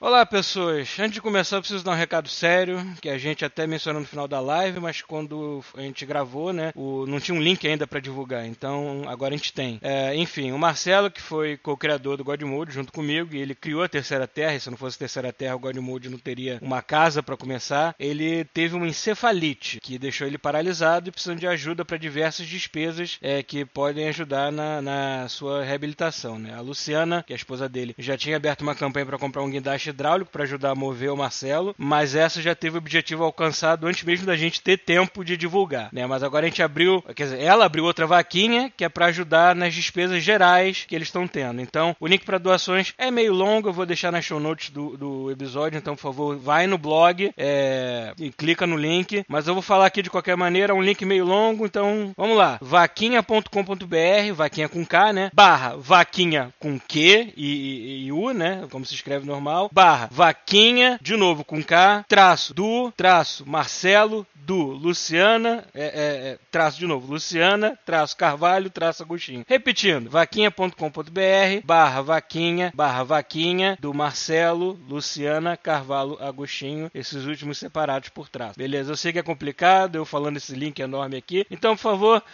[0.00, 0.96] Olá, pessoas.
[1.00, 4.06] Antes de começar, eu preciso dar um recado sério, que a gente até mencionou no
[4.06, 7.84] final da live, mas quando a gente gravou, né, o, não tinha um link ainda
[7.84, 9.80] para divulgar, então agora a gente tem.
[9.82, 13.88] É, enfim, o Marcelo, que foi co-criador do Godmode junto comigo, e ele criou a
[13.88, 17.20] Terceira Terra, e se não fosse a Terceira Terra, o Godmode não teria uma casa
[17.20, 17.92] para começar.
[17.98, 23.18] Ele teve uma encefalite, que deixou ele paralisado e precisando de ajuda para diversas despesas
[23.20, 26.38] é, que podem ajudar na, na sua reabilitação.
[26.38, 26.54] Né?
[26.54, 29.50] A Luciana, que é a esposa dele, já tinha aberto uma campanha para comprar um
[29.50, 33.86] guindaste hidráulico para ajudar a mover o Marcelo, mas essa já teve o objetivo alcançado
[33.86, 36.06] antes mesmo da gente ter tempo de divulgar, né?
[36.06, 39.54] Mas agora a gente abriu, quer dizer, ela abriu outra vaquinha que é para ajudar
[39.54, 41.60] nas despesas gerais que eles estão tendo.
[41.60, 44.96] Então, o link para doações é meio longo, eu vou deixar nas show notes do,
[44.96, 49.54] do episódio, então por favor, vai no blog é, e clica no link, mas eu
[49.54, 54.34] vou falar aqui de qualquer maneira, é um link meio longo, então vamos lá, vaquinha.com.br,
[54.34, 55.30] vaquinha com K, né?
[55.32, 58.66] Barra vaquinha com Q e, e, e U, né?
[58.70, 64.56] Como se escreve normal, barra vaquinha, de novo com K, traço do, traço Marcelo, do
[64.56, 65.88] Luciana, é, é,
[66.30, 69.44] é, traço de novo, Luciana, traço Carvalho, traço Agostinho.
[69.46, 78.28] Repetindo, vaquinha.com.br, barra vaquinha, barra vaquinha, do Marcelo, Luciana, Carvalho, Agostinho, esses últimos separados por
[78.28, 78.58] traço.
[78.58, 82.24] Beleza, eu sei que é complicado, eu falando esse link enorme aqui, então, por favor,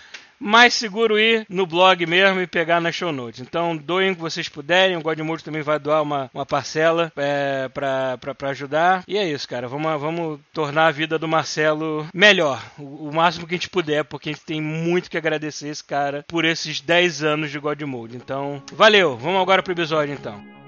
[0.44, 3.40] mais seguro ir no blog mesmo e pegar na show notes.
[3.40, 4.96] Então, doem o que vocês puderem.
[4.96, 9.02] O Godmode também vai doar uma, uma parcela é, para ajudar.
[9.08, 9.66] E é isso, cara.
[9.66, 12.62] Vamos, vamos tornar a vida do Marcelo melhor.
[12.78, 15.82] O, o, máximo que a gente puder, porque a gente tem muito que agradecer esse
[15.82, 18.16] cara por esses 10 anos de Godmode.
[18.16, 19.16] Então, valeu.
[19.16, 20.63] Vamos agora pro episódio, então.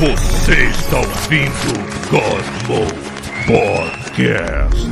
[0.00, 1.72] Você está ouvindo
[2.10, 2.84] Cosmo
[3.46, 4.84] Podcast.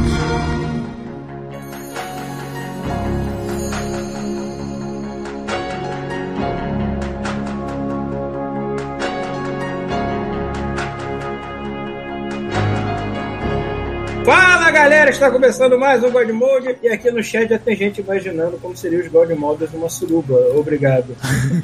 [14.24, 18.00] Fala galera, está começando mais um God Mode e aqui no chat já tem gente
[18.00, 20.34] imaginando como seriam os God Modes numa suruba.
[20.54, 21.16] Obrigado.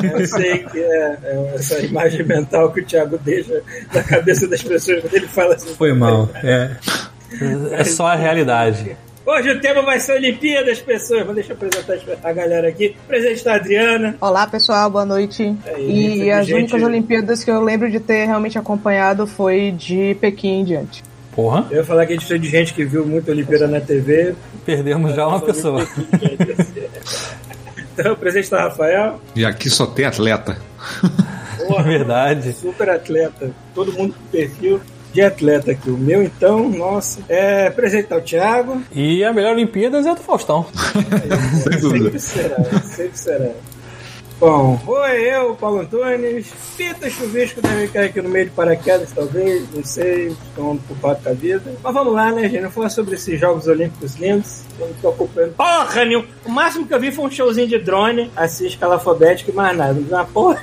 [0.02, 3.62] Eu sei que é, é, essa imagem mental que o Thiago deixa
[3.94, 5.72] na cabeça das pessoas quando ele fala assim.
[5.74, 6.70] Foi mal, é.
[7.70, 8.96] É só a realidade.
[9.24, 11.24] Hoje o tema vai ser Olimpíadas, pessoas.
[11.24, 12.96] Vou deixar apresentar a galera aqui.
[13.04, 14.16] O presente está a Adriana.
[14.20, 15.54] Olá, pessoal, boa noite.
[15.66, 16.56] Aí, e as gente...
[16.56, 21.07] únicas Olimpíadas que eu lembro de ter realmente acompanhado foi de Pequim em diante.
[21.38, 21.68] Porra.
[21.70, 24.34] Eu ia falar que a gente precisa de gente que viu muito Olimpíada na TV.
[24.66, 25.86] Perdemos já uma pessoa.
[27.94, 29.20] então, o presente está Rafael.
[29.36, 30.58] E aqui só tem atleta.
[31.64, 32.52] Porra, Verdade.
[32.54, 33.52] Super atleta.
[33.72, 34.80] Todo mundo com perfil
[35.12, 35.88] de atleta aqui.
[35.88, 37.20] O meu, então, nossa.
[37.28, 38.82] É, apresentar o Thiago.
[38.92, 40.66] E a melhor Olimpíadas é a do Faustão.
[41.62, 42.18] Sem dúvida.
[42.18, 43.50] Sempre será, sempre será.
[44.40, 46.46] Bom, oi, eu, Paulo Antunes.
[46.76, 51.30] Fita chuvisco deve cair aqui no meio de paraquedas, talvez, não sei, estão ocupado com
[51.30, 51.74] a vida.
[51.82, 52.60] Mas vamos lá, né, gente?
[52.60, 54.60] Vamos falar sobre esses Jogos Olímpicos lindos.
[54.78, 56.24] Eu não tô acompanhando porra nenhuma.
[56.44, 59.76] O máximo que eu vi foi um showzinho de drone, assim, escala alfabética e mais
[59.76, 59.94] nada.
[59.94, 60.62] Não uma porra.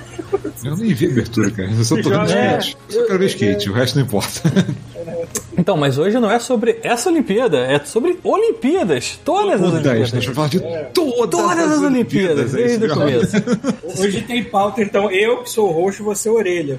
[0.64, 1.70] Eu nem vi abertura, cara.
[1.70, 2.78] Eu só tô vendo É, skate.
[2.88, 4.42] Só quero ver skate, o resto não importa.
[5.58, 9.20] Então, mas hoje não é sobre essa Olimpíada, é sobre Olimpíadas.
[9.24, 10.14] Todas as Por 10, Olimpíadas.
[10.14, 10.60] nós vamos falar de
[10.94, 13.36] todas, Todas as Olimpíadas, é desde o começo.
[14.02, 16.78] Hoje tem pauta, então eu, que sou roxo, você orelha.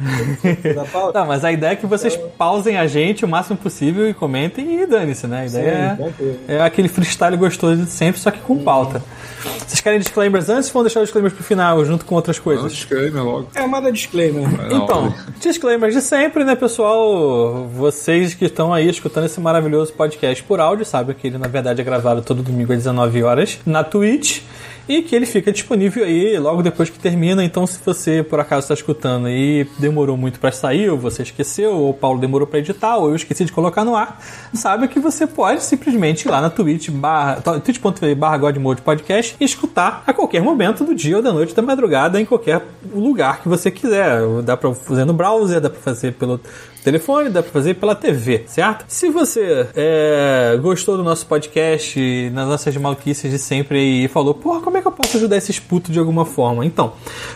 [1.13, 4.83] Tá, mas a ideia é que vocês pausem a gente o máximo possível e comentem
[4.83, 5.41] e dane-se, né?
[5.43, 6.39] A ideia tranquilo.
[6.49, 9.03] é, é aquele freestyle gostoso de sempre, só que com pauta.
[9.67, 12.45] Vocês querem disclaimers antes ou vão deixar os disclaimers pro final, junto com outras Não,
[12.45, 12.73] coisas?
[12.73, 13.49] disclaimer logo.
[13.55, 14.43] É, manda disclaimer.
[14.69, 17.67] Não, Então, disclaimers de sempre, né, pessoal?
[18.17, 21.83] Vocês que estão aí escutando esse maravilhoso podcast por áudio, sabem que ele na verdade
[21.83, 24.41] é gravado todo domingo às 19 horas na Twitch.
[24.89, 27.43] E que ele fica disponível aí logo depois que termina.
[27.43, 31.73] Então, se você por acaso está escutando e demorou muito para sair, ou você esqueceu,
[31.73, 34.23] ou o Paulo demorou para editar, ou eu esqueci de colocar no ar,
[34.55, 40.13] sabe que você pode simplesmente ir lá na Twitch, barra, Godmode Podcast e escutar a
[40.13, 42.65] qualquer momento do dia ou da noite, da madrugada, em qualquer
[42.95, 44.21] lugar que você quiser.
[44.45, 46.41] Dá para fazer no browser, dá para fazer pelo
[46.87, 48.85] telefone, dá pra fazer pela TV, certo?
[48.87, 54.61] Se você é, gostou do nosso podcast, nas nossas maluquices de sempre e falou, porra,
[54.61, 56.65] como é que eu posso ajudar esses putos de alguma forma?
[56.65, 56.93] Então,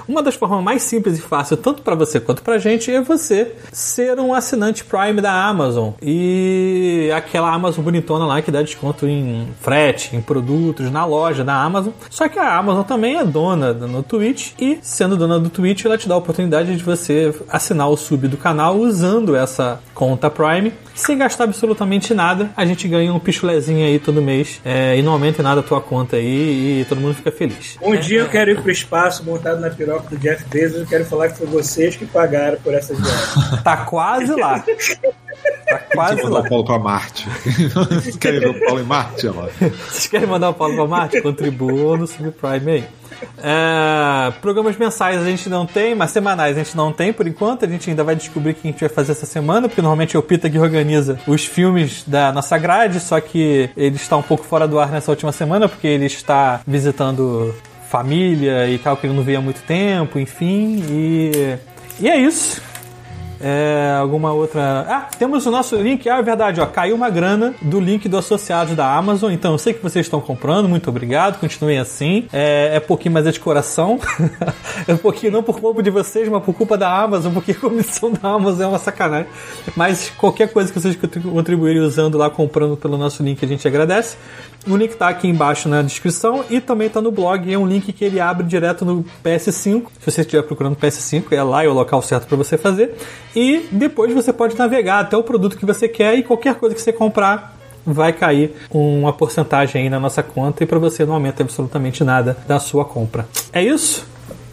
[0.07, 3.53] uma das formas mais simples e fácil, tanto pra você quanto pra gente, é você
[3.73, 5.95] ser um assinante Prime da Amazon.
[6.01, 11.61] E aquela Amazon bonitona lá que dá desconto em frete, em produtos, na loja da
[11.61, 11.93] Amazon.
[12.09, 15.99] Só que a Amazon também é dona no Twitch e, sendo dona do Twitch, ela
[15.99, 20.73] te dá a oportunidade de você assinar o sub do canal usando essa conta Prime.
[20.95, 24.61] Sem gastar absolutamente nada, a gente ganha um pichulezinho aí todo mês.
[24.65, 27.79] É, e não aumenta em nada a tua conta aí e todo mundo fica feliz.
[27.81, 30.81] Um dia eu quero ir pro espaço montado na piroca do Jeff Bezos.
[30.81, 33.61] Eu quero falar que foi vocês que pagaram por essa viagem.
[33.65, 34.65] Tá quase lá.
[35.69, 36.29] Tá quase lá.
[36.29, 37.29] mandar o Paulo pra Marte.
[38.19, 39.27] Querem ver o Paulo em Marte?
[39.29, 39.49] Lá.
[39.89, 41.21] Vocês querem mandar o Paulo pra Marte?
[41.21, 42.85] Contribuam no Subprime aí.
[43.39, 47.65] É, programas mensais a gente não tem, mas semanais a gente não tem por enquanto.
[47.65, 50.17] A gente ainda vai descobrir o que a gente vai fazer essa semana, porque normalmente
[50.17, 54.23] é o Pita que organiza os filmes da nossa grade, só que ele está um
[54.23, 57.55] pouco fora do ar nessa última semana, porque ele está visitando
[57.89, 60.85] família e tal, que ele não via há muito tempo, enfim.
[60.89, 61.57] E,
[61.99, 62.63] e é isso.
[63.41, 64.87] É, alguma outra.
[64.89, 66.09] Ah, temos o nosso link.
[66.09, 66.67] Ah, é verdade, ó.
[66.67, 69.33] Caiu uma grana do link do associado da Amazon.
[69.33, 70.69] Então eu sei que vocês estão comprando.
[70.69, 71.39] Muito obrigado.
[71.41, 72.29] Continuem assim.
[72.33, 73.99] É, é pouquinho, mas é de coração.
[74.87, 77.55] é um pouquinho não por culpa de vocês, mas por culpa da Amazon, porque a
[77.55, 79.29] comissão da Amazon é uma sacanagem.
[79.75, 84.17] Mas qualquer coisa que vocês contribuírem usando lá, comprando pelo nosso link, a gente agradece.
[84.67, 87.53] O link tá aqui embaixo na descrição e também tá no blog.
[87.53, 89.87] É um link que ele abre direto no PS5.
[89.99, 92.95] Se você estiver procurando PS5, é lá é o local certo para você fazer.
[93.35, 96.81] E depois você pode navegar até o produto que você quer e qualquer coisa que
[96.81, 101.43] você comprar vai cair uma porcentagem aí na nossa conta e para você não aumenta
[101.43, 103.27] absolutamente nada da sua compra.
[103.53, 104.07] É isso?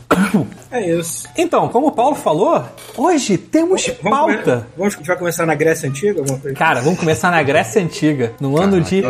[0.69, 1.25] É isso.
[1.37, 2.61] Então, como o Paulo falou,
[2.97, 4.43] hoje temos pauta.
[4.43, 6.21] come- Vamos, vai começar na Grécia Antiga?
[6.53, 9.01] Cara, vamos começar na Grécia Antiga, no ano de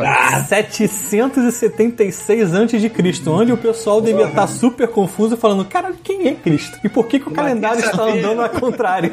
[0.48, 6.80] 776 a.C., onde o pessoal devia estar super confuso, falando: cara, quem é Cristo?
[6.84, 9.12] E por que, que o calendário está andando ao contrário?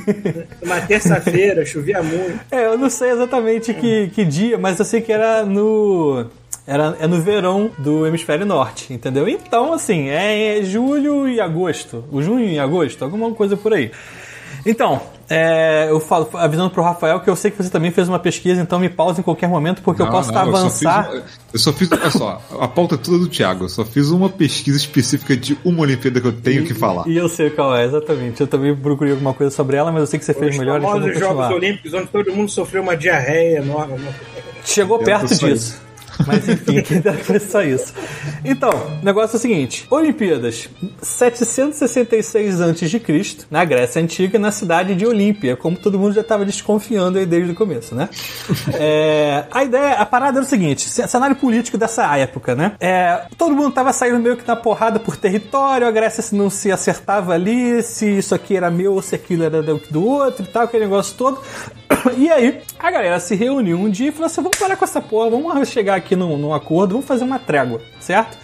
[0.62, 2.38] Uma terça-feira, chovia muito.
[2.50, 6.26] É, eu não sei exatamente que, que dia, mas eu sei que era no.
[6.70, 9.28] Era, é no verão do hemisfério norte, entendeu?
[9.28, 12.04] Então, assim, é, é julho e agosto.
[12.12, 13.90] O junho e agosto, alguma coisa por aí.
[14.64, 18.20] Então, é, eu falo, avisando pro Rafael que eu sei que você também fez uma
[18.20, 21.10] pesquisa, então me pause em qualquer momento, porque eu Não, posso não, eu só avançar.
[21.52, 23.64] Eu só fiz, olha só, a pauta é toda do Thiago.
[23.64, 27.04] Eu só fiz uma pesquisa específica de uma Olimpíada que eu tenho que falar.
[27.08, 28.42] E eu sei qual é, exatamente.
[28.42, 30.78] Eu também procurei alguma coisa sobre ela, mas eu sei que você fez Os melhor,
[30.78, 31.52] então eu famosos Jogos continuar.
[31.52, 33.94] Olímpicos, onde todo mundo sofreu uma diarreia enorme.
[33.98, 34.14] né?
[34.64, 35.89] Chegou Eu perto disso.
[36.30, 36.82] Mas enfim,
[37.24, 37.92] foi só isso.
[38.44, 40.68] Então, o negócio é o seguinte: Olimpíadas,
[41.02, 43.00] 766 a.C.,
[43.50, 47.52] na Grécia Antiga, na cidade de Olímpia, como todo mundo já estava desconfiando aí desde
[47.52, 48.08] o começo, né?
[48.82, 52.72] É, a ideia, a parada era o seguinte: cenário político dessa época, né?
[52.80, 56.48] É, todo mundo tava saindo meio que na porrada por território, a Grécia se não
[56.48, 60.48] se acertava ali, se isso aqui era meu ou se aquilo era do outro e
[60.48, 61.40] tal, aquele negócio todo.
[62.16, 65.00] E aí, a galera se reuniu um dia e falou assim: vamos parar com essa
[65.00, 68.38] porra, vamos chegar aqui num acordo, vamos fazer uma trégua, certo?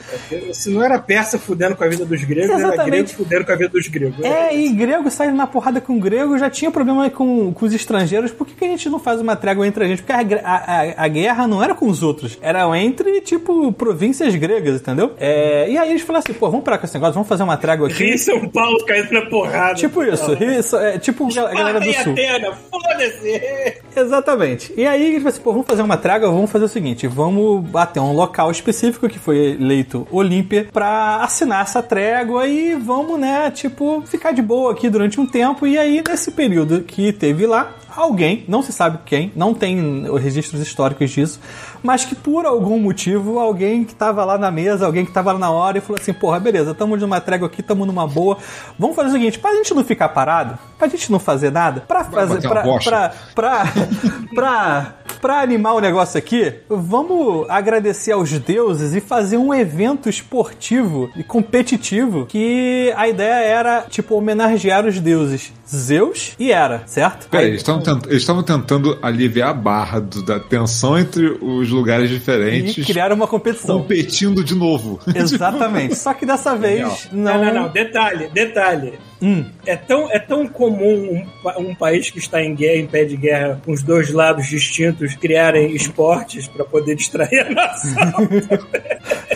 [0.54, 2.90] Se não era persa fudendo com a vida dos gregos, era Exatamente.
[2.90, 4.24] grego fudendo com a vida dos gregos.
[4.24, 8.30] É, e grego saindo na porrada com grego já tinha problema com, com os estrangeiros.
[8.30, 10.02] Por que, que a gente não faz uma trégua entre a gente?
[10.02, 14.80] Porque a, a, a- guerra não era com os outros, era entre, tipo, províncias gregas,
[14.80, 15.12] entendeu?
[15.18, 17.56] É, e aí eles falaram assim: pô, vamos parar com esse negócio, vamos fazer uma
[17.56, 18.14] trégua Rio aqui.
[18.14, 19.74] e São Paulo caindo na porrada.
[19.74, 22.12] Tipo isso, isso é, tipo a galera do sul.
[22.12, 23.76] Atena, foda-se!
[23.96, 24.72] Exatamente.
[24.76, 27.64] E aí eles falaram assim, pô, vamos fazer uma trégua, vamos fazer o seguinte, vamos
[27.64, 33.50] bater um local específico que foi eleito Olímpia pra assinar essa trégua e vamos, né,
[33.50, 35.66] tipo, ficar de boa aqui durante um tempo.
[35.66, 40.60] E aí, nesse período que teve lá, alguém, não se sabe quem, não tem registros
[40.60, 41.40] históricos disso,
[41.82, 45.38] mas que por algum motivo, alguém que tava lá na mesa, alguém que tava lá
[45.38, 48.38] na hora e falou assim, porra, beleza, tamo numa trégua aqui, tamo numa boa,
[48.78, 52.04] vamos fazer o seguinte, pra gente não ficar parado, pra gente não fazer nada, pra
[52.04, 52.90] fazer, bater uma pra, bocha.
[52.90, 53.72] pra, pra,
[54.34, 61.10] pra, pra animar o negócio aqui, vamos agradecer aos deuses e fazer um evento esportivo
[61.16, 67.28] e competitivo que a ideia era, tipo, homenagear os deuses Zeus e Hera, certo?
[67.28, 67.64] Peraí, eles
[68.10, 73.26] estavam tentando aliviar a barra do- da tensão entre os lugares e diferentes, criar uma
[73.26, 73.80] competição.
[73.80, 75.00] competindo de novo.
[75.14, 75.94] Exatamente.
[75.96, 77.34] Só que dessa vez não.
[77.34, 77.68] Não, não, não.
[77.68, 78.94] Detalhe, detalhe.
[79.20, 79.44] Hum.
[79.64, 81.24] É tão, é tão comum
[81.56, 84.46] um, um país que está em guerra, em pé de guerra, com os dois lados
[84.46, 88.28] distintos, criarem esportes para poder distrair a nação.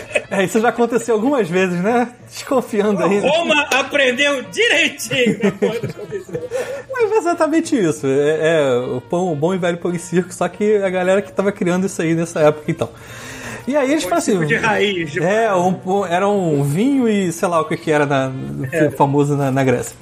[0.31, 2.07] É, isso já aconteceu algumas vezes, né?
[2.29, 3.19] Desconfiando aí.
[3.19, 3.29] né?
[3.29, 5.37] Roma aprendeu direitinho.
[6.91, 8.07] Mas é exatamente isso.
[8.07, 11.21] É, é o pão, o bom e velho pão e circo, só que a galera
[11.21, 12.89] que tava criando isso aí nessa época então.
[13.67, 14.45] E aí eles falaram assim.
[14.45, 15.17] De raiz.
[15.17, 18.31] É, um, um- era um vinho e sei lá o que, que era na,
[18.97, 19.95] famoso na, na Grécia.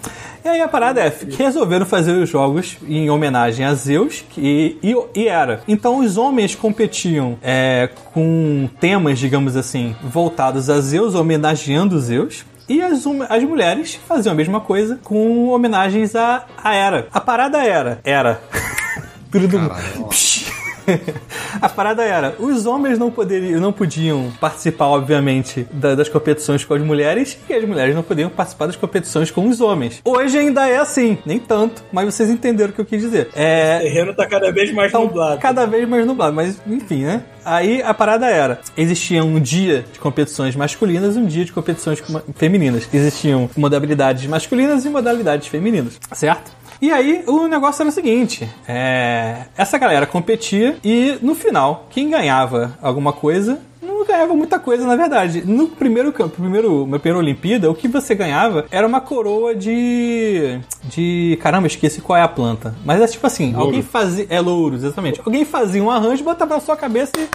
[0.44, 4.78] E aí a parada é que resolveram fazer os jogos em homenagem a Zeus que,
[4.82, 5.62] e, e era.
[5.68, 12.46] Então os homens competiam é, com temas, digamos assim, voltados a Zeus, homenageando Zeus.
[12.68, 17.08] E as, hum- as mulheres faziam a mesma coisa com homenagens à, à Era.
[17.12, 18.00] A parada era.
[18.04, 18.40] Era.
[19.32, 19.70] Tudo do-.
[20.10, 20.49] Psh.
[21.62, 26.74] A parada era, os homens não poderiam, não podiam participar, obviamente, da- das competições com
[26.74, 30.02] as mulheres e as mulheres não podiam participar das competições com os homens.
[30.06, 33.30] Hoje ainda é assim, nem tanto, mas vocês entenderam o que eu quis dizer.
[33.36, 35.40] É, O terreno tá cada vez mais então, nublado.
[35.42, 37.24] cada vez mais nublado, mas enfim, né?
[37.44, 42.00] Aí a parada era: existia um dia de competições masculinas e um dia de competições
[42.02, 42.88] com- femininas.
[42.94, 46.52] Existiam modalidades masculinas e modalidades femininas, certo?
[46.82, 52.10] E aí o negócio era o seguinte: é, essa galera competia e no final, quem
[52.10, 53.60] ganhava alguma coisa
[54.00, 55.44] não ganhava muita coisa, na verdade.
[55.46, 60.60] No primeiro campo, primeiro, na primeira Olimpíada, o que você ganhava era uma coroa de.
[60.84, 61.38] de.
[61.42, 62.74] Caramba, esqueci qual é a planta.
[62.86, 64.26] Mas é tipo assim, alguém fazia.
[64.30, 65.22] É louros, exatamente.
[65.24, 67.28] Alguém fazia um arranjo, botava na sua cabeça e.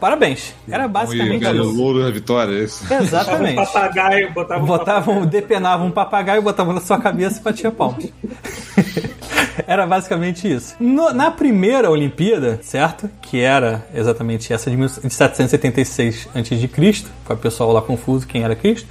[0.00, 0.54] Parabéns.
[0.68, 1.78] Era basicamente Ganhou o isso.
[1.80, 2.82] louro da vitória, é isso.
[2.84, 3.54] Botava um Exatamente.
[3.56, 8.08] papagaio, botava um Botavam, depenavam um papagaio, botavam na sua cabeça e batia palmas.
[9.66, 10.74] Era basicamente isso.
[10.80, 13.10] No- na primeira Olimpíada, certo?
[13.20, 18.88] Que era exatamente essa de 1776 a.C., para o pessoal lá confuso quem era Cristo.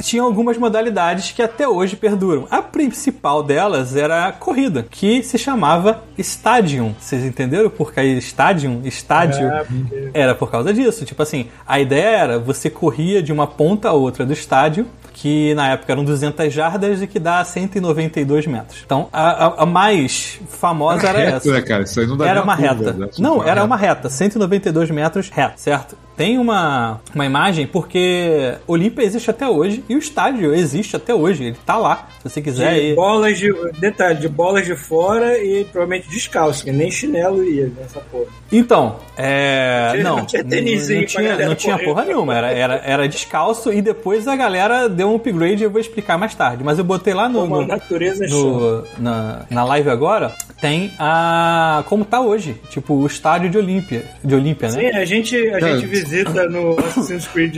[0.00, 2.46] Tinha algumas modalidades que até hoje perduram.
[2.50, 6.94] A principal delas era a corrida, que se chamava Stadium.
[7.00, 8.82] Vocês entenderam por que Stadium?
[8.84, 9.46] Estádio.
[9.48, 11.04] É, porque- Era por causa disso.
[11.04, 15.54] Tipo assim, a ideia era você corria de uma ponta a outra do estádio, que
[15.54, 18.82] na época eram 200 jardas e que dá 192 metros.
[18.84, 21.52] Então, a, a- a mais famosa era Reto, essa.
[21.52, 21.82] né, cara?
[21.84, 22.92] Isso aí não dá Era uma curva, reta.
[22.92, 23.08] né?
[23.18, 23.64] Não, era reta.
[23.64, 24.08] uma reta.
[24.10, 25.96] 192 metros reto, certo?
[26.16, 31.44] Tem uma, uma imagem porque Olímpia existe até hoje e o estádio existe até hoje.
[31.44, 32.08] Ele tá lá.
[32.22, 32.94] Se você quiser de ir.
[32.94, 33.52] bolas de.
[33.78, 38.26] Detalhe, de bolas de fora e provavelmente descalço, que nem chinelo ia nessa porra.
[38.50, 39.88] Então, é.
[39.92, 42.34] Tinha- Não, não tinha não, não tinha, galera não tinha porra nenhuma.
[42.34, 46.16] Era, era, era descalço e depois a galera deu um upgrade e eu vou explicar
[46.18, 46.64] mais tarde.
[46.64, 47.40] Mas eu botei lá no.
[47.40, 48.40] Como no- natureza chama.
[48.42, 51.84] no, na, na live agora, tem a.
[51.88, 52.56] como tá hoje.
[52.70, 54.04] Tipo, o estádio de Olímpia.
[54.24, 54.80] De Olímpia, né?
[54.80, 57.56] Sim, a gente, a gente visita no Assassin's Creed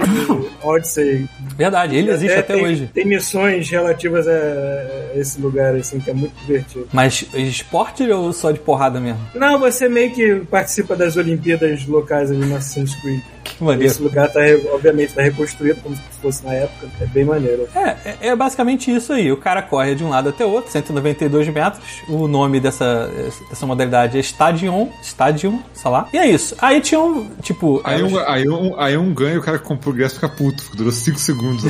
[0.62, 1.28] Odyssey.
[1.56, 2.90] Verdade, ele existe até tem, hoje.
[2.92, 6.88] Tem missões relativas a esse lugar, assim, que é muito divertido.
[6.92, 9.20] Mas esporte ou só de porrada mesmo?
[9.34, 13.20] Não, você meio que participa das Olimpíadas locais ali no Assassin's Creed.
[13.56, 13.90] Que maneiro.
[13.90, 14.40] Esse lugar tá,
[14.72, 16.88] obviamente, tá reconstruído como se fosse na época.
[17.00, 17.68] É bem maneiro.
[17.74, 19.32] É, é, é basicamente isso aí.
[19.32, 21.82] O cara corre de um lado até o outro, 192 metros.
[22.08, 23.10] O nome dessa,
[23.48, 26.08] dessa modalidade é Stadium, Stadium, sei lá.
[26.12, 26.54] E é isso.
[26.60, 27.80] Aí tinha um, tipo...
[27.84, 30.28] Aí um, aí, um, aí um ganha e o cara que comprou o ingresso fica
[30.28, 30.62] puto.
[30.76, 31.64] Durou 5 segundos.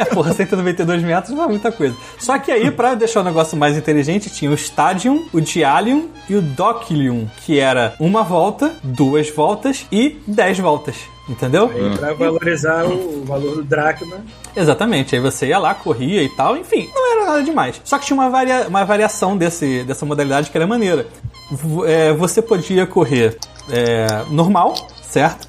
[0.00, 1.94] É, porra, 192 metros não é muita coisa.
[2.18, 6.34] Só que aí, pra deixar o negócio mais inteligente, tinha o Stadium, o Dialium e
[6.34, 10.96] o Docilium, que era uma volta, duas voltas e 10 voltas.
[11.28, 11.70] Entendeu?
[11.72, 14.16] Aí, pra valorizar o valor do dracma.
[14.56, 17.80] Exatamente, aí você ia lá, corria e tal, enfim, não era nada demais.
[17.84, 21.06] Só que tinha uma, varia uma variação desse, dessa modalidade que era maneira.
[21.52, 23.38] V- é, você podia correr
[23.70, 24.74] é, normal,
[25.10, 25.48] certo?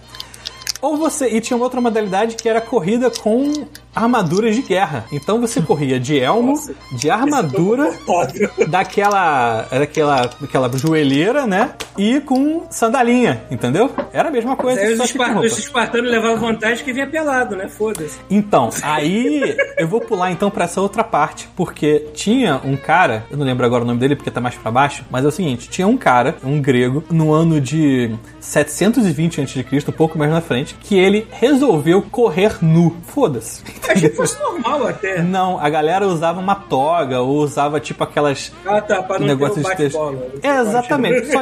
[0.81, 1.27] Ou você.
[1.29, 3.53] E tinha outra modalidade que era corrida com
[3.95, 5.05] armaduras de guerra.
[5.11, 8.49] Então você corria de elmo, Nossa, de armadura, Óbvio.
[8.67, 9.67] daquela.
[9.71, 11.71] Daquela, daquela joelheira, né?
[11.97, 13.91] E com sandalinha, entendeu?
[14.13, 14.79] Era a mesma coisa.
[14.81, 17.67] Aí os, espartanos levavam vantagem que vinha pelado, né?
[17.67, 18.19] Foda-se.
[18.29, 23.37] Então, aí eu vou pular então pra essa outra parte, porque tinha um cara, eu
[23.37, 25.69] não lembro agora o nome dele porque tá mais pra baixo, mas é o seguinte,
[25.69, 30.75] tinha um cara, um grego, no ano de 720 a.C., um pouco mais na frente,
[30.75, 32.95] que ele resolveu correr nu.
[33.07, 33.61] Foda-se.
[33.89, 35.21] Achei que fosse normal até.
[35.21, 39.55] Não, a galera usava uma toga ou usava tipo aquelas Ah, tá, pra não negócio
[39.55, 40.17] ter de o texto.
[40.43, 41.27] É, exatamente.
[41.31, 41.39] Só,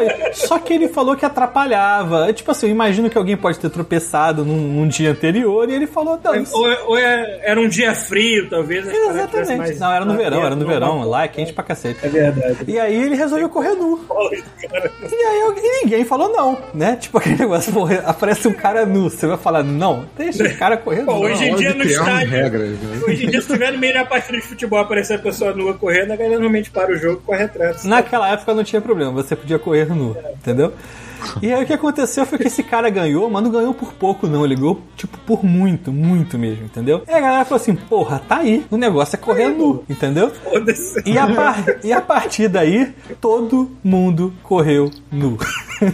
[0.48, 2.30] só que ele falou que atrapalhava.
[2.30, 5.74] É Tipo assim, eu imagino que alguém pode ter tropeçado num, num dia anterior e
[5.74, 8.86] ele falou, não, isso- Ou, ou é- era um dia frio, talvez.
[8.86, 9.58] tivessem Exatamente.
[9.58, 11.04] mais- Não, era no mais verão, era no verão.
[11.04, 12.00] Lá é quente pra cacete.
[12.06, 12.58] É verdade.
[12.68, 14.00] E aí ele resolveu correr nu.
[15.12, 16.96] E aí e ninguém falou não, né?
[16.96, 19.10] Tipo aquele negócio, pô, aparece um cara nu.
[19.10, 21.12] Você vai falar, não, deixa o cara correr nu.
[21.14, 22.29] hoje em dia de umas estádio.
[22.30, 23.02] Regras, né?
[23.08, 25.74] Hoje em dia, se tiver no meio da partida de futebol aparecer a pessoa nua
[25.74, 27.84] correndo, a galera normalmente para o jogo e corre atrás.
[27.84, 30.74] Naquela época não tinha problema, você podia correr nu, entendeu?
[31.42, 34.26] E aí o que aconteceu foi que esse cara ganhou, mas não ganhou por pouco
[34.26, 37.04] não, ele ganhou tipo por muito, muito mesmo, entendeu?
[37.06, 40.32] E a galera falou assim, porra, tá aí, o negócio é correr nu, entendeu?
[41.06, 45.38] E a, par- e a partir daí, todo mundo correu nu.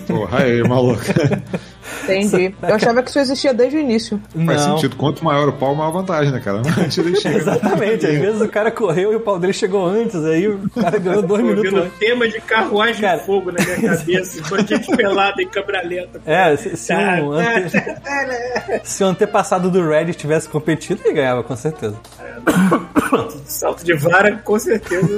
[0.08, 1.02] Porra, aí, maluco.
[2.04, 2.54] Entendi.
[2.64, 4.22] Eu achava que isso existia desde o início.
[4.46, 4.76] Faz Não.
[4.76, 4.96] sentido.
[4.96, 6.62] Quanto maior o pau, maior a vantagem, né, cara?
[7.36, 10.98] Exatamente, às vezes o cara correu e o pau dele chegou antes, aí o cara
[10.98, 12.00] ganhou dois minutos Ouvindo antes.
[12.00, 13.18] tema de carruagem Cara.
[13.18, 16.22] de fogo na minha cabeça, bandido pelado em câmera lenta.
[16.26, 17.84] É, se, se um, ante-
[18.84, 21.96] se o antepassado do Red tivesse competido, ele ganhava, com certeza.
[23.46, 25.18] Salto de vara, com certeza.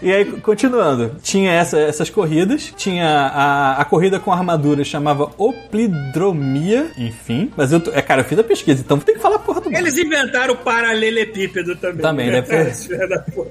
[0.00, 6.90] E aí, continuando, tinha essa- essas corridas, tinha a, a corrida com armadura, chamava Oplidromia,
[6.96, 7.50] enfim.
[7.56, 9.74] Mas eu, é, cara, eu fiz a pesquisa, então tem que falar a porra do.
[9.74, 12.02] Eles inventaram o paralelepípedo também.
[12.02, 12.42] Também, né?
[13.08, 13.50] da puta.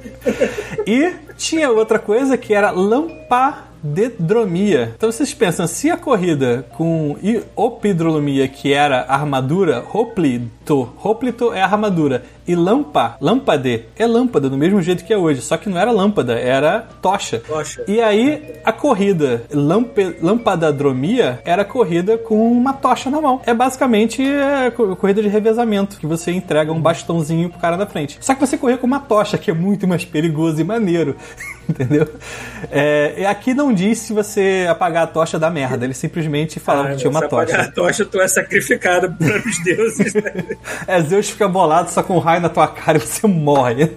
[0.86, 2.72] E tinha outra coisa que era
[3.88, 4.94] lampadedromia.
[4.96, 7.16] Então vocês pensam, se a corrida com
[7.56, 14.82] opidromia, que era armadura, hoplito, hoplito é armadura, e lampa, lâmpade, é lâmpada, do mesmo
[14.82, 17.40] jeito que é hoje, só que não era lâmpada, era tocha.
[17.40, 17.84] Tocha.
[17.88, 23.42] E aí a corrida lampe, lampadadromia era corrida com uma tocha na mão.
[23.46, 27.86] É basicamente a co- corrida de revezamento, que você entrega um bastãozinho pro cara da
[27.86, 28.18] frente.
[28.22, 31.16] Só que você correr com uma tocha, que é muito mais perigoso e maneiro.
[31.70, 32.08] Entendeu?
[32.72, 35.86] É, e aqui não diz se você apagar a tocha da merda.
[35.86, 37.70] Ele simplesmente falava Ah, que tinha uma se apagar tocha.
[37.70, 40.14] a tocha, tu é sacrificado pelos deuses.
[40.14, 40.58] Né?
[40.88, 43.92] É, Zeus fica bolado só com um raio na tua cara e você morre.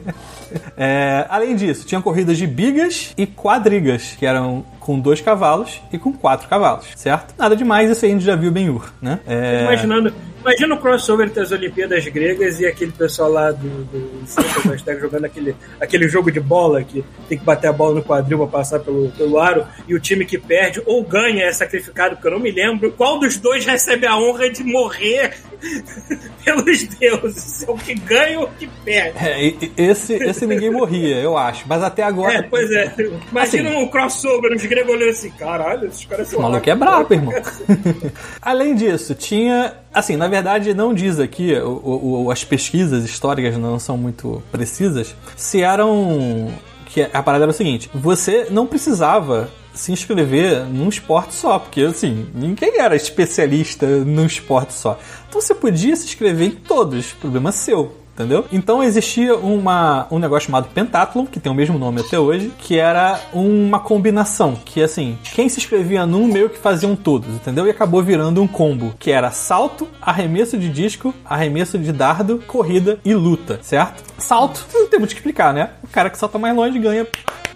[0.77, 5.99] É, além disso, tinha corridas de bigas e quadrigas, que eram com dois cavalos e
[5.99, 7.35] com quatro cavalos, certo?
[7.39, 9.21] Nada demais, esse aí a gente já viu bem ur, né?
[9.27, 14.27] É, Imaginando, imagina o crossover entre as Olimpíadas gregas e aquele pessoal lá do, do
[14.27, 18.03] Santa Hashtag jogando aquele, aquele jogo de bola que tem que bater a bola no
[18.03, 22.17] quadril pra passar pelo, pelo aro e o time que perde ou ganha é sacrificado,
[22.17, 25.35] porque eu não me lembro qual dos dois recebe a honra de morrer
[26.45, 27.69] pelos deuses.
[27.69, 29.19] É o que ganha ou o que perde.
[29.19, 31.65] é, esse, esse ninguém morria, eu acho.
[31.69, 32.39] Mas até agora.
[32.39, 32.95] É, pois é.
[33.31, 33.79] Imagina Assim.
[33.79, 37.35] um crossover, os gregos olhando assim, caralho, esses caras são O maluco é brabo, irmão.
[38.41, 39.75] Além disso, tinha.
[39.93, 45.15] Assim, na verdade, não diz aqui, o- o- as pesquisas históricas não são muito precisas,
[45.37, 46.49] se eram.
[46.87, 51.83] Que a parada era o seguinte: você não precisava se inscrever num esporte só, porque
[51.83, 54.99] assim, ninguém era especialista num esporte só.
[55.29, 57.95] Então você podia se inscrever em todos, problema seu.
[58.21, 58.45] Entendeu?
[58.53, 62.79] Então existia uma, um negócio chamado Pentathlon, que tem o mesmo nome até hoje, que
[62.79, 67.67] era uma combinação, que assim, quem se inscrevia num meio que faziam todos, entendeu?
[67.67, 72.99] E acabou virando um combo, que era salto, arremesso de disco, arremesso de dardo, corrida
[73.07, 74.05] e luta, certo?
[74.19, 75.71] Salto, não tem muito que explicar, né?
[75.83, 77.07] O cara que salta mais longe ganha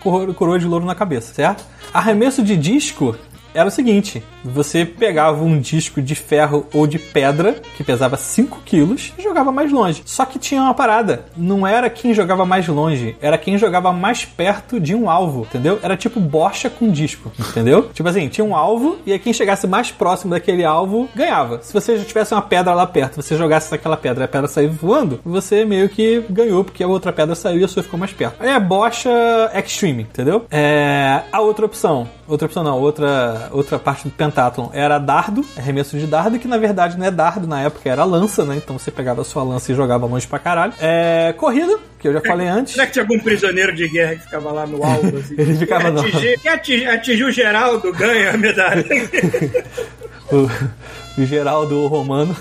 [0.00, 1.62] coro- coroa de louro na cabeça, certo?
[1.92, 3.14] Arremesso de disco
[3.54, 8.62] era o seguinte: você pegava um disco de ferro ou de pedra, que pesava 5
[8.64, 10.02] quilos, e jogava mais longe.
[10.04, 14.24] Só que tinha uma parada: não era quem jogava mais longe, era quem jogava mais
[14.24, 15.78] perto de um alvo, entendeu?
[15.82, 17.90] Era tipo bocha com disco, entendeu?
[17.94, 21.60] tipo assim, tinha um alvo, e aí quem chegasse mais próximo daquele alvo ganhava.
[21.62, 24.48] Se você já tivesse uma pedra lá perto, você jogasse naquela pedra e a pedra
[24.48, 27.98] sair voando, você meio que ganhou, porque a outra pedra saiu e a sua ficou
[27.98, 28.36] mais perto.
[28.40, 29.10] Aí é bocha
[29.54, 30.46] extreme, entendeu?
[30.50, 35.98] É, a outra opção, outra opção não, outra, outra parte do pentathlon era dardo, arremesso
[35.98, 38.56] de dardo, que na verdade não é dardo, na época era lança, né?
[38.56, 40.72] Então você pegava a sua lança e jogava longe pra caralho.
[40.80, 42.72] É, corrida, que eu já falei antes.
[42.74, 45.16] Será que tinha algum prisioneiro de guerra que ficava lá no alto?
[45.16, 45.34] Assim?
[45.38, 48.84] Ele ficava no- atingir, atingir, atingir o Geraldo ganha a medalha.
[50.32, 52.37] o, o Geraldo Romano.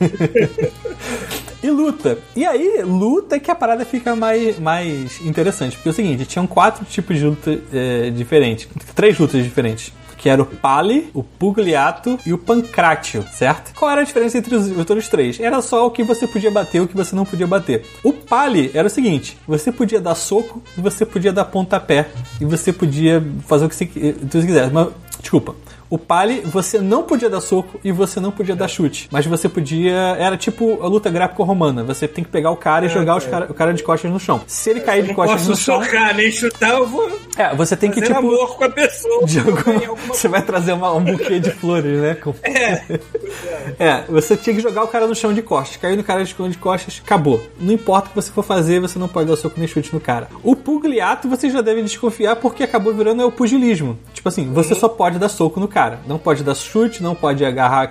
[1.62, 2.18] e luta.
[2.34, 5.76] E aí, luta que a parada fica mais, mais interessante.
[5.76, 8.68] Porque é o seguinte, tinham quatro tipos de luta é, diferentes.
[8.94, 9.92] Três lutas diferentes.
[10.16, 13.72] Que era o Pali, o Pugliato e o Pancratio, certo?
[13.74, 15.40] Qual era a diferença entre os, entre os três?
[15.40, 17.86] Era só o que você podia bater e o que você não podia bater.
[18.04, 22.10] O Pali era o seguinte: você podia dar soco você podia dar pontapé.
[22.38, 24.70] E você podia fazer o que você, que você quisesse.
[24.70, 24.88] Mas,
[25.20, 25.54] desculpa.
[25.90, 29.08] O Pali, você não podia dar soco e você não podia dar chute.
[29.10, 29.92] Mas você podia.
[30.18, 31.82] Era tipo a luta gráfico-romana.
[31.82, 34.20] Você tem que pegar o cara e jogar os cara, o cara de costas no
[34.20, 34.40] chão.
[34.46, 35.82] Se ele cair de costas posso no chão.
[35.82, 38.16] socar nem chutar, eu vou É, você tem que tipo.
[38.16, 39.24] amor com a pessoa.
[39.48, 42.14] alguma- Você vai trazer uma- um buquê de flores, né?
[42.14, 42.34] Com-
[43.78, 45.76] É, você tinha que jogar o cara no chão de costas.
[45.76, 47.40] Caiu no cara de de costas, acabou.
[47.58, 50.00] Não importa o que você for fazer, você não pode dar soco nem chute no
[50.00, 50.28] cara.
[50.42, 53.98] O pugliato você já deve desconfiar porque acabou virando é o pugilismo.
[54.14, 55.79] Tipo assim, você só pode dar soco no cara.
[56.06, 57.90] Não pode dar chute, não pode agarrar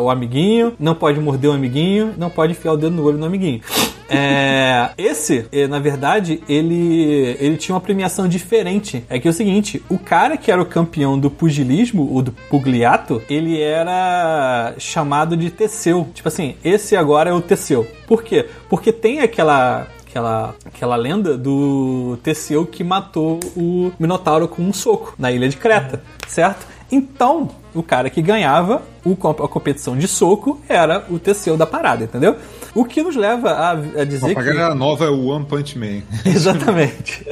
[0.00, 3.24] o amiguinho, não pode morder o amiguinho, não pode enfiar o dedo no olho do
[3.24, 3.60] amiguinho.
[4.08, 9.04] É, esse, eh, na verdade, ele, ele tinha uma premiação diferente.
[9.08, 12.32] É que é o seguinte: o cara que era o campeão do pugilismo, ou do
[12.32, 16.08] pugliato, ele era chamado de Teseu.
[16.14, 17.86] Tipo assim, esse agora é o Teseu.
[18.06, 18.46] Por quê?
[18.68, 19.86] Porque tem aquela.
[20.14, 25.56] Aquela, aquela lenda do Teseu que matou o Minotauro com um soco na ilha de
[25.56, 26.64] Creta, certo?
[26.94, 32.36] Então, o cara que ganhava a competição de soco era o Teseu da parada, entendeu?
[32.74, 34.34] O que nos leva a, a dizer A que.
[34.42, 36.02] galera nova é o One Punch Man.
[36.24, 37.26] Exatamente.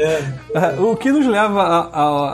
[0.55, 1.79] Ah, O que nos leva a,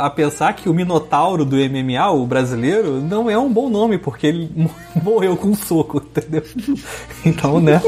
[0.02, 3.98] a- a pensar que o Minotauro do MMA, o brasileiro, não é um bom nome,
[3.98, 4.70] porque ele mo-
[5.02, 6.42] morreu com um soco, entendeu?
[7.24, 7.80] Então, né?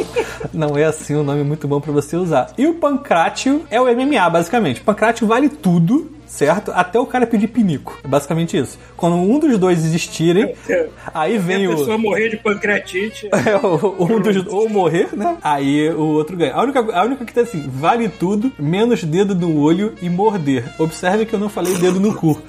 [0.52, 2.52] Não é assim um nome muito bom pra você usar.
[2.58, 4.80] E o Pancrácio é o MMA, basicamente.
[4.80, 6.10] O Pancrácio vale tudo.
[6.30, 6.70] Certo?
[6.72, 7.98] Até o cara pedir pinico.
[8.04, 8.78] É basicamente isso.
[8.96, 10.54] Quando um dos dois existirem,
[11.12, 11.76] aí vem a o.
[11.76, 13.28] pessoa morrer de pancreatite.
[13.50, 15.36] É, o- um dos, ou morrer, né?
[15.42, 16.54] Aí o outro ganha.
[16.54, 20.64] A única, a única que tá assim, vale tudo, menos dedo no olho e morder.
[20.78, 22.40] Observe que eu não falei dedo no cu.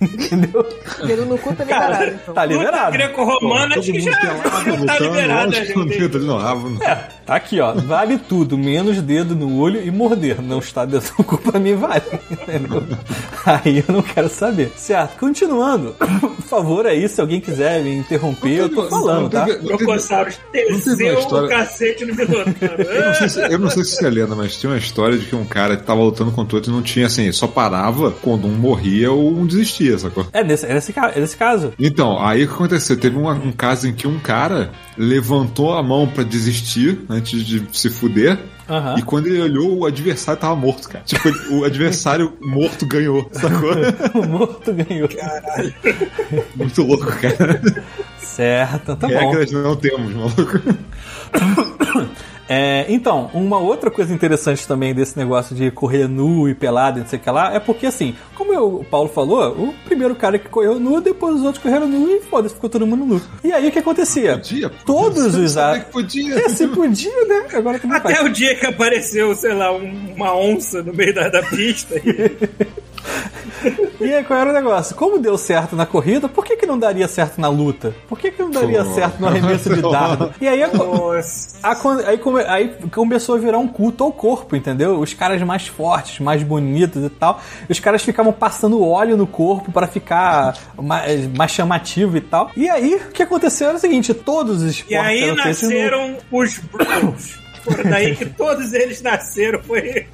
[0.00, 0.66] Entendeu?
[1.06, 2.34] Dedo no cu tá liberado, então.
[2.34, 2.92] Tá liberado.
[2.92, 6.82] Greco-romana, acho que já, pelado, tá liberado, né, não no rabo.
[6.82, 7.72] É, tá aqui, ó.
[7.72, 10.42] Vale tudo, menos dedo no olho e morder.
[10.42, 12.02] Não está dedo no cu pra mim, vale.
[12.30, 12.82] Entendeu?
[13.46, 14.72] Aí eu não quero saber.
[14.76, 15.94] Certo, continuando.
[16.20, 19.46] Por favor, aí, se alguém quiser me interromper, eu tô falando, tá?
[19.46, 19.98] Uma
[20.68, 22.50] desceu o cacete no Minotauro.
[22.90, 25.26] Eu não, sei se, eu não sei se você lembra, mas tinha uma história de
[25.26, 28.10] que um cara que tava lutando contra o outro e não tinha assim, só parava
[28.10, 30.26] quando um morria ou um desistia, sacou?
[30.32, 31.72] É nesse, é nesse, é nesse caso.
[31.78, 32.96] Então, aí o que aconteceu?
[32.98, 37.64] Teve uma- um caso em que um cara levantou a mão pra desistir antes de
[37.72, 38.38] se fuder.
[38.68, 38.96] Aham.
[38.98, 41.02] E quando ele olhou, o adversário tava morto, cara.
[41.04, 43.70] Tipo, o adversário morto ganhou, sacou?
[44.14, 45.08] O morto ganhou.
[46.54, 47.60] Muito louco, cara.
[48.18, 49.14] Certo, tá bom.
[49.32, 50.60] Regras não temos, maluco.
[52.52, 57.02] É, então, uma outra coisa interessante também desse negócio de correr nu e pelado e
[57.02, 60.16] não sei o que lá, é porque assim, como eu- o Paulo falou, o primeiro
[60.16, 63.22] cara que correu nu, depois os outros correram nu e foda-se, ficou todo mundo nu.
[63.44, 64.32] E aí o que acontecia?
[64.38, 64.68] Podia?
[64.84, 65.84] Todos os sabia a...
[65.84, 66.34] que podia.
[66.44, 67.46] É, se podia, né?
[67.54, 68.20] Agora Até faz.
[68.26, 71.94] o dia que apareceu, sei lá, um- uma onça no meio da, da pista.
[71.98, 72.02] E
[74.00, 74.94] aí qual era o negócio?
[74.96, 77.94] Como deu certo na corrida, por que, que não daria certo na luta?
[78.08, 78.94] Por que, que não daria Pô.
[78.94, 80.32] certo no arremesso de dardo?
[80.40, 80.70] E aí a.
[81.62, 84.98] A aí, come- aí começou a virar um culto ao corpo, entendeu?
[84.98, 87.40] Os caras mais fortes, mais bonitos e tal.
[87.68, 92.50] Os caras ficavam passando óleo no corpo para ficar mais, mais chamativo e tal.
[92.56, 95.62] E aí, o que aconteceu era o seguinte: todos os esportes E aí eram feitos
[95.62, 97.40] no- nasceram os Bros.
[97.62, 100.06] Foram daí que todos eles nasceram, foi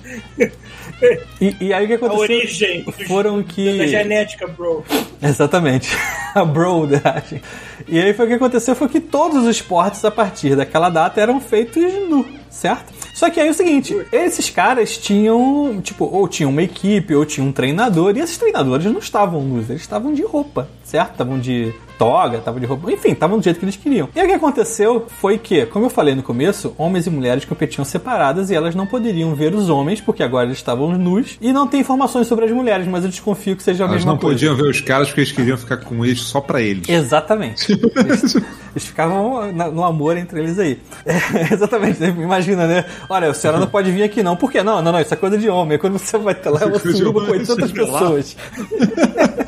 [1.41, 2.21] E, e aí o que a aconteceu?
[2.21, 3.79] origem dos- Foram que.
[3.79, 4.85] da genética, bro.
[5.23, 5.91] Exatamente.
[6.35, 7.41] A broderagem.
[7.89, 11.21] E aí foi o que aconteceu foi que todos os esportes a partir daquela data
[11.21, 12.95] eram feitos nu, certo?
[13.15, 17.25] Só que aí é o seguinte, esses caras tinham, tipo, ou tinham uma equipe, ou
[17.25, 21.13] tinham um treinador, e esses treinadores não estavam nus, eles estavam de roupa, certo?
[21.13, 24.11] Estavam de toga, estavam de roupa, enfim, estavam do jeito que eles queriam.
[24.15, 27.47] E aí o que aconteceu foi que, como eu falei no começo, homens e mulheres
[27.47, 31.55] competiam separadas e elas não poderiam ver os homens, porque agora eles estavam nus, e
[31.55, 34.19] não tem informações sobre as mulheres, mas eu desconfio que seja a Elas mesma não
[34.19, 34.35] coisa.
[34.35, 36.87] podiam ver os caras porque eles queriam ficar com eles só pra eles.
[36.87, 37.65] Exatamente.
[37.73, 40.79] Eles, eles ficavam na- no amor entre eles aí.
[41.07, 42.01] É, exatamente.
[42.01, 42.09] né?
[42.19, 42.85] Imagina, né?
[43.09, 44.37] Olha, a senhora não pode vir aqui não.
[44.37, 44.63] Por quê?
[44.63, 45.01] Não, não, não.
[45.01, 45.79] Isso é coisa de homem.
[45.79, 47.99] Quando você vai ter lá, é uma suruba com homem, 800 chega lá.
[47.99, 48.37] pessoas.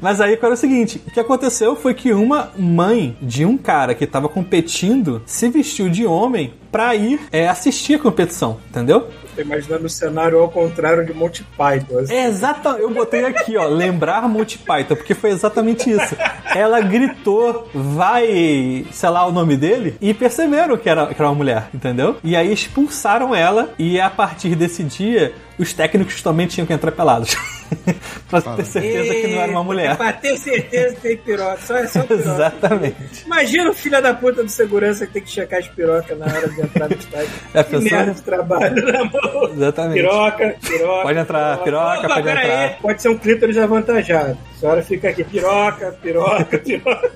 [0.00, 3.94] Mas aí, era o seguinte: o que aconteceu foi que uma mãe de um cara
[3.94, 9.08] que estava competindo se vestiu de homem pra ir é, assistir a competição, entendeu?
[9.34, 11.98] Tô imaginando o cenário ao contrário de Monty Python.
[11.98, 12.14] assim.
[12.14, 16.16] É exata, eu botei aqui, ó, lembrar Monty Python, porque foi exatamente isso.
[16.54, 21.34] Ela gritou, vai, sei lá o nome dele, e perceberam que era, que era uma
[21.34, 22.16] mulher, entendeu?
[22.22, 25.32] E aí expulsaram ela, e a partir desse dia,
[25.62, 27.36] os técnicos também tinham que entrar pelados.
[28.28, 29.96] pra ter certeza que não era uma mulher.
[29.96, 31.58] pra ter certeza que tem piroca.
[31.62, 32.28] Só é só piroca.
[32.30, 33.24] Exatamente.
[33.26, 36.48] Imagina o filho da puta do segurança que tem que checar as pirocas na hora
[36.48, 37.30] de entrar no estádio.
[37.54, 39.50] É, que pessoa- merda de trabalho, na mão.
[39.52, 39.94] Exatamente.
[40.00, 41.02] Piroca, piroca.
[41.02, 42.58] Pode entrar, piroca, Opa, pode entrar.
[42.58, 42.76] Aí.
[42.80, 44.38] Pode ser um clítoris avantajado.
[44.56, 47.10] A senhora fica aqui, piroca, piroca, piroca.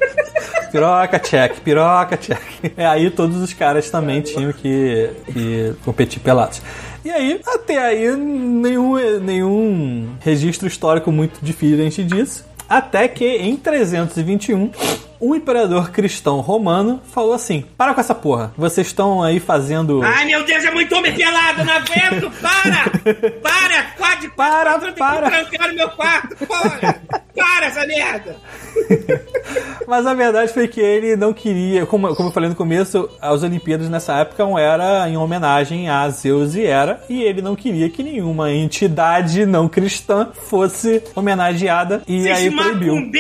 [0.73, 2.41] Piroca, check, piroca, check.
[2.77, 6.61] É, aí todos os caras também tinham que, que competir pelados.
[7.05, 12.47] E aí, até aí, nenhum, nenhum registro histórico muito diferente disso.
[12.67, 14.71] Até que em 321,
[15.21, 20.03] um imperador cristão romano falou assim: Para com essa porra, vocês estão aí fazendo.
[20.03, 22.91] Ai, meu Deus, é muito homem pelado, não aguento, para!
[23.43, 25.31] Para, quase, Para, tenho para.
[25.31, 27.01] trancar no meu quarto, para!
[27.35, 28.37] Para essa merda!
[29.87, 33.43] Mas a verdade foi que ele não queria, como, como eu falei no começo, as
[33.43, 38.03] Olimpíadas nessa época era em homenagem a Zeus e Hera, e ele não queria que
[38.03, 42.95] nenhuma entidade não cristã fosse homenageada e aí Esses proibiu.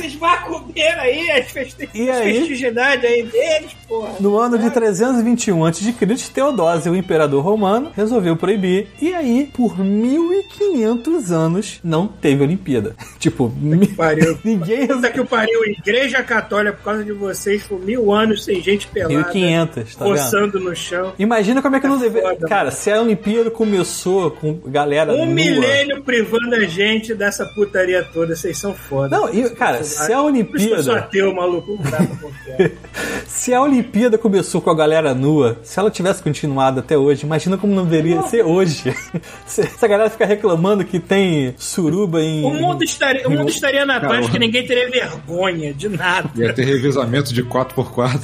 [0.00, 4.14] Esses macumbeiros aí, as festi E festividades aí deles, porra.
[4.20, 5.94] No ano de 321 a.C.,
[6.32, 8.88] Teodósio, o imperador romano, resolveu proibir.
[9.00, 12.94] E aí, por 1500 anos, não teve Olimpíada.
[13.18, 14.38] tipo, mi- Pariu.
[14.44, 14.86] ninguém.
[14.86, 19.14] Puta que pariu, Igreja Católica, por causa de vocês, por mil anos sem gente pelada.
[19.14, 20.12] 1500, tá vendo?
[20.14, 21.12] Roçando no chão.
[21.18, 22.20] Imagina como é que não deve.
[22.20, 25.26] foda, Cara, se a Olimpíada começou com galera Um nua.
[25.34, 29.16] milênio privando a gente dessa putaria toda, vocês são foda.
[29.16, 30.98] Não, e, cara, se a Olimpíada.
[30.98, 31.72] ateu, maluco.
[31.72, 32.70] Não pra confiar.
[33.26, 37.56] Se a Olimpíada começou com a galera nua, se ela tivesse continuado até hoje, imagina
[37.56, 38.94] como não deveria ser hoje.
[39.46, 42.44] Se se a galera ficar reclamando que tem suruba em.
[42.44, 46.28] O mundo estaria, o mundo estaria na paz que ninguém teria vergonha de nada.
[46.34, 48.20] Ia ter revezamento de 4x4.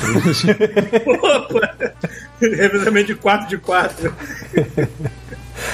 [0.49, 1.03] né?
[1.07, 1.75] Opa!
[2.41, 4.15] Revezamento de 4 de 4.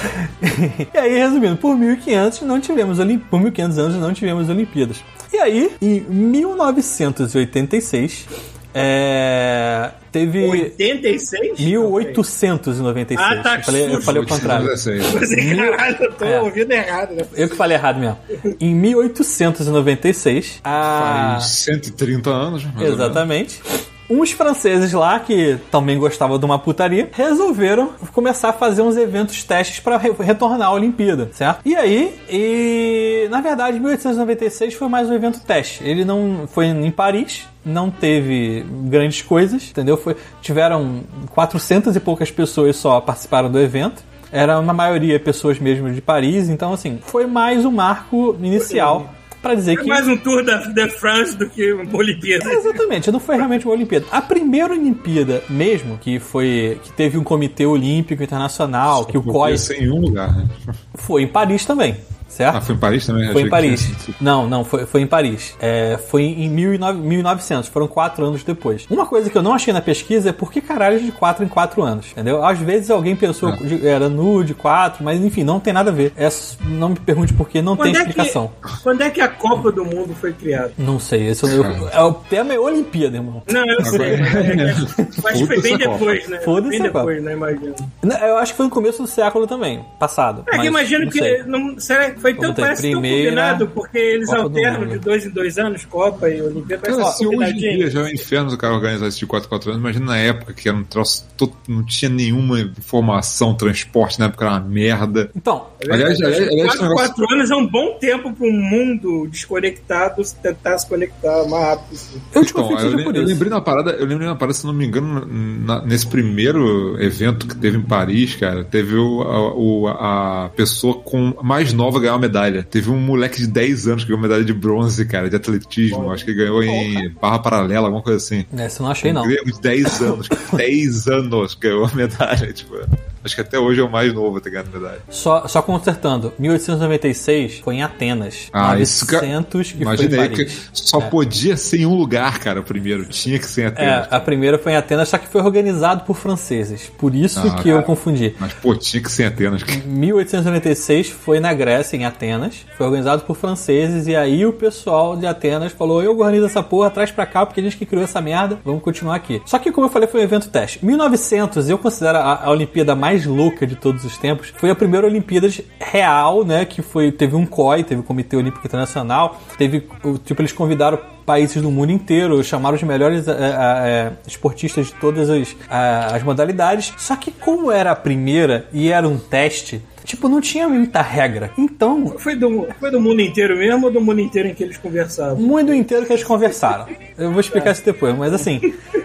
[0.95, 3.19] E aí, resumindo, por 1500 não tivemos Olim...
[3.19, 5.03] por 1500 anos não tivemos Olimpíadas.
[5.33, 8.27] E aí, em 1986,
[8.75, 9.91] é...
[10.11, 11.59] teve 86?
[11.61, 13.21] 1896.
[13.21, 14.67] Ah, tá, eu falei, eu falei o contrário.
[14.67, 15.07] 16.
[15.07, 16.41] Você, caralho, eu tô É.
[16.41, 17.25] ouvindo errado, né?
[17.35, 18.19] Eu que falei errado mesmo.
[18.61, 21.37] Em 1896, a...
[21.39, 22.65] Faz 130 anos.
[22.65, 22.95] mais ou menos.
[22.95, 23.63] Exatamente.
[24.09, 29.43] Uns franceses lá, que também gostavam de uma putaria, resolveram começar a fazer uns eventos
[29.45, 31.61] testes para retornar à Olimpíada, certo?
[31.65, 35.83] E aí, e na verdade, 1896 foi mais um evento teste.
[35.85, 39.97] Ele não foi em Paris, não teve grandes coisas, entendeu?
[39.97, 44.03] Foi, tiveram 400 e poucas pessoas só participaram do evento.
[44.31, 49.11] Era uma maioria pessoas mesmo de Paris, então assim, foi mais um marco inicial
[49.43, 52.51] para dizer É que mais um tour da, da France do que uma Olimpíada.
[52.53, 54.07] Exatamente, não foi realmente uma Olimpíada.
[54.11, 59.57] A primeira Olimpíada mesmo, que foi que teve um comitê olímpico internacional, que o COI
[59.79, 60.47] em um lugar, né?
[60.95, 61.97] foi em Paris também,
[62.33, 62.57] certo?
[62.57, 63.33] Ah, foi em Paris também?
[63.33, 63.81] Foi em que Paris.
[63.81, 65.55] sido- Não, não, foi, foi em Paris.
[65.61, 68.87] É, foi em 19 1900, foram quatro anos depois.
[68.91, 71.49] Uma coisa que eu não achei na pesquisa é por que caralho de quatro em
[71.49, 72.45] quatro anos, entendeu?
[72.45, 73.57] Às vezes alguém pensou É.
[73.57, 76.13] que era nu de quatro, mas enfim, não tem nada a ver.
[76.17, 76.29] É,
[76.67, 78.51] não me pergunte por que, não tem Quando é, que, explicação.
[78.83, 80.73] quando é que a Copa do Mundo foi criada?
[80.79, 83.43] Não sei, esse eu, é, o tema é Olimpíada, irmão.
[83.51, 84.75] Não, eu sei, mas, é, é,
[85.23, 86.39] mas foi bem depois, né?
[86.41, 87.33] Foda-se bem depois, né?
[87.33, 87.75] Imagino.
[88.03, 90.45] Não, Eu acho que foi no começo do século também, passado.
[90.49, 94.29] É que imagino que não, será que foi tão, parece tão primeira combinado, porque eles
[94.29, 96.83] Copa alternam de dois em dois anos, Copa e Olimpíada.
[96.83, 99.27] Cara, Parece se hoje em dia já é um inferno o cara organizar isso de
[99.27, 103.55] 4 4 anos, imagina na época que era um troço, todo- não tinha nenhuma informação,
[103.55, 105.31] transporte, na época era uma merda.
[105.37, 108.53] Então, Aliás, aliás, aliás, esse 4, negócio- 4 anos é um bom tempo para um
[108.53, 112.21] mundo desconectado tentar se conectar mais rápido possível.
[112.35, 113.25] eu te Então, eu, eu isso.
[113.27, 117.47] lembrei na parada, eu lembrei na parada, se não me engano, na- nesse primeiro evento
[117.47, 122.15] que teve em Paris, cara, teve o, a, o- a pessoa com mais nova ganhar
[122.15, 122.63] uma medalha.
[122.63, 126.11] Teve um moleque de 10 anos que ganhou medalha de bronze, cara, de atletismo.
[126.11, 128.45] Acho que ganhou em barra paralela, alguma coisa assim.
[128.57, 129.23] Essa eu não achei, não.
[129.23, 130.29] Um grego de 10 anos.
[130.53, 132.53] 10 anos ganhou a medalha.
[132.53, 132.77] Tipo,
[133.25, 135.01] acho que até hoje é o mais novo a ter ganhado medalha.
[135.11, 138.49] Só, só consertando, 1896 foi em Atenas.
[138.53, 142.39] Ah, isso que- 900 que foi em Imaginei que só podia ser em um lugar,
[142.39, 143.05] cara, o primeiro.
[143.07, 144.07] Tinha que ser em Atenas.
[144.11, 146.91] É, a primeira foi em Atenas, só que foi organizado por franceses.
[146.99, 147.87] Por isso Ah, que eu cara.
[147.87, 148.35] confundi.
[148.39, 149.63] Mas, pô, tinha que ser em Atenas.
[149.87, 152.65] 1896 foi na Grécia, em Atenas.
[152.77, 154.07] Foi organizado por franceses.
[154.07, 157.61] E aí o pessoal de Atenas falou: Eu organizo essa porra, traz pra cá, porque
[157.61, 159.43] a gente que criou essa merda, vamos continuar aqui.
[159.47, 160.85] Só que, como eu falei, foi um evento teste.
[160.85, 164.53] 1900, eu considero a, a Olimpíada mais louca de todos os tempos.
[164.57, 165.49] Foi a primeira Olimpíada
[165.79, 166.65] real, né?
[166.65, 169.41] Que foi, teve um COI, teve o Comitê Olímpico Internacional.
[169.57, 169.87] Teve,
[170.25, 175.29] tipo, eles convidaram países do mundo inteiro, chamaram os melhores é, é, esportistas de todas
[175.31, 176.93] as, a- as modalidades.
[176.99, 181.51] Só que como era a primeira e era um teste, tipo, não tinha muita regra.
[181.57, 184.77] Então, Foi do, foi do mundo inteiro mesmo ou do mundo inteiro em que eles
[184.77, 185.37] conversavam?
[185.37, 186.87] o mundo inteiro que eles conversaram.
[187.17, 188.61] Eu vou explicar isso depois, mas assim.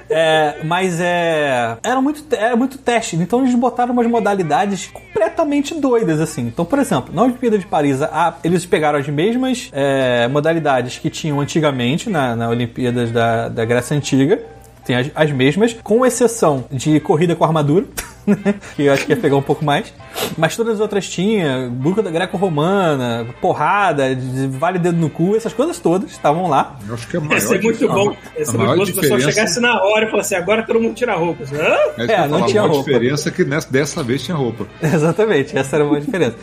[0.09, 1.77] é, mas é.
[1.83, 3.15] Era muito, era muito teste.
[3.15, 6.47] Então eles botaram umas modalidades completamente doidas, assim.
[6.47, 11.09] Então, por exemplo, na Olimpíada de Paris, a- eles pegaram as mesmas é, modalidades que
[11.09, 14.39] tinham antigamente na, na Olimpíadas da, da Grécia Antiga.
[14.85, 17.85] Tem as, as mesmas, com exceção de corrida com armadura,
[18.25, 18.55] né?
[18.73, 19.93] que eu acho que ia pegar um pouco mais.
[20.37, 25.51] Mas todas as outras tinha, buca da greco-romana, porrada, de- vale dedo no cu, essas
[25.51, 26.77] coisas todas estavam lá.
[26.87, 28.09] Eu acho que é a Ia maior ser muito bom.
[28.11, 30.35] a- Ia A ser maior muito bom se o pessoal chegasse na hora e falasse:
[30.35, 31.43] agora todo mundo tira a roupa.
[31.43, 31.57] Hã?
[31.57, 32.89] É, É, ia não falar, tinha a maior roupa.
[32.91, 34.65] diferença é que nessa, dessa vez tinha roupa.
[34.81, 36.35] Exatamente, essa era uma diferença.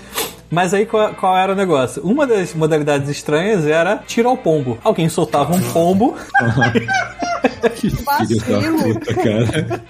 [0.55, 2.01] Mas aí qual, qual era o negócio?
[2.05, 4.79] Uma das modalidades estranhas era tiro ao pombo.
[4.85, 6.17] Alguém soltava um pombo
[7.75, 9.85] Que filho da puta, cara.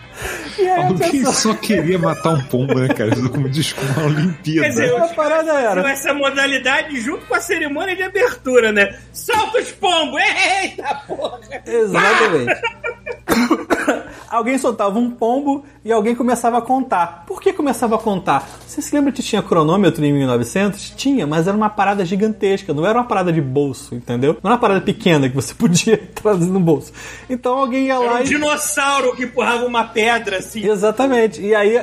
[0.87, 1.35] Alguém pessoa...
[1.35, 3.13] só queria matar um pombo, né, cara?
[3.13, 4.63] Isso como desculpa uma Olimpíada.
[4.63, 5.91] Quer dizer, A parada Com era...
[5.91, 8.97] essa modalidade junto com a cerimônia de abertura, né?
[9.13, 10.23] Solta os pombos!
[10.63, 11.41] Eita porra!
[11.67, 12.61] Exatamente.
[14.29, 17.25] alguém soltava um pombo e alguém começava a contar.
[17.27, 18.49] Por que começava a contar?
[18.67, 20.91] Você se lembra que tinha cronômetro em 1900?
[20.97, 24.33] Tinha, mas era uma parada gigantesca, não era uma parada de bolso, entendeu?
[24.43, 26.93] Não era uma parada pequena que você podia trazer no bolso.
[27.29, 28.25] Então alguém ia Era lá um e...
[28.25, 30.67] dinossauro que empurrava uma pedra assim.
[30.67, 31.41] Exatamente.
[31.41, 31.81] E aí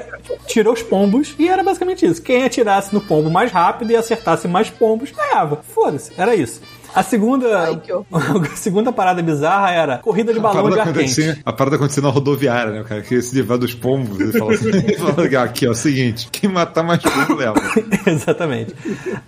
[0.48, 2.22] tirou os pombos e era basicamente isso.
[2.22, 5.62] Quem atirasse no pombo mais rápido e acertasse mais pombos ganhava.
[5.74, 6.62] Foda-se, era isso.
[6.94, 7.82] A segunda, Ai,
[8.52, 11.00] a segunda parada bizarra era corrida de A balão de ar quente.
[11.00, 12.82] acontecia, a parada acontecia na rodoviária, né?
[12.82, 14.20] O cara queria se livrar dos pombos.
[14.20, 17.56] Ele falou assim: ele falou, aqui, ó, é o seguinte: quem matar mais pombo leva.
[18.06, 18.76] Exatamente.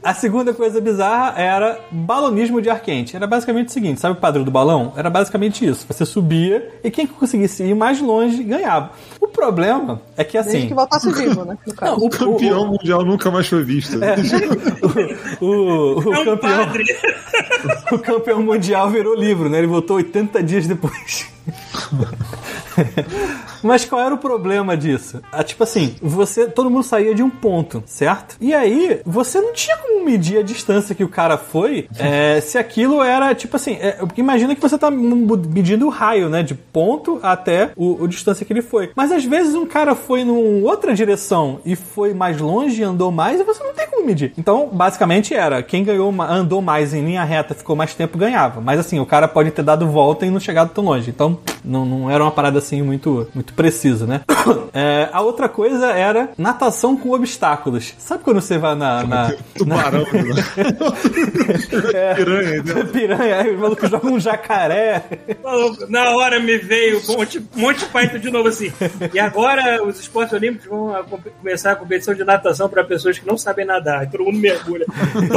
[0.03, 3.15] A segunda coisa bizarra era balonismo de ar quente.
[3.15, 4.93] Era basicamente o seguinte: sabe o padrão do balão?
[4.97, 5.85] Era basicamente isso.
[5.87, 8.91] Você subia e quem conseguisse ir mais longe ganhava.
[9.21, 10.67] O problema é que Desde assim.
[10.67, 11.57] que voltasse vivo, né?
[11.81, 13.97] Não, o, Campeão mundial nunca mais foi visto.
[15.41, 16.83] o, o, o É um campeão, padre.
[17.91, 19.57] O campeão mundial virou livro, né?
[19.59, 21.27] Ele voltou 80 dias depois.
[23.63, 25.21] Mas qual era o problema disso?
[25.31, 28.35] Ah, tipo assim, você, todo mundo saía de um ponto, certo?
[28.39, 32.57] E aí, você não tinha como medir a distância que o cara foi, é, se
[32.57, 36.43] aquilo era, tipo assim, é, imagina que você tá medindo o raio, né?
[36.43, 38.91] De ponto até o, o distância que ele foi.
[38.95, 43.39] Mas às vezes um cara foi numa outra direção e foi mais longe andou mais
[43.39, 44.33] e você não tem como medir.
[44.37, 48.61] Então, basicamente era, quem ganhou, andou mais em linha reta, ficou mais tempo, ganhava.
[48.61, 51.09] Mas assim, o cara pode ter dado volta e não chegado tão longe.
[51.09, 54.21] Então, não, não era uma parada assim muito, muito precisa, né?
[54.75, 57.93] É, a outra coisa era natação com obstáculos.
[57.97, 59.03] Sabe quando você vai na.
[59.03, 60.43] na Tubarão, né?
[62.15, 62.83] Piranha, né?
[62.91, 65.03] piranha, aí o maluco joga um jacaré.
[65.43, 68.71] Maluco, Na hora me veio um monte, monte Python de novo assim.
[69.13, 71.03] E agora os esportes olímpicos vão a-
[71.39, 74.09] começar a competição de natação para pessoas que não sabem nadar.
[74.09, 74.85] Todo mundo mergulha.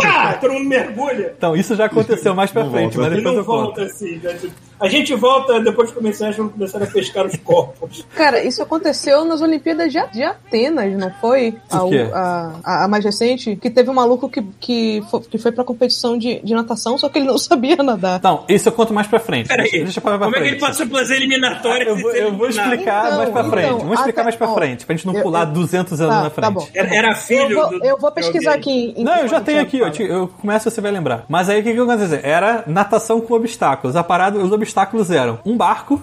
[0.00, 0.34] Pá!
[0.40, 1.34] Todo mundo mergulha.
[1.36, 3.08] Então, isso já aconteceu mais pra Não frente, volta.
[3.10, 3.62] mas depois não eu conto.
[3.64, 4.20] volta assim.
[4.20, 4.34] já-
[4.78, 8.04] A gente volta depois de começar, vamos começar a pescar os corpos.
[8.14, 11.56] Cara, isso aconteceu nas Olimpíadas de, de Atenas, não foi?
[11.70, 12.08] A, O quê?
[12.12, 15.64] a, a- a mais recente, que teve um maluco que, que, foi, que foi pra
[15.64, 18.18] competição de, de natação, só que ele não sabia nadar.
[18.18, 19.48] Então, isso eu conto mais pra frente.
[19.48, 20.52] Peraí, Deixa, deixa pra, como é que frente.
[20.52, 21.88] ele passou pelas eliminatórias?
[21.88, 23.66] Eu e vou, eu vou explicar Então, mais pra frente.
[23.66, 26.00] então, Vamos explicar até- mais pra ó, frente, pra gente não eu- pular eu- 200
[26.00, 26.52] anos Tá, na tá frente.
[26.52, 26.68] bom.
[26.74, 27.84] Era, era filho Eu vou, do.
[27.86, 28.92] eu vou pesquisar aqui.
[28.96, 31.24] em- Não, eu já tenho aqui, eu, te- eu começo você vai lembrar.
[31.28, 32.20] Mas aí o que, que eu quero dizer?
[32.24, 33.96] Era natação com obstáculos.
[33.96, 34.65] A parada, os obstáculos
[35.14, 36.02] eram um barco,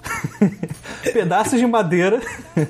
[1.14, 2.20] pedaços de madeira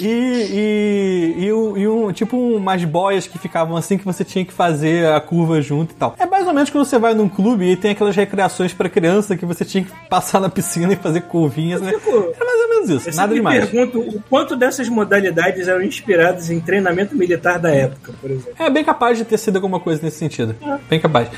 [0.00, 4.44] e, e, e, um, e um- tipo umas boias que ficavam assim que você tinha
[4.44, 6.14] que fazer a curva junto e tal.
[6.18, 9.36] É mais ou menos quando você vai num clube e tem aquelas recreações pra criança
[9.36, 11.92] que você tinha que passar na piscina e fazer curvinhas, né?
[11.92, 13.68] Era mais ou menos isso, Eu nada demais.
[13.68, 18.52] pergunto o quanto dessas modalidades eram inspiradas em treinamento militar da época, por exemplo.
[18.58, 20.54] É bem capaz de ter sido alguma coisa nesse sentido.
[20.88, 21.28] Bem capaz.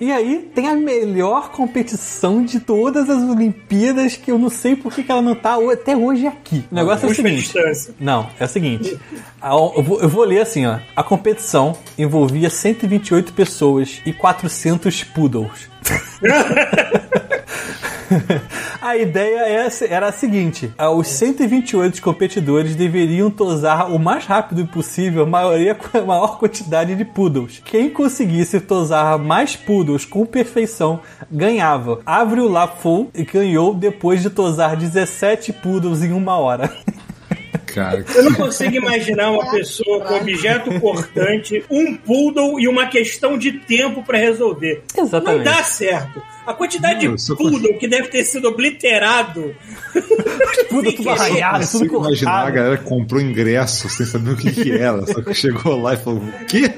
[0.00, 4.92] E aí tem a melhor competição de todas as Olimpíadas que eu não sei por
[4.94, 6.64] que que ela não tá até hoje aqui.
[6.70, 7.52] O negócio é o seguinte.
[8.00, 8.96] Não, é o seguinte.
[9.40, 10.78] A- Eu vou, eu vou ler assim, ó.
[10.94, 15.68] A competição envolvia 128 pessoas e 400 poodles.
[18.80, 24.66] A ideia é- era a seguinte: ah, os 128 competidores deveriam tosar o mais rápido
[24.66, 27.62] possível a maioria a maior quantidade de poodles.
[27.64, 32.00] Quem conseguisse tosar mais poodles com perfeição ganhava.
[32.04, 36.72] Avril Lafoe ganhou depois de tosar 17 poodles em uma hora.
[37.76, 43.36] Cara, Eu não consigo imaginar uma pessoa com objeto cortante, um poodle e uma questão
[43.36, 44.82] de tempo pra resolver.
[44.96, 45.44] Exatamente.
[45.44, 46.22] Não dá certo.
[46.46, 49.54] A quantidade Não, eu de poodle que deve ter sido obliterado.
[50.70, 52.54] Poodle tudo arranhado, tudo consigo imaginar a cortado.
[52.56, 55.04] galera que comprou ingresso sem saber o que, que era.
[55.06, 56.72] Só que chegou lá e falou: o quê?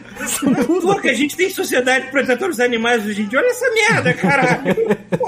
[0.83, 3.39] Pô, que a gente tem sociedade protetora dos animais hoje em dia.
[3.39, 4.75] Olha essa merda, caralho.
[5.19, 5.28] Porra.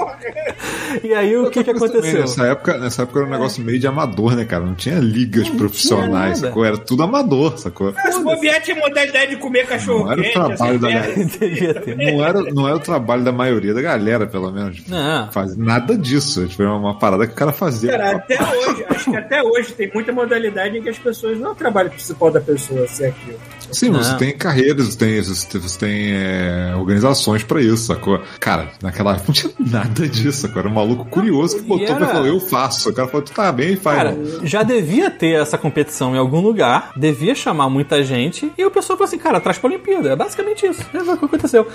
[1.03, 2.21] E aí o que, que Mas também, aconteceu?
[2.21, 4.65] Nessa época, nessa época era um negócio meio de amador, né, cara?
[4.65, 6.47] Não tinha ligas profissionais, nada.
[6.47, 6.65] sacou?
[6.65, 7.93] Era tudo amador, sacou?
[7.95, 10.33] Mas bobear tinha modalidade de comer cachorro Não era o quente.
[10.33, 10.89] trabalho da.
[12.11, 14.81] Não era, não era o trabalho da maioria da galera, pelo menos.
[14.87, 15.31] Não.
[15.31, 16.47] Faz nada disso.
[16.47, 17.91] Tipo, era uma parada que o cara fazia.
[17.91, 21.49] Cara, até hoje, acho que até hoje tem muita modalidade em que as pessoas não
[21.49, 23.37] é o trabalho principal da pessoa ser aquilo.
[23.71, 24.03] Sim, Não.
[24.03, 28.21] você tem carreiras, você tem, você tem é, organizações pra isso, sacou?
[28.39, 30.59] Cara, naquela época não tinha nada disso, sacou?
[30.59, 32.89] Era um maluco maluco curioso que botou E era- pra falar, eu faço.
[32.89, 33.97] O cara falou, tu tá bem, faz.
[33.97, 38.71] Cara, já devia ter essa competição em algum lugar, devia chamar muita gente, e o
[38.71, 40.09] pessoal falou assim, cara, traz pra Olimpíada.
[40.11, 40.81] É basicamente isso.
[40.93, 41.67] É o que aconteceu.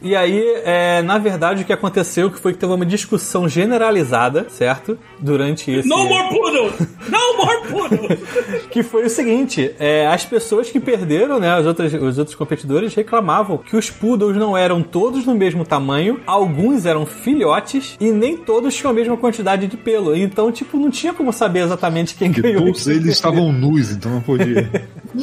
[0.00, 4.46] E aí, é, na verdade, o que aconteceu que foi que teve uma discussão generalizada,
[4.48, 4.98] certo?
[5.18, 5.88] Durante esse.
[5.88, 6.72] No more poodle!
[7.08, 8.18] No more poodle!
[8.70, 12.94] Que foi o seguinte: é, as pessoas que perderam, né, os outros, os outros competidores
[12.94, 18.36] reclamavam que os poodles não eram todos do mesmo tamanho, alguns eram filhotes e nem
[18.36, 20.14] todos tinham a mesma quantidade de pelo.
[20.16, 22.66] Então, tipo, não tinha como saber exatamente quem Porque ganhou.
[22.66, 24.70] todos eles estavam nus, então não podia.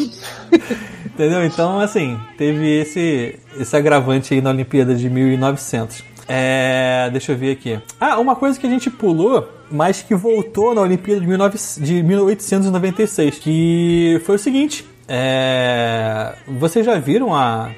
[1.05, 1.43] Entendeu?
[1.43, 6.03] Então, assim, teve esse, esse agravante aí na Olimpíada de 1900.
[6.27, 7.79] É, deixa eu ver aqui.
[7.99, 12.03] Ah, uma coisa que a gente pulou, mas que voltou na Olimpíada de, 19, de
[12.03, 14.85] 1896, que foi o seguinte.
[15.07, 17.71] É, vocês já viram a,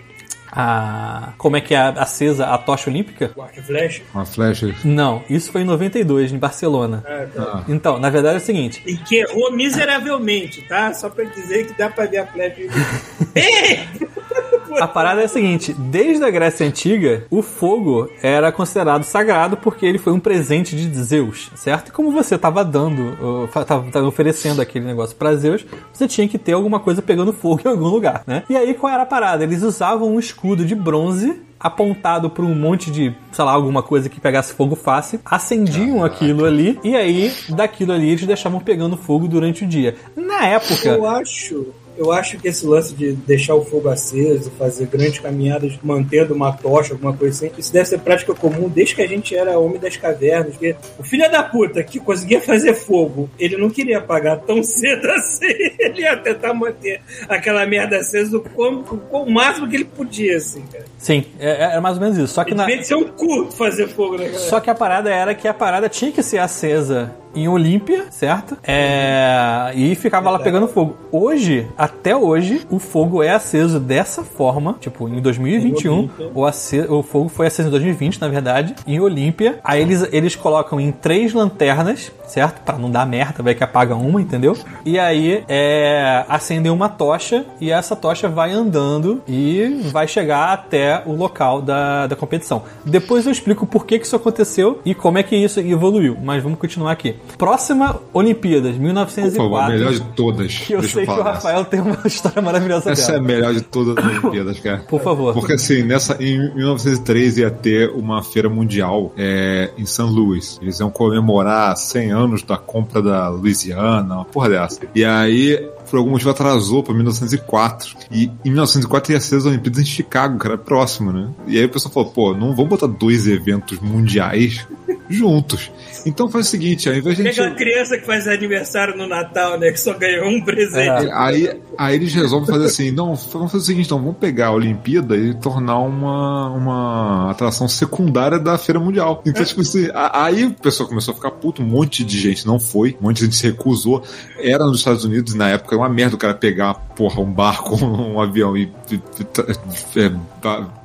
[0.52, 3.32] a como é que é acesa a tocha olímpica?
[3.40, 4.02] Arco e flecha.
[4.14, 4.76] Uma flecha.
[4.84, 7.04] Não, isso foi em 92, em Barcelona.
[7.08, 7.64] Ah, tá.
[7.68, 8.82] Então, na verdade é o seguinte.
[8.86, 10.94] E que errou miseravelmente, tá?
[10.94, 12.62] Só pra dizer que dá pra ver a flecha.
[14.80, 19.86] A parada é a seguinte: desde a Grécia Antiga, o fogo era considerado sagrado porque
[19.86, 21.90] ele foi um presente de Zeus, certo?
[21.90, 26.08] E como você estava dando, uh, fa- tava, tava oferecendo aquele negócio para Zeus, você
[26.08, 28.44] tinha que ter alguma coisa pegando fogo em algum lugar, né?
[28.50, 29.44] E aí qual era a parada?
[29.44, 34.10] Eles usavam um escudo de bronze apontado para um monte de, sei lá, alguma coisa
[34.10, 39.28] que pegasse fogo fácil, acendiam aquilo ali e aí daquilo ali eles deixavam pegando fogo
[39.28, 39.96] durante o dia.
[40.16, 41.68] Na época, Eu acho.
[42.02, 46.52] Eu acho que esse lance de deixar o fogo aceso, fazer grandes caminhadas mantendo uma
[46.52, 49.80] tocha, alguma coisa assim, isso deve ser prática comum desde que a gente era homem
[49.80, 50.54] das cavernas.
[50.54, 55.08] Porque o filho da puta que conseguia fazer fogo, ele não queria apagar tão cedo
[55.12, 55.46] assim.
[55.80, 60.64] Ele ia tentar manter aquela merda acesa o, quão- o, máximo que ele podia, assim,
[60.72, 60.86] cara.
[60.98, 62.34] sim, é- era mais ou menos isso.
[62.34, 64.40] Só que na, Devia ser um cu fazer fogo, né, galera?
[64.40, 68.58] Só que a parada era que a parada tinha que ser acesa em Olímpia, certo?
[68.64, 69.72] É...
[69.76, 70.98] E ficava lá pegando fogo.
[71.12, 74.76] Hoje, até hoje, o fogo é aceso dessa forma.
[74.80, 79.60] Tipo, em 2021, o, o fogo foi aceso em 2020, na verdade, em Olímpia.
[79.64, 82.62] Aí eles, eles colocam em três lanternas, certo?
[82.62, 84.58] Pra não dar merda, vai que apaga uma, entendeu?
[84.86, 86.26] E aí é...
[86.28, 92.08] acendem uma tocha e essa tocha vai andando e vai chegar até o local da,
[92.08, 92.64] da competição.
[92.86, 96.18] Depois eu explico por que, que isso aconteceu e como é que isso evoluiu.
[96.22, 97.16] Mas vamos continuar aqui.
[97.38, 99.44] Próxima Olimpíadas, Por 1904.
[99.44, 100.58] favor, a melhor de todas.
[100.60, 101.24] Que eu sei eu que o.
[101.24, 103.28] Rafael tem uma história maravilhosa Essa é a dela.
[103.28, 104.78] melhor de todas as Olimpíadas, cara.
[104.88, 105.34] Por favor.
[105.34, 110.04] Porque assim, nessa, em 1903 ia ter uma feira mundial é, em St.
[110.04, 110.60] Louis.
[110.62, 114.82] Eles iam comemorar 100 anos da compra da Louisiana, uma porra dessa.
[114.94, 115.58] E aí,
[115.90, 117.96] por algum motivo, atrasou pra 1904.
[118.12, 121.30] E em 1904 ia ser as Olimpíadas em Chicago, que era próximo, né?
[121.48, 124.66] E aí o pessoal falou, pô, não vamos botar dois eventos mundiais
[125.10, 125.72] juntos.
[126.06, 127.40] Então faz o seguinte, ao invés de gente...
[127.40, 129.72] aquela criança que faz aniversário no Natal, né?
[129.72, 131.06] Que só ganhou um presente.
[131.08, 131.12] É.
[131.14, 134.52] Aí, aí eles resolvem fazer assim, não, vamos fazer o seguinte, então, vamos pegar a
[134.54, 139.22] Olimpíada e tornar uma, uma atração secundária da Feira Mundial.
[139.26, 142.60] Então, tipo assim, aí o pessoal começou a ficar puto, um monte de gente não
[142.60, 144.04] foi, um monte de gente se recusou.
[144.40, 147.76] Era nos Estados Unidos, na época, era uma merda o cara pegar, porra, um barco,
[147.86, 150.12] um avião e, e- e- é,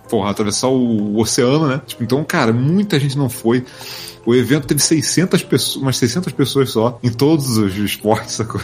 [0.09, 1.81] porra, atravessar o, o oceano, né?
[1.87, 3.65] Tipo, então, cara, muita gente não foi.
[4.27, 8.61] O evento teve 600 pessoas, umas 600 pessoas só, em todos os esportes, sacou?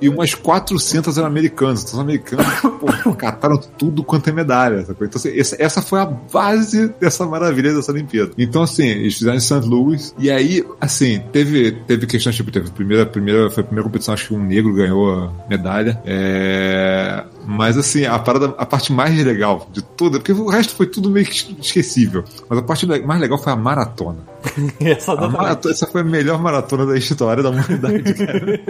[0.00, 1.82] E, e umas 400 eram americanos.
[1.82, 2.46] Então os americanos
[2.78, 4.84] pô, cataram tudo quanto é medalha.
[4.84, 5.06] Sacou?
[5.06, 8.32] Então, assim, essa, essa foi a base dessa maravilha dessa Olimpíada.
[8.36, 9.60] Então, assim, eles fizeram em St.
[9.60, 10.14] Louis.
[10.18, 14.14] E aí, assim, teve, teve questões, tipo, teve a primeira, primeira, foi a primeira competição,
[14.14, 16.00] acho que um negro ganhou a medalha.
[16.04, 20.86] É, Mas assim, a parada, a parte mais legal de tudo, porque o resto foi
[20.86, 22.24] tudo meio que esquecível.
[22.48, 24.18] Mas a parte mais legal foi a maratona.
[24.80, 28.60] Essa pra- maratona essa foi a melhor maratona da história da humanidade, cara.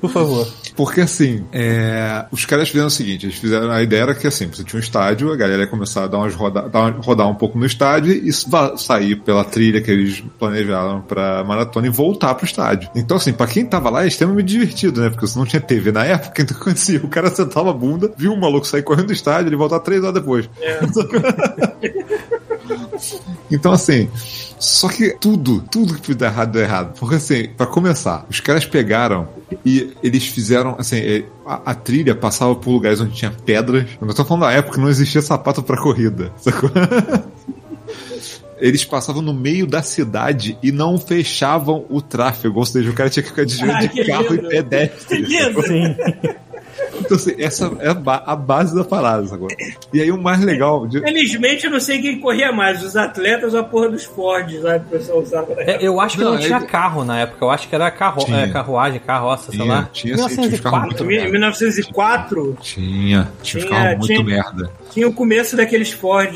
[0.00, 0.46] Por favor.
[0.76, 3.70] Porque assim, é, os caras fizeram o seguinte: eles fizeram.
[3.70, 6.18] A ideia era que assim, você tinha um estádio, a galera ia começar a dar
[6.18, 8.30] umas roda, dar uma- rodar um pouco no estádio e
[8.78, 12.90] sair pela trilha que eles planejaram pra maratona e voltar pro estádio.
[12.94, 15.10] Então, assim, pra quem tava lá é extremamente divertido, né?
[15.10, 17.00] Porque você não tinha TV na época, então acontecia?
[17.02, 20.02] O cara sentava a bunda, viu o maluco sair correndo do estádio, ele voltar três
[20.02, 20.48] horas depois.
[23.50, 24.08] Então, assim,
[24.58, 26.98] só que tudo, tudo que dar errado deu errado.
[26.98, 29.28] Porque, assim, pra começar, os caras pegaram
[29.64, 33.86] e eles fizeram, assim, é, a, a trilha passava por lugares onde tinha pedras.
[34.00, 36.70] Eu tô falando da época que não existia sapato pra corrida, sacou?
[38.58, 43.08] Eles passavam no meio da cidade e não fechavam o tráfego, ou seja, o cara
[43.08, 44.46] tinha que ficar desviando Ai, de que carro lindo.
[44.46, 45.22] e pedestre.
[45.26, 45.62] Beleza.
[45.62, 45.96] Sim.
[47.00, 49.48] Então, assim, essa é a, ba- a base da parada, sacou?
[49.92, 50.86] E aí o mais legal.
[50.86, 54.62] de- Felizmente eu não sei quem corria mais, os atletas ou a porra dos Fords
[54.62, 57.20] lá que o pessoal usava É, eu acho que não, Não, tinha ele- carro na
[57.20, 57.44] época.
[57.44, 58.38] Eu acho que era carro, Tinha.
[58.40, 59.88] é, carruagem, carroça, sei Tinha, lá.
[59.92, 61.28] tinha, sim, tinha uns carros muito 1904.
[61.28, 64.70] Em 1904 Tinha, tinha uns Tinha- carros muito tinha- merda.
[64.89, 66.34] tinha o começo daqueles Ford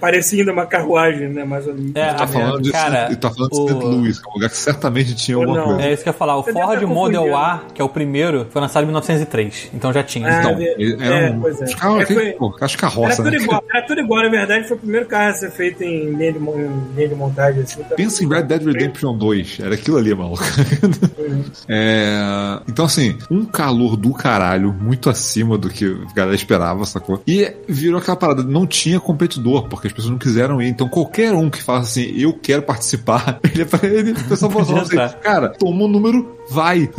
[0.00, 1.44] pareciam uma carruagem, né?
[1.44, 1.92] Mais ou menos.
[1.94, 3.84] É, Tá falando de, Cara, tá falando de o- St.
[3.84, 5.64] Louis, que é um lugar que certamente tinha alguma não.
[5.66, 5.82] coisa.
[5.82, 6.36] É isso que eu ia falar.
[6.36, 7.36] O Ford Model.
[7.36, 9.70] A, que é o primeiro, foi lançado em 1903.
[9.74, 10.28] Então já tinha.
[10.28, 11.64] Ah, Então, é, ele- é, era um, pois é.
[11.64, 13.36] os carros, É, foi- pô, acho Era carroça, tudo né?
[13.36, 16.32] igual, era tudo igual, na verdade foi o primeiro carro a ser feito em linha
[16.32, 17.82] de, linha de montagem assim.
[17.82, 18.62] tá Pensa em Red Dead.
[18.64, 19.58] Redemption 2.
[19.60, 20.42] Era aquilo ali, maluco.
[21.68, 27.22] É, Então, assim, um calor do caralho, muito acima do que a galera esperava, sacou?
[27.26, 30.68] E virou aquela parada, não tinha competidor, porque as pessoas não quiseram ir.
[30.68, 35.04] Então, qualquer um que fala assim, eu quero participar, ele, ele o pessoal falou Podia
[35.04, 36.90] assim, cara, tomou o número, vai?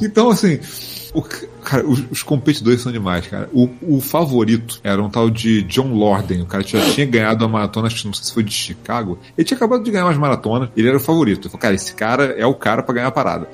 [0.00, 0.60] Então, assim,
[1.14, 3.48] o, cara, os, os competidores são demais, cara.
[3.52, 6.42] O, o favorito era um tal de John Lorden.
[6.42, 9.18] O cara já tinha ganhado a maratona, acho que não sei se foi de Chicago.
[9.36, 11.40] Ele tinha acabado de ganhar umas maratonas, ele era o favorito.
[11.42, 13.48] Ele falou, cara, esse cara é o cara pra ganhar a parada.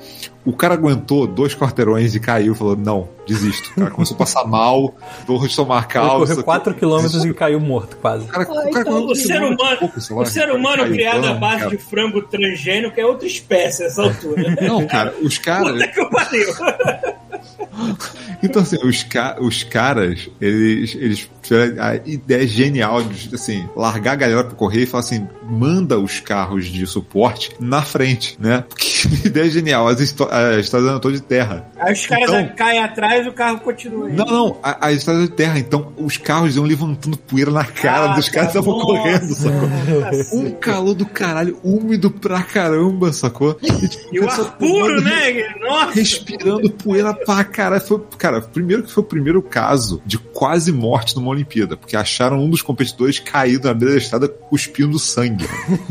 [0.45, 3.69] O cara aguentou dois quarteirões e caiu, falou, não, desisto.
[3.71, 4.95] O cara começou a passar mal,
[5.27, 6.41] dor de tomar Ele calça.
[6.41, 8.23] correu 4km e caiu morto, quase.
[8.23, 10.21] O cara, o Ai, cara então, O ser humano, pouco, lá.
[10.21, 11.69] o ser humano Caiu, criado à base cara.
[11.71, 14.55] de frango transgênico é outra espécie nessa altura.
[14.61, 15.73] Não, cara, os caras.
[15.73, 16.47] Puta que pariu.
[18.41, 24.13] Então, assim, os, ca os caras, eles, eles tiveram a ideia genial de, assim, largar
[24.13, 28.63] a galera pra correr e falar assim, manda os carros de suporte na frente, né?
[28.69, 31.68] Porque ideia genial, as histó- a estrada andam toda de terra.
[31.79, 34.09] Aí os caras Então- caem atrás e o carro continua.
[34.09, 38.11] Não, não, a, a estrada de terra, então os carros iam levantando poeira na cara
[38.11, 38.85] Ah, dos caras que tá, estavam nossa.
[38.85, 40.39] correndo, sacou?
[40.39, 43.57] Um calor do caralho, úmido pra caramba, sacou?
[43.61, 45.53] E, tipo, E o ar puro, né?
[45.61, 45.91] Nossa.
[45.93, 47.81] respirando poeira pra caralho.
[47.81, 52.39] Foi, cara, primeiro que foi o primeiro caso de quase morte numa Olimpíada, porque acharam
[52.39, 55.45] um dos competidores caído na beira da estrada cuspindo sangue.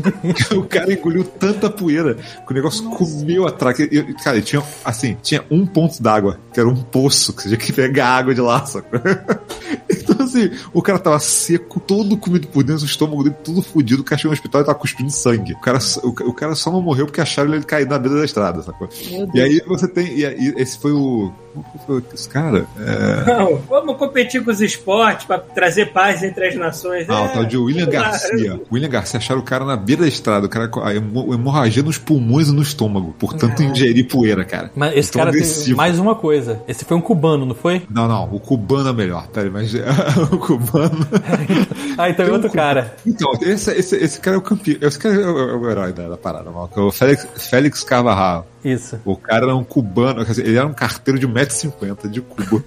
[0.55, 3.79] o cara engoliu tanta poeira que o negócio comeu atrás.
[3.79, 7.49] E, e, Cara, tinha, assim, tinha um ponto d'água, que era um poço, que você
[7.49, 8.99] tinha que pegar água de lá, sacou?
[9.91, 14.01] Então, assim, o cara tava seco, todo comido por dentro, o estômago dele tudo fudido,
[14.01, 15.53] o cara chegou no hospital e tava cuspindo sangue.
[15.53, 18.25] O cara, o, o cara só não morreu porque acharam ele caído na beira da
[18.25, 18.87] estrada, sacou?
[19.33, 20.15] E aí você tem.
[20.17, 21.31] E aí, esse foi o.
[21.53, 22.65] Como que foi esse cara?
[22.79, 27.09] É, Não, vamos competir com os esportes pra trazer paz entre as nações.
[27.09, 27.91] ah, o É, tal de William lá.
[27.91, 28.61] Garcia.
[28.71, 32.49] William Garcia acharam o cara na beira da estrada, o cara com hemorragia nos pulmões
[32.49, 34.71] e no estômago, por tanto ingerir poeira, cara.
[34.75, 35.77] Mas esse Tão cara tem agressivo.
[35.77, 36.61] mais uma coisa.
[36.67, 37.81] Esse foi um cubano, não foi?
[37.89, 39.73] Não, não, o cubano é melhor, peraí, mas
[40.31, 41.07] o cubano.
[41.97, 42.95] Ah, então é Tem um outro cu- cara.
[43.05, 44.77] Então, esse, esse, esse cara é o campeão.
[44.81, 47.83] Esse cara é o, é o herói da, da parada, mal, é o Félix, Félix
[47.83, 48.47] Carvajal.
[48.63, 48.97] Isso.
[49.03, 52.63] O cara era um cubano, quer dizer, ele era um carteiro de 1,50m de Cuba.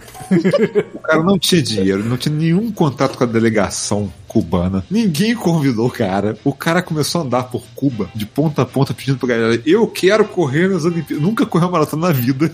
[0.94, 4.84] o cara não tinha dinheiro, não tinha nenhum contato com a delegação cubana.
[4.90, 6.38] Ninguém convidou o cara.
[6.44, 9.86] O cara começou a andar por Cuba, de ponta a ponta, pedindo pra galera: Eu
[9.86, 11.22] quero correr nas Olimpíadas.
[11.22, 12.50] Nunca correu uma maratona na vida.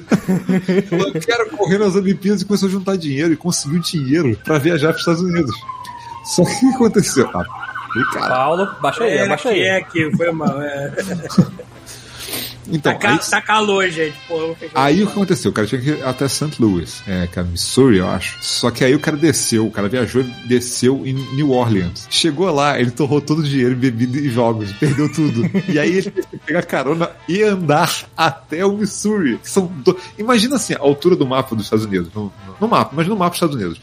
[0.91, 4.89] Eu quero correr nas Olimpíadas e começou a juntar dinheiro e conseguiu dinheiro pra viajar
[4.89, 5.55] pros Estados Unidos.
[6.25, 7.29] Só que o que aconteceu?
[7.35, 7.45] Ah,
[8.13, 9.65] cara, Paulo, baixa aí, É abaixa aqui, aí.
[9.67, 10.59] é aqui, foi mal.
[10.61, 11.78] É.
[12.71, 14.15] então, Tá, aí- tá calor, gente.
[14.27, 15.51] Pô, Aí o que aconteceu?
[15.51, 16.51] O cara tinha que ir até St.
[16.61, 18.37] Louis, é, que é Missouri, eu acho.
[18.41, 22.07] Só que aí o cara desceu, o cara viajou e desceu em New Orleans.
[22.11, 25.49] Chegou lá, ele torrou todo o dinheiro bebida e jogos, perdeu tudo.
[25.69, 26.13] e aí ele
[26.45, 29.39] pegar carona e andar até o Missouri.
[29.43, 29.97] São do...
[30.19, 32.11] Imagina assim, a altura do mapa dos Estados Unidos.
[32.15, 33.81] No, no mapa, mas no mapa dos Estados Unidos.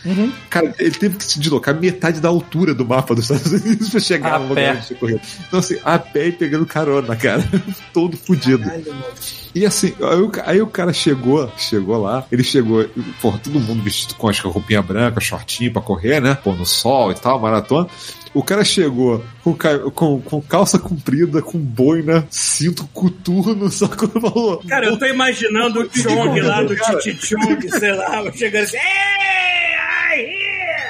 [0.50, 4.00] Cara, ele teve que se deslocar metade da altura do mapa dos Estados Unidos pra
[4.00, 5.22] chegar A no lugar onde corrido.
[5.48, 7.44] Então assim, a pé e pegando carona, cara.
[7.94, 8.64] todo fudido.
[8.76, 9.14] Caralho, mano.
[9.54, 12.86] E assim, aí o, aí o cara chegou, chegou lá, ele chegou,
[13.22, 16.38] porra, todo mundo vestido com as roupinha branca, shortinho pra correr, né?
[16.44, 17.88] Pô, no sol e tal, maratona.
[18.34, 19.56] O cara chegou com,
[19.92, 24.62] com, com calça comprida, com boina, cinto coturno, só que falou.
[24.68, 26.76] Cara, eu tô imaginando o Chong lá do.
[26.76, 28.78] Titi Chong, sei lá, chegando assim.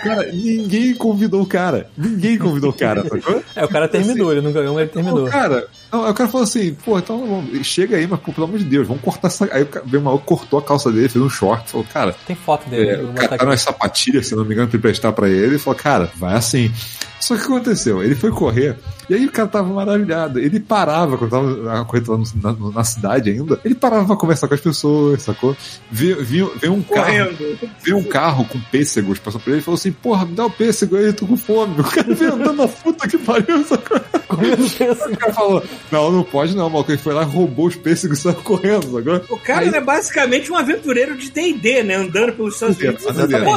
[0.06, 1.90] Cara, ninguém convidou o cara.
[1.98, 3.44] Ninguém convidou o cara, sacou?
[3.56, 5.26] É, o cara terminou, ele não ganhou, mas ele terminou.
[5.26, 8.32] O cara, não, aí o cara falou assim, pô, então vamos, chega aí, mas pô,
[8.34, 9.48] pelo amor de Deus, vamos cortar essa.
[9.52, 12.90] Aí veio maluco, cortou a calça dele, fez um short, falou, cara, Tem foto dele.
[12.90, 13.46] É, eu vou o botar cara aqui.
[13.46, 16.72] nas sapatilhas, se não me engano, pra emprestar pra ele, e falou, cara, vai assim.
[17.20, 18.04] Só que o que aconteceu?
[18.04, 18.78] Ele foi correr,
[19.10, 20.38] e aí o cara tava maravilhado.
[20.38, 22.26] Ele parava, quando tava a corrida lá no-
[22.70, 25.56] na, na cidade ainda, ele parava pra conversar com as pessoas, sacou?
[25.90, 27.06] Veio, veio, veio um carro.
[27.06, 27.60] correndo.
[27.84, 30.52] Veio um carro com pêssegos, passou por ele e falou assim: Porra, me dá o
[30.52, 31.80] pêssego aí, eu tô com fome.
[31.80, 34.00] O cara veio andando na puta que pariu, sacou?
[34.28, 35.14] Comendo pêssego.
[35.14, 36.92] O cara falou: Não, não pode não, maluco.
[36.92, 38.98] Ele foi lá, roubou os pêssegos e saiu correndo.
[38.98, 41.96] Agora, O cara Aí- é basicamente um aventureiro de D&D, né?
[41.96, 43.04] Andando pelos Estados Unidos.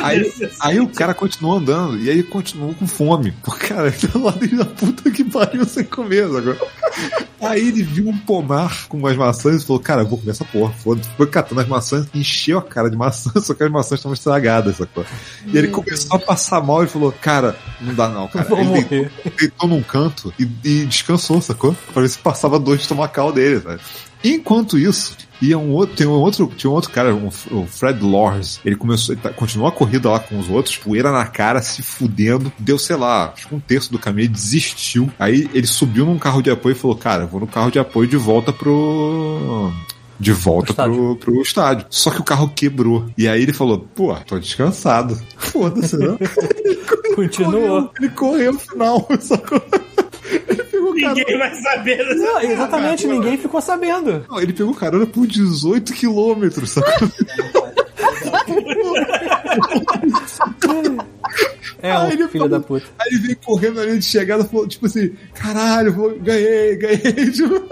[0.03, 3.33] Aí, aí o cara continuou andando e aí continuou com fome.
[3.43, 6.57] Porque, cara, ele tá lá dentro da puta que pariu sem comer agora.
[7.41, 10.45] Aí ele viu um pomar com umas maçãs e falou: Cara, eu vou comer essa
[10.45, 10.73] porra.
[10.73, 11.09] Foda-se.
[11.17, 14.77] Foi catando as maçãs, encheu a cara de maçã, só que as maçãs estavam estragadas,
[14.77, 15.05] sacou?
[15.47, 18.49] E ele começou a passar mal e falou: Cara, não dá não, cara.
[18.61, 21.77] Ele deitou, deitou num canto e, e descansou, sacou?
[21.93, 23.81] Pra ver se passava dor de estomacal dele, velho.
[24.25, 28.03] Enquanto isso, ia um outro, tem um outro, tinha um outro cara, um, o Fred
[28.03, 28.59] Lors.
[28.65, 31.83] Ele começou, ele tá- continuou a corrida lá com os outros, poeira na cara, se
[31.83, 32.53] fudendo.
[32.59, 35.09] Deu, sei lá, acho que um terço do caminho, desistiu.
[35.21, 38.09] Aí ele subiu num carro de apoio e falou: Cara, vou no carro de apoio
[38.09, 39.71] de volta pro.
[40.21, 41.87] De volta Pro pro, estádio.
[41.91, 43.07] Só que o carro quebrou.
[43.17, 45.17] E aí ele falou: Pô, tô descansado.
[45.39, 46.19] Foda-se, né?
[47.15, 47.91] Continuou.
[48.01, 49.63] Ele correu no final, sacou?
[50.49, 50.65] Ele
[51.01, 51.39] Ninguém carona.
[51.51, 54.25] vai saber dessa Não, exatamente, ninguém ficou sabendo.
[54.29, 57.09] Não, ele pegou carona por 18 quilômetros, sacou?
[61.81, 62.87] É, ele um filho falou- da puta.
[62.99, 66.99] Aí ele veio correndo na linha de chegada falou, tipo assim, caralho, vou, ganhei, ganhei.
[67.33, 67.69] Tipo,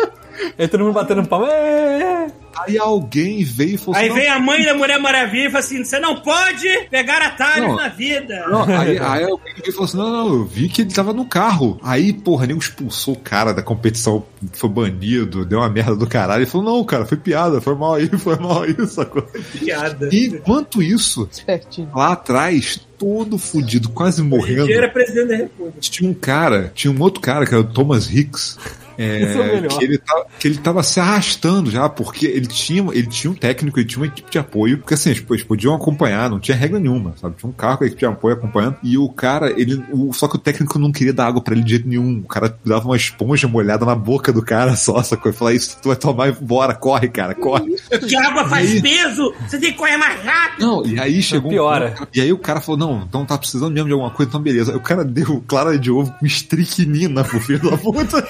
[0.59, 1.49] Aí todo mundo batendo palma.
[1.51, 2.27] "É, é".
[2.59, 5.64] Aí alguém veio e falou Aí assim, vem a mãe da Mulher Maravilha e fala
[5.64, 7.76] assim: você não pode pegar atalhos Não.
[7.76, 8.46] na vida.
[8.48, 11.12] Não, aí, aí alguém veio e falou assim: não, não, eu vi que ele tava
[11.12, 11.78] no carro.
[11.82, 16.42] Aí, porra, nem expulsou o cara da competição, foi banido, deu uma merda do caralho.
[16.42, 19.22] Ele falou: não, cara, foi piada, foi mal aí, foi mal aí, sacou?
[19.59, 20.09] Piada.
[20.11, 21.90] E enquanto isso, Espertinho.
[21.94, 24.64] lá atrás, todo fudido, quase morrendo.
[24.64, 25.78] Ele era presidente da República.
[25.80, 28.59] Tinha um cara, tinha um outro cara que era o Thomas Hicks.
[28.99, 29.22] É,
[29.64, 33.30] é que, ele tava, que ele tava se arrastando já, porque ele tinha, ele tinha
[33.30, 36.57] um técnico, ele tinha uma equipe de apoio, porque assim, eles, podiam acompanhar, não tinha
[36.57, 37.36] regra nenhuma, sabe?
[37.36, 40.28] Tinha um carro com a equipe de apoio acompanhando, e o cara, ele, o, só
[40.28, 42.20] que o técnico não queria dar água pra ele de jeito nenhum.
[42.24, 45.30] O cara dava uma esponja molhada na boca do cara só, sacou?
[45.30, 47.76] E falava, isso tu vai tomar e bora, corre, cara, corre.
[47.92, 50.66] A água faz peso, você tem que correr mais rápido.
[50.66, 51.90] Não, e aí chegou um piora.
[51.92, 54.40] ponto- e aí o cara falou, não, então tá precisando mesmo de alguma coisa, então
[54.40, 54.72] beleza.
[54.72, 58.22] Aí o cara deu clara de ovo com estricnina pro filho da puta.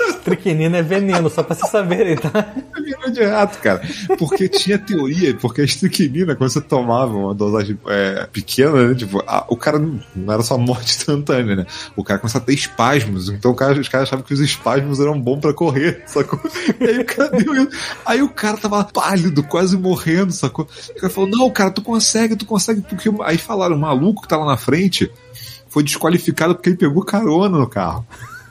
[0.57, 2.47] Triquinina é veneno, só pra vocês saberem, tá?
[2.83, 3.83] Virou de rato, cara.
[4.19, 8.95] Porque tinha teoria, porque a estricnina, quando você tomava uma dosagem é, pequena, né?
[8.95, 11.67] Tipo, a- o cara não, não era só morte instantânea, né?
[11.95, 13.29] O cara começava a ter espasmos.
[13.29, 16.41] Então cara- os caras achavam que os espasmos eram bons pra correr, sacou?
[16.81, 17.69] Aí o cara deu.
[18.07, 20.67] Aí o cara tava pálido, quase morrendo, sacou?
[20.97, 22.81] O cara falou: Não, cara, tu consegue, tu consegue.
[22.81, 25.11] Porque aí falaram: o maluco que tá lá na frente
[25.69, 28.07] foi desqualificado porque ele pegou carona no carro.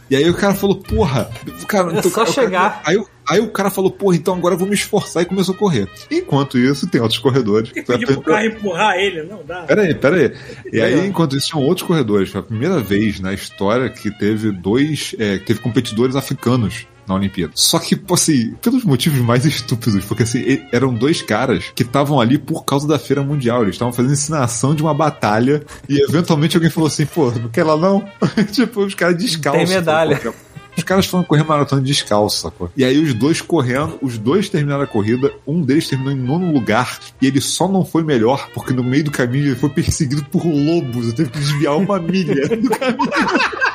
[0.10, 1.30] E aí o cara falou, porra,
[1.68, 2.82] cara, É só o cara- chegar.
[2.86, 5.56] Aí, o- aí o cara falou, porra, então agora eu vou me esforçar e começou
[5.56, 5.88] a correr.
[6.12, 7.72] Enquanto isso, tem outros corredores.
[7.72, 9.62] Tem que pedir pro carro empurrar ele, não dá.
[9.64, 10.32] Pera aí, pera aí.
[10.72, 12.30] E aí, enquanto isso, tinham outros corredores.
[12.30, 15.16] Foi a primeira vez na história que teve dois.
[15.18, 17.53] é, que teve competidores africanos na Olimpíada.
[17.56, 22.20] Só que, pô, assim, pelos motivos mais estúpidos, porque assim, eram dois caras que estavam
[22.20, 23.64] ali por causa da Feira Mundial.
[23.64, 27.64] Eles estavam fazendo ensinação de uma batalha e eventualmente alguém falou assim, pô, não quer
[27.64, 28.06] lá não?
[28.51, 29.68] tipo, os caras descalços.
[29.68, 30.18] Tem medalha.
[30.18, 30.34] pô,
[30.78, 32.70] os caras foram correr maratona descalço, sacou?
[32.76, 36.51] E aí os dois correndo, os dois terminaram a corrida, um deles terminou em nono
[36.51, 40.24] lugar, e ele só não foi melhor, porque no meio do caminho ele foi perseguido
[40.26, 43.10] por lobos, eu teve que desviar uma milha do caminho.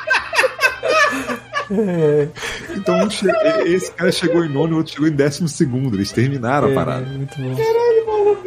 [2.75, 3.27] Então um che-
[3.65, 6.71] esse cara chegou em nono e o outro chegou em décimo segundo, eles terminaram a
[6.71, 7.05] É, parada.
[7.05, 7.55] muito bom.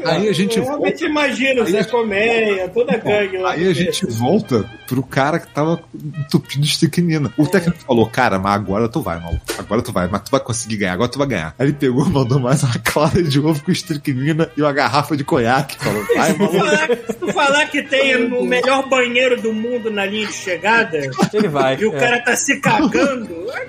[0.04, 3.52] Aí a gente Eu realmente imagino o Zé Colmeia, toda a gangue lá.
[3.52, 5.80] Aí a gente volta pro cara que tava
[6.18, 7.32] entupido de estricnina.
[7.38, 9.40] O técnico falou, cara, mas agora tu vai, maluco.
[9.58, 11.54] Agora tu vai, mas tu vai conseguir ganhar, agora tu vai ganhar.
[11.58, 15.24] Aí ele pegou, mandou mais uma clara de ovo com estricnina e uma garrafa de
[15.24, 15.82] conhaque.
[15.82, 16.58] Falou, vai, Se tu maluco.
[16.58, 20.98] falar, se tu falar que tem o melhor banheiro do mundo na linha de chegada
[21.32, 21.78] Ele vai.
[21.80, 21.98] e o é.
[21.98, 23.13] cara tá se cagando,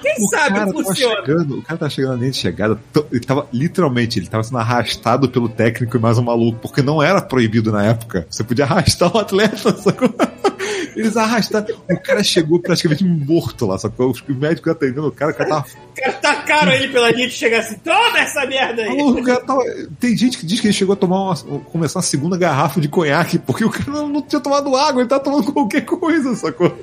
[0.02, 1.16] quem O sabe cara, tava funciona.
[1.18, 2.80] chegando, o cara tava chegando na linha de chegada,
[3.12, 7.02] ele tava literalmente, ele tava sendo arrastado pelo técnico e mais um maluco, porque não
[7.02, 8.26] era proibido na época.
[8.30, 10.14] Você podia arrastar o atleta, sacou?
[10.96, 11.68] Eles arrastaram.
[11.92, 14.10] O cara chegou praticamente morto lá, sacou?
[14.12, 17.34] Os médicos atendendo o cara, o cara tava O cara tacaram ele pela linha de
[17.34, 18.98] chegar assim, toma essa merda aí.
[19.02, 19.64] O cara tava-
[20.00, 21.36] Tem gente que diz que ele chegou a tomar uma,
[21.66, 25.24] começar uma segunda garrafa de conhaque, porque o cara não tinha tomado água, ele tava
[25.24, 26.74] tomando qualquer coisa, sacou?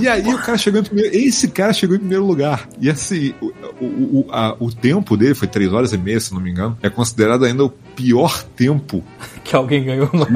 [0.00, 1.16] E aí o cara chegou em primeiro.
[1.16, 2.68] Esse cara chegou em primeiro lugar.
[2.80, 3.46] E assim, o,
[3.80, 3.84] o,
[4.20, 6.76] o, a- o tempo dele foi 3 horas e meia, se não me engano.
[6.82, 9.02] É considerado ainda o pior tempo.
[9.48, 10.26] Que alguém ganhou uma.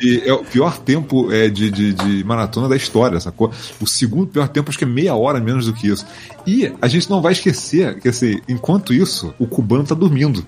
[0.00, 3.52] de- é o pior tempo é, de, de, de maratona da história, sacou?
[3.78, 6.06] O segundo pior tempo, acho que é meia hora menos do que isso.
[6.46, 10.42] E a gente não vai esquecer que, assim, enquanto isso, o cubano tá dormindo.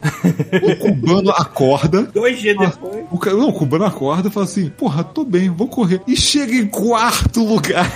[0.63, 2.05] O cubano acorda.
[2.15, 3.05] Dois dias depois.
[3.11, 6.01] O, não, o cubano acorda e fala assim: Porra, tô bem, vou correr.
[6.09, 7.93] E chega em quarto lugar.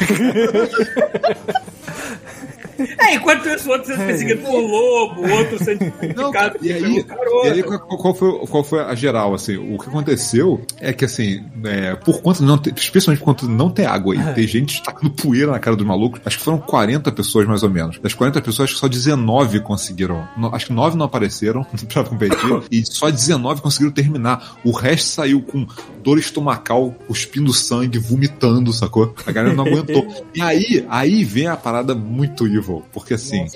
[2.79, 5.81] É É, enquanto isso, outro sendo perseguido por um lobo, outro sendo
[6.15, 6.31] Não,
[6.63, 7.05] e aí,
[7.45, 9.57] e aí qual, qual foi, qual foi a geral, assim?
[9.57, 13.71] O que aconteceu é que, assim, é, por conta não ter, especialmente por conta não
[13.71, 17.11] ter água e ter gente tacando poeira na cara dos malucos, acho que foram 40
[17.13, 17.99] pessoas mais ou menos.
[17.99, 20.29] Das 40 pessoas, acho que só 19 conseguiram.
[20.37, 24.59] no- acho que 9 não apareceram pra competir e só 19 conseguiram terminar.
[24.65, 25.67] O resto saiu com
[26.03, 29.15] dor estomacal, cuspindo sangue, vomitando, sacou?
[29.27, 30.07] A galera não aguentou.
[30.35, 33.47] E aí, aí vem a parada muito evil, porque assim,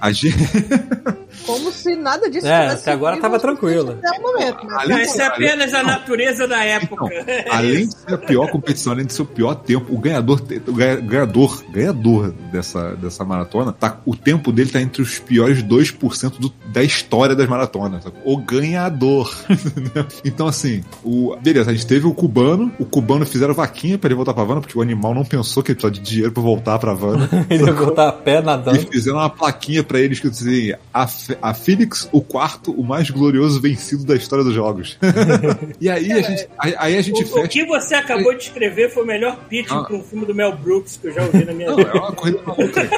[0.00, 0.36] a gente.
[1.46, 3.98] Como se nada disso É, tivesse até agora tava tranquilo.
[4.20, 4.76] Momento, né?
[4.78, 7.06] Além isso é de- apenas a natureza da época.
[7.06, 10.40] Então, além de ser a pior competição, além de ser o pior tempo, o ganhador,
[10.68, 15.62] o ganha- ganhador, ganhador dessa, dessa maratona, tá, o tempo dele tá entre os piores
[15.62, 18.04] 2% do, da história das maratonas.
[18.24, 19.34] O ganhador.
[20.24, 24.14] então, assim, o, beleza, a gente teve o cubano, o cubano fizeram vaquinha pra ele
[24.14, 26.78] voltar pra Havana, porque o animal não pensou que ele precisava de dinheiro pra voltar
[26.78, 27.28] pra Havana.
[27.48, 28.90] Ele ia botar a pé E nadando.
[28.90, 31.08] fizeram uma plaquinha pra ele escrito assim: a,
[31.42, 34.98] a Felix, o quarto, o mais glorioso vencido da história dos jogos.
[35.80, 37.48] e aí a gente, aí, aí a gente O, o fecha.
[37.48, 39.82] que você acabou de escrever foi o melhor pitch Ah.
[39.82, 41.90] para um filme do Mel Brooks que eu já ouvi na minha Não, vida.
[41.90, 42.90] é uma corrida maluca.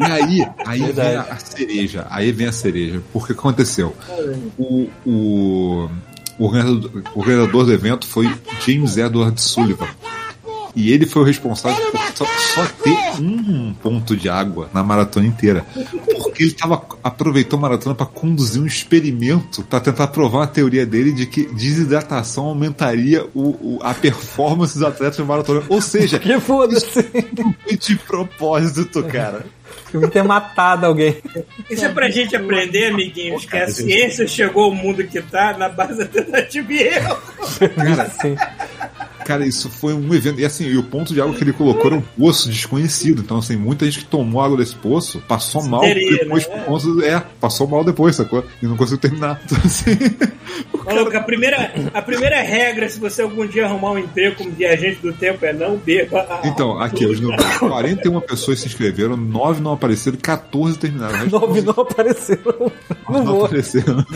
[0.00, 2.06] E aí, aí vem a, a cereja.
[2.10, 3.02] Aí vem a cereja.
[3.12, 3.94] Porque o que aconteceu?
[4.58, 5.90] O, o,
[6.38, 8.30] o, organizador, o organizador do evento foi
[8.66, 9.88] James Edward Sullivan.
[10.74, 15.26] E ele foi o responsável por só, só ter um ponto de água na maratona
[15.26, 15.64] inteira.
[16.22, 20.86] Porque ele tava, aproveitou a maratona para conduzir um experimento para tentar provar a teoria
[20.86, 25.62] dele de que desidratação aumentaria o, o- a performance dos atletas na maratona.
[25.68, 27.02] Ou seja, Que foda-se.
[27.02, 29.44] foi de propósito, cara.
[29.92, 31.18] Eu ter matado alguém.
[31.70, 35.68] Isso é pra gente aprender, amiguinhos, que a ciência chegou ao mundo que tá na
[35.68, 37.16] base da tentativa e erro.
[38.22, 38.36] Sim.
[39.24, 40.40] Cara, isso foi um evento.
[40.40, 43.22] E assim, e o ponto de água que ele colocou era um poço desconhecido.
[43.22, 47.08] Então, assim, muita gente que tomou água desse poço passou mal depois né?
[47.08, 48.44] É, passou mal depois, sacou?
[48.62, 49.40] E não conseguiu terminar.
[49.52, 49.96] Então, assim.
[50.84, 55.00] Maluco, a primeira, a primeira regra, se você algum dia arrumar um emprego como viajante
[55.00, 56.40] do tempo, é não beba.
[56.44, 57.44] Então, aqui, os números.
[57.58, 61.14] 41 pessoas se inscreveram, 9 não apareceram e 14 terminaram.
[61.14, 62.72] O resto Nove não apareceram.
[63.08, 64.06] Não não apareceram.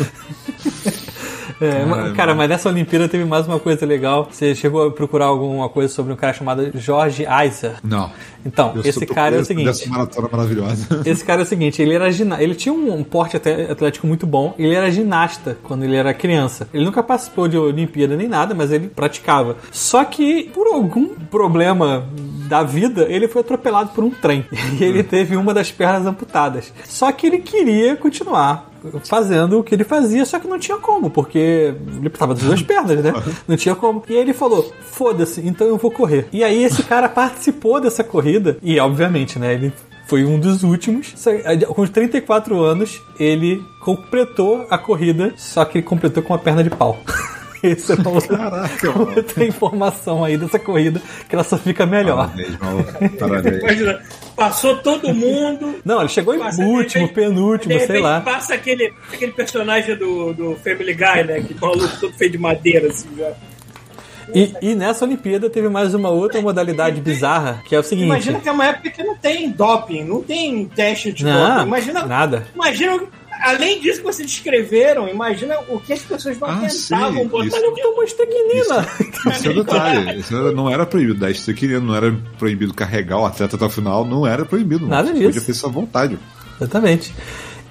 [1.61, 4.29] É, mas- cara, mas nessa Olimpíada teve mais uma coisa legal.
[4.31, 7.77] Você chegou a procurar alguma coisa sobre um cara chamado Jorge Eiser.
[7.83, 8.11] Não.
[8.45, 9.67] Então, Eu esse cara é o seguinte.
[9.67, 11.03] Dessa maratona maravilhosa.
[11.05, 14.73] Esse cara é o seguinte, ele era ele tinha um porte atlético muito bom, ele
[14.73, 16.69] era ginasta quando ele era criança.
[16.73, 19.57] Ele nunca participou de Olimpíada nem nada, mas ele praticava.
[19.73, 22.07] Só que por algum problema
[22.49, 24.45] da vida, ele foi atropelado por um trem
[24.79, 26.73] e ele teve uma das pernas amputadas.
[26.85, 28.71] Só que ele queria continuar
[29.05, 32.63] fazendo o que ele fazia, só que não tinha como, porque ele precisava das duas
[32.63, 33.13] pernas, né?
[33.47, 34.03] Não tinha como.
[34.09, 36.27] E aí ele falou: "Foda-se, então eu vou correr".
[36.33, 39.73] E aí esse cara participou dessa corrida e obviamente, né, ele
[40.07, 41.13] foi um dos últimos.
[41.17, 41.31] Só-
[41.75, 46.63] Com os 34 anos, ele completou a corrida, só que ele completou com uma perna
[46.65, 46.99] de pau.
[47.63, 49.17] Essa é uma outra, Caraca, mano.
[49.17, 52.29] outra informação aí dessa corrida que ela só fica melhor.
[52.31, 53.19] Parabéns, maluco.
[53.19, 53.63] Parabéns.
[53.63, 54.03] Imagina,
[54.37, 55.77] passou todo mundo.
[55.85, 58.21] Não, ele chegou em passa- último, penúltimo, sei repente lá.
[58.21, 61.41] Passa aquele, aquele personagem do, do Family Guy, né?
[61.41, 63.33] Que maluco todo feito de madeira, assim, já.
[64.35, 68.07] E, e nessa Olimpíada teve mais uma outra modalidade bizarra, que é o seguinte.
[68.07, 71.67] Imagina que é uma época que não tem doping, não tem teste de Não, doping.
[71.69, 72.47] Imagina, nada.
[72.53, 73.01] imagina,
[73.43, 77.47] além disso que vocês descreveram, imagina o que as pessoas não Ah, sim, tentavam botar
[77.47, 77.57] isso.
[77.57, 78.89] Ele tomou estequinina.
[79.33, 80.21] Isso é um detalhe.
[80.21, 81.27] Isso era- não era proibido.
[81.35, 84.87] Você queria, não era proibido carregar o atleta até o final, não era proibido.
[84.87, 85.25] Nada disso.
[85.27, 86.19] Podia fazer sua vontade.
[86.61, 87.15] Exatamente.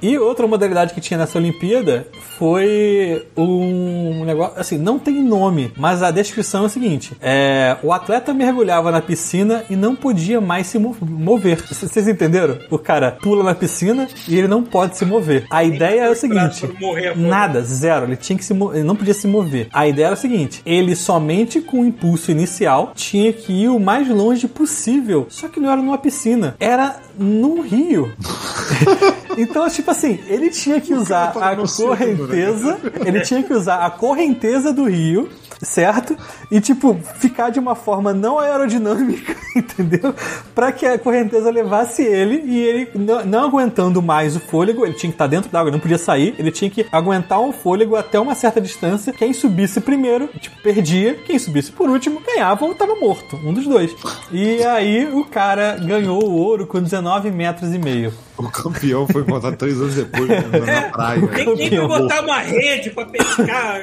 [0.01, 6.03] E outra modalidade que tinha nessa Olimpíada foi um negócio, assim, não tem nome, mas
[6.03, 10.67] a descrição é o seguinte: é, o atleta mergulhava na piscina e não podia mais
[10.67, 11.61] se mo- mover.
[11.71, 12.57] Vocês entenderam?
[12.69, 15.45] O cara pula na piscina e ele não pode se mover.
[15.49, 16.67] A ideia é o seguinte:
[17.15, 18.05] nada, zero.
[18.05, 19.67] Ele tinha que se ele não podia se mover.
[19.73, 23.79] A ideia era o seguinte: ele somente com o impulso inicial tinha que ir o
[23.79, 25.25] mais longe possível.
[25.29, 28.13] Só que não era numa piscina, era num rio.
[29.37, 33.89] Então, tipo assim, ele tinha que usar a círculo, correnteza, ele tinha que usar a
[33.89, 35.29] correnteza do rio,
[35.61, 36.17] certo?
[36.51, 40.13] E, tipo, ficar de uma forma não aerodinâmica, entendeu?
[40.53, 44.93] Pra que a correnteza levasse ele e ele, não, não aguentando mais o fôlego, ele
[44.93, 47.51] tinha que estar dentro da água, ele não podia sair, ele tinha que aguentar um
[47.51, 49.13] fôlego até uma certa distância.
[49.13, 51.15] Quem subisse primeiro, tipo, perdia.
[51.25, 53.35] Quem subisse por último, ganhava ou tava morto.
[53.43, 53.95] Um dos dois.
[54.31, 58.13] E aí o cara ganhou o ouro com 19 metros e meio.
[58.37, 61.27] O campeão foi encontrado três anos depois na, na praia.
[61.27, 63.79] Tem, tem que botar uma rede pra pescar.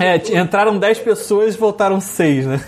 [0.00, 2.60] É, entraram 10 pessoas e voltaram 6, né?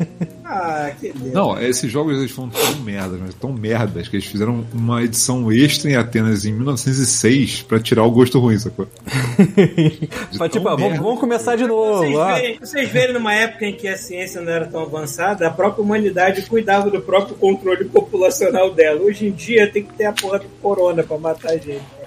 [0.50, 1.12] Ah, que.
[1.14, 5.52] Não, esses jogos eles foram tão merdas, mas tão merdas, que eles fizeram uma edição
[5.52, 8.88] extra em Atenas em 1906 pra tirar o gosto ruim, sacou?
[10.38, 11.98] Mas, tipo, ah, vamos, vamos começar de novo.
[11.98, 12.34] Vocês ah.
[12.34, 15.82] verem, vocês verem numa época em que a ciência não era tão avançada, a própria
[15.82, 19.02] humanidade cuidava do próprio controle populacional dela.
[19.02, 21.97] Hoje em dia tem que ter a porra do corona pra matar a gente.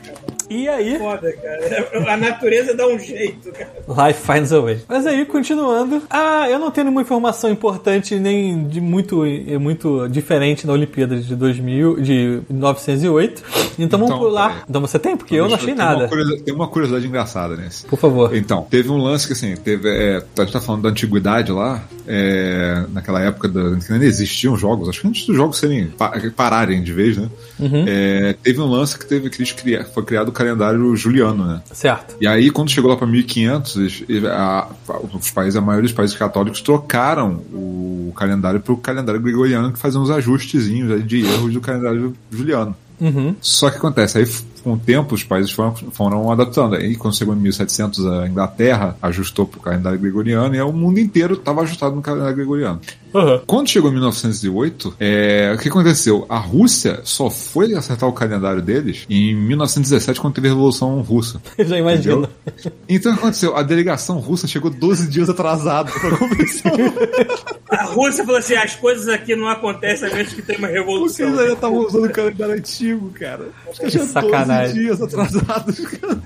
[0.52, 2.12] E aí, Foda, cara.
[2.14, 4.08] A natureza dá um jeito, cara.
[4.08, 4.80] Life finds a way.
[4.88, 6.02] Mas aí, continuando.
[6.10, 11.18] Ah, eu não tenho nenhuma informação importante nem de muito, é muito diferente na Olimpíada
[11.18, 13.43] de 2000, de 1908.
[13.80, 14.49] Então, vamos Então, pular.
[14.49, 14.64] peraí.
[14.70, 15.16] Então você tem?
[15.16, 16.08] Porque eu não achei Tem uma nada.
[16.08, 17.86] curiosidade- Tem uma curiosidade engraçada nesse.
[17.86, 18.36] Por favor.
[18.36, 19.88] Então, teve um lance que assim, teve.
[19.89, 24.56] É, a gente tá falando da antiguidade lá, é, naquela época da, que nem existiam
[24.58, 27.30] jogos, acho que antes dos jogos serem pa- pararem de vez, né?
[27.60, 27.86] Uhum.
[27.88, 31.62] É, teve um lance que teve que eles cria- foi criado o calendário juliano, né?
[31.72, 32.16] Certo.
[32.20, 34.68] E aí, quando chegou lá para 1500, eles- e a-
[35.14, 39.80] os países, a maioria dos países católicos trocaram o calendário para o calendário gregoriano, que
[39.80, 42.76] fazia uns ajustezinhos de erros do calendário juliano.
[43.00, 43.36] Uhum.
[43.42, 44.26] Só que acontece, aí
[44.62, 46.76] com o tempo os países foram, foram adaptando.
[46.76, 50.99] Aí quando chegou em 1700 a Inglaterra ajustou para o calendário gregoriano e o mundo
[50.99, 52.80] inteiro estava ajustado no calendário gregoriano.
[53.14, 53.41] Uhum.
[53.45, 56.26] Quando chegou em 1908, é, o que aconteceu?
[56.30, 61.41] A Rússia só foi acertar o calendário deles em 1917, quando teve a Revolução Russa.
[61.57, 62.30] Eu já imagino.
[62.47, 62.72] Entendeu?
[62.88, 63.55] Então o que aconteceu?
[63.57, 66.72] A delegação russa chegou 12 dias atrasada para a convenção.
[67.72, 70.80] A Rússia falou assim: as coisas aqui não acontecem a menos que tenha uma Porque
[70.82, 71.28] revolução.
[71.28, 73.45] eles ainda estavam usando o calendário antigo, cara.
[73.80, 74.51] Que Tinha sacanagem.
[74.60, 76.22] 12 dias atrasados, cara.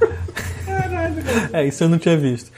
[1.53, 2.51] É, isso eu não tinha visto.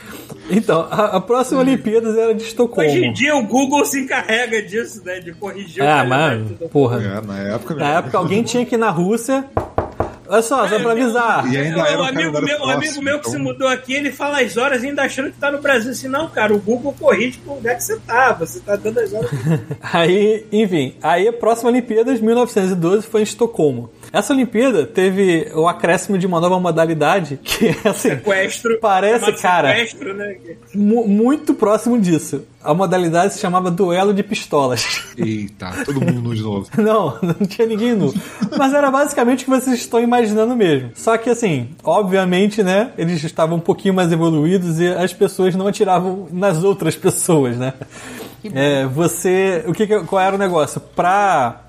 [0.49, 2.89] Então, a, a próxima Olimpíadas era de Estocolmo.
[2.89, 5.20] Hoje em dia o Google se encarrega disso, né?
[5.20, 7.01] De corrigir Ah, calendário mano, porra.
[7.03, 9.45] É, na época Na época alguém tinha que ir na Rússia.
[10.30, 11.49] Olha só, só pra avisar.
[11.51, 13.68] E ainda era um um amigo meu, um amigo próximo, meu que então- se mudou
[13.68, 15.91] aqui, ele fala as horas ainda achando que tá no Brasil.
[15.91, 18.34] Assim, não, cara, o Google corrige pro lugar que você tá.
[18.34, 19.30] Você tá dando as horas.
[19.93, 23.89] Aí, enfim, aí a próxima Olimpíada de 1912 foi em Estocolmo.
[24.12, 28.80] Essa Olimpíada teve o acréscimo de uma nova modalidade que é assim, Sequestro.
[28.80, 29.70] Parece, cara.
[29.70, 30.36] Sequestro, né?
[30.74, 32.43] mu- muito próximo disso.
[32.64, 35.03] A modalidade se chamava duelo de pistolas.
[35.18, 36.68] Eita, todo mundo nu de novo.
[36.78, 38.14] Não, não tinha ninguém nu.
[38.58, 40.91] Mas era basicamente o que vocês estão imaginando mesmo.
[40.95, 45.68] Só que assim, obviamente, né, eles estavam um pouquinho mais evoluídos e as pessoas não
[45.68, 47.74] atiravam nas outras pessoas, né?
[48.53, 50.80] É, você, o que, que- qual era o negócio?
[50.80, 51.62] Pra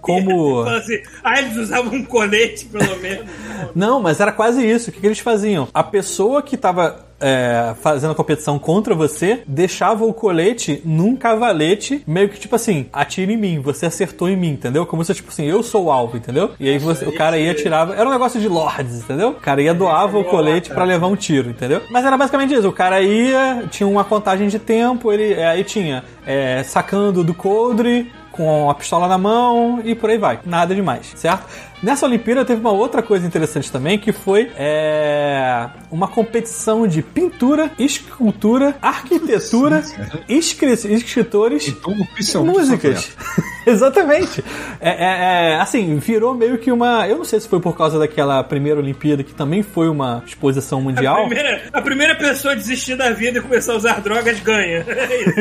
[0.00, 3.26] como Fala assim, ah, eles usavam um colete, pelo menos.
[3.74, 4.90] Não, mas era quase isso.
[4.90, 5.68] O que, que eles faziam?
[5.72, 12.02] A pessoa que tava é, fazendo a competição contra você deixava o colete num cavalete,
[12.06, 14.86] meio que tipo assim, atira em mim, você acertou em mim, entendeu?
[14.86, 16.52] Como se tipo assim, eu sou o alvo, entendeu?
[16.58, 17.94] E aí você- o cara ia atirava.
[17.94, 19.30] Era um negócio de lords, entendeu?
[19.30, 21.82] O cara ia doava o colete pra levar um tiro, entendeu?
[21.90, 22.68] Mas era basicamente isso.
[22.68, 28.10] O cara ia, tinha uma contagem de tempo, ele aí tinha é, sacando do coldre
[28.40, 30.40] com a pistola na mão e por aí vai.
[30.46, 31.44] Nada demais, certo?
[31.82, 37.70] Nessa Olimpíada teve uma outra coisa interessante também, que foi é, uma competição de pintura,
[37.78, 39.82] escultura, arquitetura,
[40.28, 42.58] escri- escritores Então, e oficialmente.
[42.58, 43.16] músicas.
[43.66, 44.44] Exatamente.
[44.80, 47.06] É, é, é, assim, virou meio que uma.
[47.08, 50.80] Eu não sei se foi por causa daquela primeira Olimpíada, que também foi uma exposição
[50.80, 51.26] A mundial.
[51.26, 54.84] primeira, a primeira pessoa a desistir da vida e começar a usar drogas ganha.
[54.90, 55.40] É isso.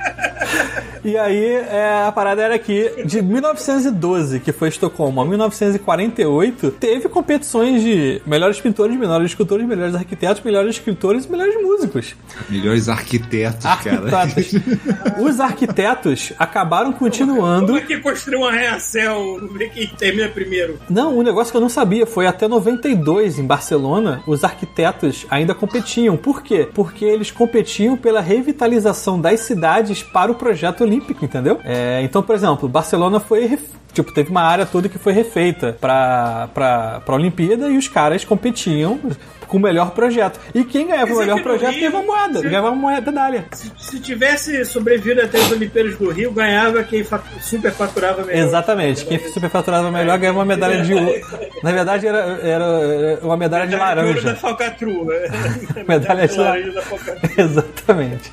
[1.02, 7.08] E aí, é, a parada era que de 1912, que foi Estocolmo, a 1948, teve
[7.08, 12.14] competições de melhores pintores, melhores escultores, melhores arquitetos, melhores escritores e melhores músicos.
[12.48, 14.30] Melhores arquitetos, cara.
[15.20, 17.76] Os arquitetos acabaram Como continuando.
[17.76, 19.48] é que construiu um arranha-céu?
[19.52, 20.78] Ver quem termina primeiro.
[20.88, 25.54] Não, um negócio que eu não sabia foi até 92 em Barcelona, os arquitetos ainda
[25.54, 26.16] competiam.
[26.16, 26.68] Por quê?
[26.72, 31.60] Porque eles competiam pela revitalização das cidades para o projeto olímpico, entendeu?
[31.64, 33.46] É, então, por exemplo, Barcelona foi
[33.92, 38.24] Tipo, teve uma área toda que foi refeita pra, pra, pra Olimpíada e os caras
[38.24, 38.98] competiam
[39.46, 40.38] com o melhor projeto.
[40.54, 43.44] E quem ganhava o melhor projeto Rio, ganhava moeda, se- ganhava uma moeda medalha.
[43.52, 48.46] Se, se tivesse sobrevivido até as Olimpíadas do Rio, ganhava quem fa- superfaturava melhor.
[48.46, 51.12] Exatamente, quem superfaturava melhor ganhava uma medalha de ouro.
[51.64, 54.34] Na verdade, era, era uma medalha de ouro da laranja.
[54.36, 55.14] falcatrua.
[55.88, 57.30] Medalha de laranja da falcatrua.
[57.36, 58.32] Exatamente.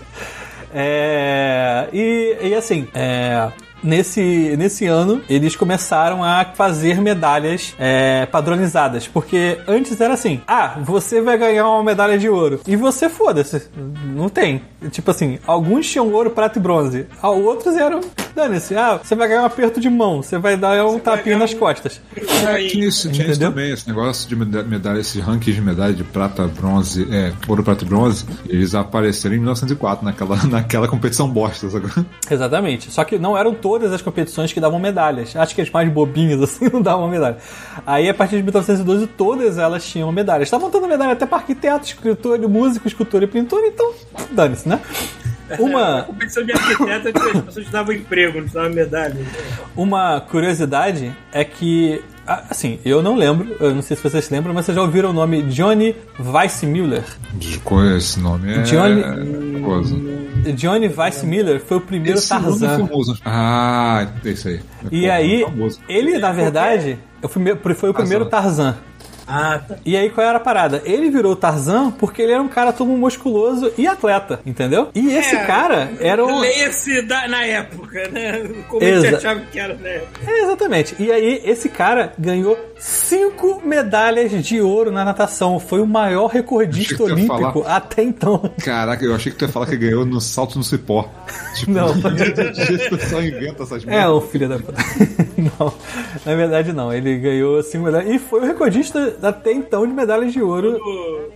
[0.73, 3.47] É, e, e assim, é,
[3.83, 9.07] nesse, nesse ano, eles começaram a fazer medalhas é, padronizadas.
[9.07, 12.59] Porque antes era assim: ah, você vai ganhar uma medalha de ouro.
[12.67, 13.63] E você foda-se.
[14.05, 14.61] Não tem.
[14.91, 17.05] Tipo assim, alguns tinham ouro, prata e bronze.
[17.21, 18.01] Ah, Outros eram.
[18.35, 21.55] Dane-se, ah, você vai ganhar um aperto de mão, você vai dar um tapinha nas
[21.55, 21.99] costas.
[22.15, 23.49] É, tinha isso, tinha Entendeu?
[23.49, 27.63] também, esse negócio de meda- medalha, esses rankings de medalha de prata, bronze, é, ouro,
[27.63, 31.87] prata e bronze, eles apareceram em 1904, naquela, naquela competição bosta, sabe?
[32.29, 32.91] Exatamente.
[32.91, 35.35] Só que não eram todas as competições que davam medalhas.
[35.35, 37.35] Acho que as mais bobinhas assim não davam medalha.
[37.85, 40.47] Aí, a partir de 1912, todas elas tinham medalhas.
[40.47, 43.93] Estavam dando medalha até para arquiteto, escritor, músico, escultor e pintor, então
[44.31, 44.79] dane-se, né?
[45.49, 49.15] A Uma, competição de arquiteto, as pessoas davam emprego, não davam medalha.
[49.77, 52.03] uma curiosidade é que,
[52.49, 55.09] assim, eu não lembro, eu não sei se vocês se lembram, mas vocês já ouviram
[55.09, 57.03] o nome Johnny Weissmuller?
[57.33, 58.53] Desconheço esse nome.
[58.53, 58.61] É...
[58.63, 59.95] Johnny- coisa.
[60.55, 62.77] Johnny Weissmuller foi o primeiro Esse é Tarzan.
[62.87, 63.17] famoso.
[63.25, 64.59] Ah, é isso aí.
[64.91, 65.79] E Pô, aí, famoso.
[65.89, 68.75] ele, na verdade, foi o primeiro- foi o primeiro Tarzan.
[69.27, 69.75] Ah, tá.
[69.85, 70.81] E aí, qual era a parada?
[70.85, 74.89] Ele virou Tarzan porque ele era um cara todo musculoso e atleta, entendeu?
[74.95, 76.39] E esse É, cara era o.
[76.39, 78.49] Leia-se da- na época, né?
[78.69, 80.19] Como Exa- a gente achava que era na época.
[80.31, 80.95] É, exatamente.
[80.99, 85.59] E aí, esse cara ganhou cinco medalhas de ouro na natação.
[85.59, 87.75] Foi o maior recordista olímpico falar.
[87.75, 88.49] até então.
[88.63, 91.09] Caraca, eu achei que tu ia falar que ganhou no salto no cipó.
[91.55, 91.87] Tipo, Não.
[92.97, 94.77] pessoal inventa essas É, o filho da puta.
[95.37, 95.73] Não,
[96.25, 96.91] na verdade não.
[96.91, 98.11] Ele ganhou cinco medalhas.
[98.11, 100.79] E foi o recordista até então de medalhas de ouro.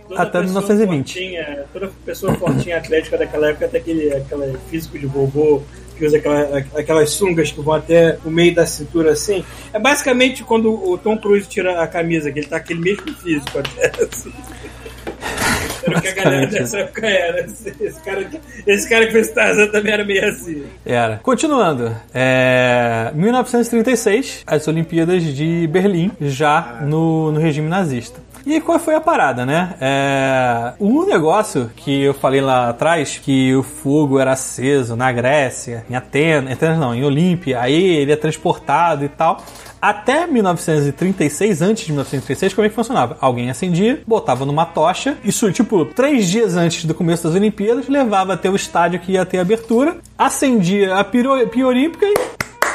[0.08, 1.12] Toda Até pessoa 1920.
[1.14, 5.62] fortinha- toda pessoa fortinha atlética daquela época tem aquele, aquele físico de vovô
[5.96, 9.44] que usa aquela- aquelas sungas que vão até o meio da cintura assim.
[9.72, 13.58] É basicamente quando o Tom Cruise tira a camisa, que ele tá aquele mesmo físico
[13.58, 13.92] até.
[14.04, 14.32] Assim.
[15.92, 17.46] Era o que a galera dessa época era.
[17.80, 18.30] Esse cara,
[18.66, 20.64] esse cara que fez Tarzan também era meio assim.
[20.84, 21.18] Era.
[21.22, 21.94] Continuando.
[22.14, 23.10] É...
[23.14, 28.20] 1936, as Olimpíadas de Berlim, já no, no regime nazista.
[28.44, 29.74] E qual foi a parada, né?
[29.80, 30.72] É...
[30.80, 35.94] Um negócio que eu falei lá atrás, que o fogo era aceso na Grécia, em
[35.94, 39.42] Atenas, Atenas não, em Olímpia, aí ele é transportado e tal.
[39.82, 43.16] Até 1936, antes de 1936, como é que funcionava?
[43.20, 48.34] Alguém acendia, botava numa tocha, isso tipo três dias antes do começo das Olimpíadas, levava
[48.34, 52.14] até o estádio que ia ter abertura, acendia a piro, pia olímpica e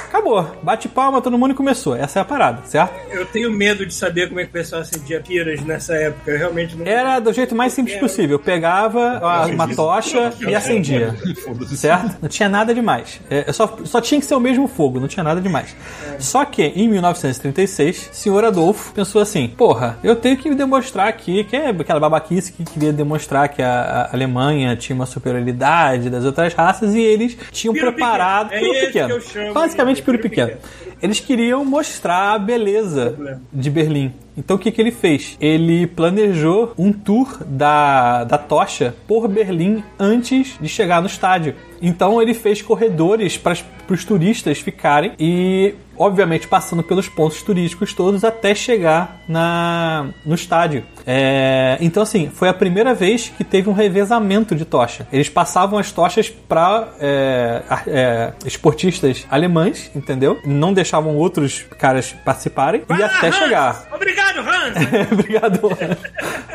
[0.07, 0.45] acabou.
[0.63, 1.95] Bate palma, todo mundo e começou.
[1.95, 2.93] Essa é a parada, certo?
[3.11, 6.31] Eu tenho medo de saber como é que o pessoal acendia piras nessa época.
[6.31, 6.85] Eu realmente não.
[6.85, 8.39] Era do jeito mais simples possível.
[8.39, 11.15] Pegava a- uma tocha e acendia.
[11.75, 12.17] Certo?
[12.21, 13.19] Não tinha nada demais.
[13.29, 15.75] É, só, só tinha que ser o mesmo fogo, não tinha nada demais.
[16.19, 21.55] Só que em 1936, senhor Adolfo pensou assim: porra, eu tenho que demonstrar aqui, que
[21.55, 26.53] é aquela babaquice que queria demonstrar que a, a Alemanha tinha uma superioridade das outras
[26.53, 28.49] raças e eles tinham Piro preparado.
[28.49, 28.73] pequeno.
[28.73, 29.07] É pequeno.
[29.07, 30.53] que eu chamo Basicamente, de piro piro pequeno.
[31.01, 33.15] Eles queriam mostrar a beleza
[33.51, 34.13] de Berlim.
[34.37, 35.35] Então o que, que ele fez?
[35.41, 41.55] Ele planejou um tour da, da tocha por Berlim antes de chegar no estádio.
[41.81, 43.55] Então ele fez corredores para
[43.89, 50.83] os turistas ficarem e, obviamente, passando pelos pontos turísticos todos até chegar na, no estádio.
[51.05, 55.07] É, então, assim, foi a primeira vez que teve um revezamento de tocha.
[55.11, 60.39] Eles passavam as tochas para é, é, esportistas alemães, entendeu?
[60.45, 63.87] Não deixavam outros caras participarem e até chegar.
[63.93, 64.77] Obrigado, Hans!
[65.11, 65.59] Obrigado.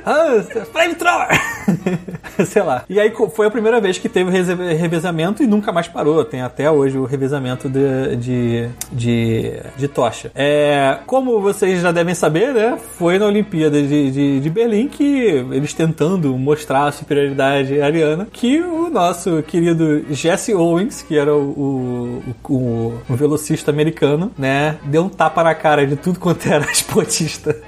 [0.05, 1.29] Hans, flamethrower!
[2.47, 2.85] Sei lá.
[2.89, 4.31] E aí foi a primeira vez que teve
[4.75, 6.25] revezamento e nunca mais parou.
[6.25, 10.31] Tem até hoje o revezamento de, de, de, de tocha.
[10.35, 12.79] É, como vocês já devem saber, né?
[12.99, 15.05] Foi na Olimpíada de, de, de Berlim que
[15.51, 22.23] eles tentando mostrar a superioridade ariana, que o nosso querido Jesse Owens, que era o,
[22.27, 24.77] o, o, o velocista americano, né?
[24.85, 27.62] Deu um tapa na cara de tudo quanto era esportista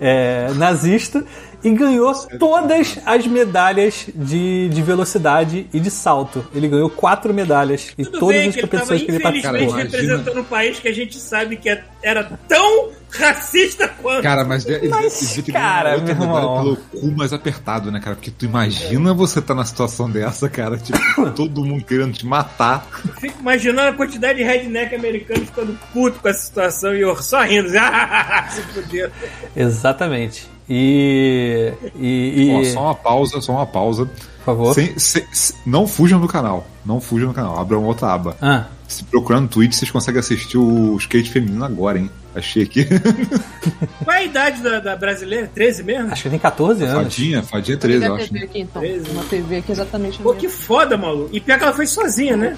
[0.00, 1.24] é, nazista
[1.62, 6.44] e ganhou todas as medalhas de, de velocidade e de salto.
[6.54, 9.42] Ele ganhou quatro medalhas e Tudo todas bem as que ele competições que ele infelizmente
[9.42, 9.76] participou.
[9.76, 14.22] Cara, representando um país que a gente sabe que é- era tão racista quanto.
[14.22, 18.00] Cara, mas, ele, Mas, ele devia ter cara, outra medalha pelo cu mais apertado, né,
[18.00, 18.16] cara?
[18.16, 20.98] Porque tu imagina você tá na situação dessa, cara, tipo,
[21.34, 22.86] todo mundo querendo te matar.
[23.20, 27.42] Fico imaginando a quantidade de redneck americanos ficando puto com essa situação e eu só
[27.42, 27.68] rindo.
[28.50, 29.10] Se fudeu.
[29.56, 30.48] Exatamente.
[30.70, 31.72] E.
[31.96, 32.60] E.
[32.62, 34.06] e- só uma pausa, só uma pausa.
[34.06, 34.74] por favor.
[34.74, 35.24] Sem- sem-
[35.66, 36.64] não fujam do canal.
[36.86, 37.58] Não fujam do canal.
[37.58, 38.36] Abram outra aba.
[38.40, 42.10] Ah, Se procurar no Twitch, vocês conseguem assistir o skate feminino agora, hein?
[42.34, 42.86] Achei aqui.
[44.04, 45.50] Qual é a idade da, da brasileira?
[45.52, 46.12] 13 mesmo?
[46.12, 47.02] Acho que tem 14 anos.
[47.02, 48.32] Fadinha, fadinha Tem 13, eu a acho.
[48.32, 48.82] TV aqui então.
[48.82, 49.10] Treze.
[49.10, 50.18] Uma TV aqui exatamente.
[50.18, 51.30] Pô, que foda, maluco.
[51.32, 52.56] E pior que ela foi sozinha, né?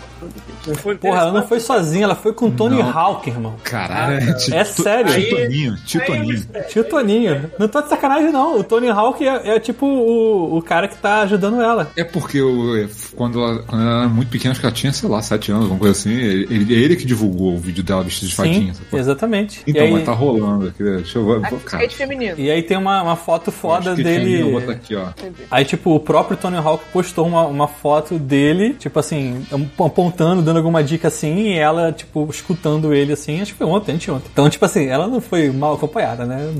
[0.66, 2.90] Não foi Porra, ela não foi sozinha, ela foi com o Tony Não.
[2.90, 3.56] Hawk, irmão.
[3.64, 5.12] Caralho, é, É sério?
[5.12, 6.46] Tio Toninho, tio Aí, Toninho.
[6.68, 7.50] Tio Toninho.
[7.58, 8.58] Não tô de sacanagem, não.
[8.58, 11.90] O Tony Hawk é, é tipo o, o cara que tá ajudando ela.
[11.96, 15.08] É porque eu, quando, ela, quando ela era muito pequena, acho que ela tinha, sei
[15.08, 16.14] lá, 7 anos, alguma coisa assim.
[16.24, 18.74] Ele, é ele que divulgou o vídeo dela vestida de Sim, fadinha.
[18.74, 18.98] sacou?
[18.98, 19.62] exatamente.
[19.66, 20.82] Então, e, aí, mas tá rolando aqui.
[20.82, 21.52] Deixa eu ver.
[21.66, 22.34] Skate feminino.
[22.38, 24.78] e aí tem uma, uma foto foda acho que tinha ali, eu vou botar dele.
[24.82, 25.08] aqui, ó.
[25.50, 29.44] Aí, tipo, o próprio Tony Hawk postou uma, uma foto dele, tipo assim,
[29.78, 33.92] apontando, dando alguma dica assim, e ela, tipo, escutando ele assim, acho que foi ontem,
[33.92, 34.28] anteontem.
[34.32, 36.52] Então, tipo assim, ela não foi mal acompanhada, né?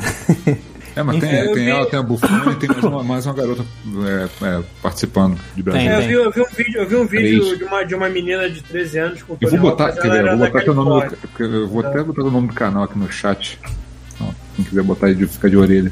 [0.95, 3.27] É, mas tem, Enfim, tem vi- ela, tem a Bufone e tem mais uma, mais
[3.27, 3.65] uma garota
[4.43, 5.81] é, é, participando de Brasil.
[5.81, 7.95] Tem, É, eu, vi, eu vi um vídeo, eu vi um vídeo de uma, de
[7.95, 10.47] uma menina de 13 anos com o Eu vou Tony botar, quer ver, eu vou
[10.47, 13.11] botar aqui o nome do, eu vou até botar o nome do canal aqui no
[13.11, 13.59] chat.
[14.21, 14.27] Ó,
[14.57, 15.91] quem quiser botar aí de ficar de orelha.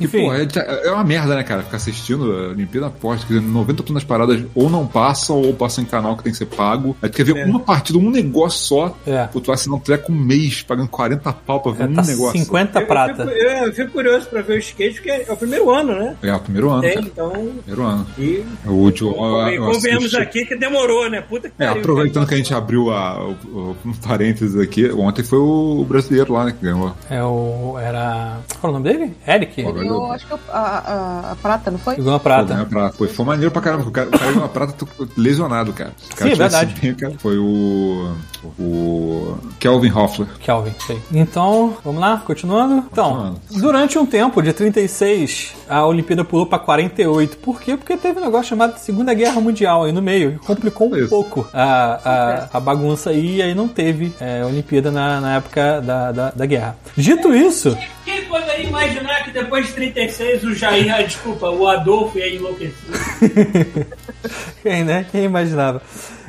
[0.00, 0.24] E, Enfim.
[0.24, 0.46] pô, é,
[0.88, 1.62] é uma merda, né, cara?
[1.62, 3.26] Ficar assistindo a Olimpíada aposta.
[3.26, 6.38] Quer dizer, 90% das paradas ou não passam, ou passam em canal que tem que
[6.38, 6.96] ser pago.
[7.02, 7.44] Aí tu quer ver É.
[7.44, 8.96] uma partida, um negócio só.
[9.06, 9.24] É.
[9.26, 11.94] Pô, tu vai assinar um treco um mês, pagando 40 pau pra ver É, um
[11.94, 12.38] tá negócio.
[12.40, 13.22] 50 Eu- prata.
[13.22, 15.94] Eu, fico, eu, eu fico curioso pra ver o skate, porque é o primeiro ano,
[15.98, 16.16] né?
[16.22, 17.30] É, o primeiro ano, Tem, então.
[17.30, 18.06] Primeiro ano.
[18.18, 19.10] E, O último.
[19.14, 21.20] eu- e eu convenhamos aqui que demorou, né?
[21.20, 21.80] Puta que É, pariu.
[21.82, 26.32] aproveitando que a gente abriu a, o, o- um parênteses aqui, ontem foi o brasileiro
[26.32, 26.92] lá, né, que ganhou.
[27.10, 27.76] É o.
[27.78, 28.38] Era.
[28.60, 29.12] Qual é o nome dele?
[29.26, 29.62] Eric?
[29.62, 31.96] Pô, Eu acho que a, a, a prata, não foi?
[31.96, 32.44] ganhou uma Pô, prata.
[32.44, 32.94] ganhou a prata.
[32.98, 33.88] Pô, foi maneiro pra caramba.
[33.88, 34.74] O cara, o cara ganhou uma prata
[35.16, 35.92] lesionado, cara.
[36.12, 36.74] O cara Sim, é verdade.
[36.80, 38.14] bem, cara, foi o.
[38.58, 39.36] O.
[39.58, 40.28] Kelvin Hoffler.
[40.40, 41.00] Kelvin, sei.
[41.12, 42.84] Então, vamos lá, continuando.
[42.90, 43.40] Então, Continuando.
[43.60, 47.36] durante um tempo, de 36, a Olimpíada pulou pra 48.
[47.38, 47.76] Por quê?
[47.76, 51.08] Porque teve um negócio chamado Segunda Guerra Mundial aí no meio, complicou um Isso.
[51.08, 55.80] pouco a, a, a bagunça aí, e aí não teve é, Olimpíada na, na época
[55.80, 56.76] da, da, da guerra.
[56.96, 58.24] Dito isso, Quem
[58.54, 62.74] poderia imaginar que depois de 36 o Jair, desculpa, o Adolfo ia enlouquecer?
[64.62, 65.06] Quem, né?
[65.10, 65.82] Quem imaginava?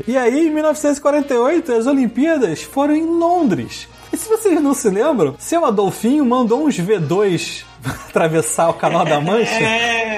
[0.08, 3.88] E aí, em 1948, as Olimpíadas foram em Londres.
[4.12, 7.64] E se vocês não se lembram, seu Adolfinho mandou uns V2
[8.10, 9.60] atravessar o Canal da Mancha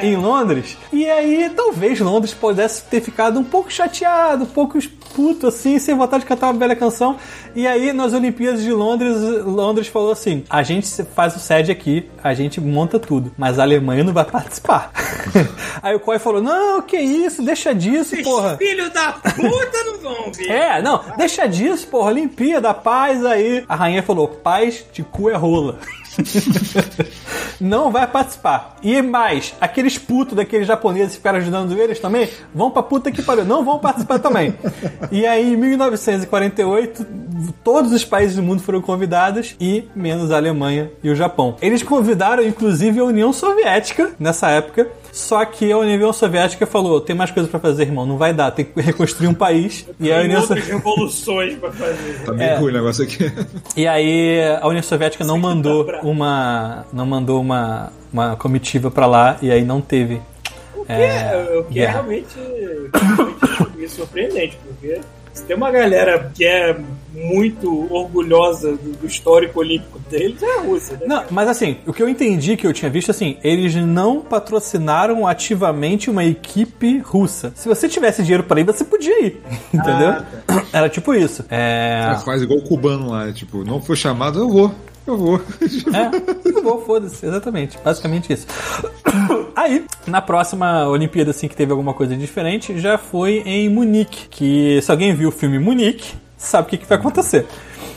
[0.01, 0.77] em Londres.
[0.91, 4.77] E aí, talvez Londres pudesse ter ficado um pouco chateado, um pouco
[5.17, 7.17] puto assim, sem vontade de cantar uma bela canção.
[7.55, 12.07] E aí, nas Olimpíadas de Londres, Londres falou assim: a gente faz o sede aqui,
[12.23, 14.91] a gente monta tudo, mas a Alemanha não vai participar.
[15.81, 18.55] aí o Coy falou: não, que isso, deixa disso, Esses porra.
[18.57, 20.51] filhos da puta não vão vir.
[20.57, 23.65] É, não, deixa disso, porra, Olimpíada, paz aí.
[23.67, 25.79] A rainha falou: paz de cu é rola.
[27.59, 28.77] não vai participar.
[28.81, 33.21] E mais, aqueles putos daqueles japoneses que ficaram ajudando eles também, vão pra puta que
[33.21, 34.53] pariu, não vão participar também.
[35.11, 37.05] E aí, em 1948,
[37.63, 41.55] todos os países do mundo foram convidados, e menos a Alemanha e o Japão.
[41.61, 44.87] Eles convidaram, inclusive, a União Soviética nessa época.
[45.17, 48.51] Só que a União Soviética falou: tem mais coisa pra fazer, irmão, não vai dar,
[48.51, 49.85] tem que reconstruir um país.
[49.99, 50.75] E a Tem União outras Soviética.
[50.77, 52.21] revoluções pra fazer.
[52.25, 52.55] Tá meio É.
[52.57, 53.31] ruim o negócio aqui.
[53.75, 59.05] E aí a União Soviética não mandou pra- uma não mandou uma, uma comitiva pra
[59.07, 60.21] lá e aí não teve
[60.87, 62.27] É, o que é realmente,
[62.93, 64.99] realmente surpreendente, porque
[65.33, 66.75] se tem uma galera que é
[67.25, 71.05] muito orgulhosa do, do histórico olímpico deles, é a Rússia, né?
[71.07, 75.25] Não, mas assim, o que eu entendi que eu tinha visto assim, eles não patrocinaram
[75.25, 77.51] ativamente uma equipe russa.
[77.55, 79.41] Se você tivesse dinheiro pra ir, você podia ir,
[79.73, 80.15] entendeu?
[80.71, 81.43] Era tipo isso.
[81.49, 84.71] É, Ah, Faz igual o cubano lá, tipo, não foi chamado, eu vou.
[85.05, 85.41] Eu vou.
[85.93, 87.77] É, eu vou, foda-se, exatamente.
[87.83, 88.45] Basicamente isso.
[89.55, 94.27] Aí, na próxima Olimpíada, assim, que teve alguma coisa diferente, já foi em Munique.
[94.29, 97.45] Que se alguém viu o filme Munique, sabe o que, que vai acontecer.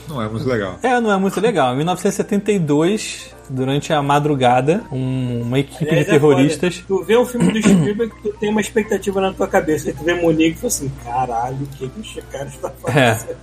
[0.08, 0.78] Não é muito legal.
[0.82, 1.72] É, não é muito legal.
[1.74, 6.84] Em 1972, durante a madrugada, um- uma equipe Aliás, de é terroristas.
[6.86, 9.88] Tu vê um filme do Spielberg que tu tem uma expectativa na tua cabeça.
[9.88, 13.36] Aí tu vê Monique e fala assim: caralho, o que, que esse cara está fazendo?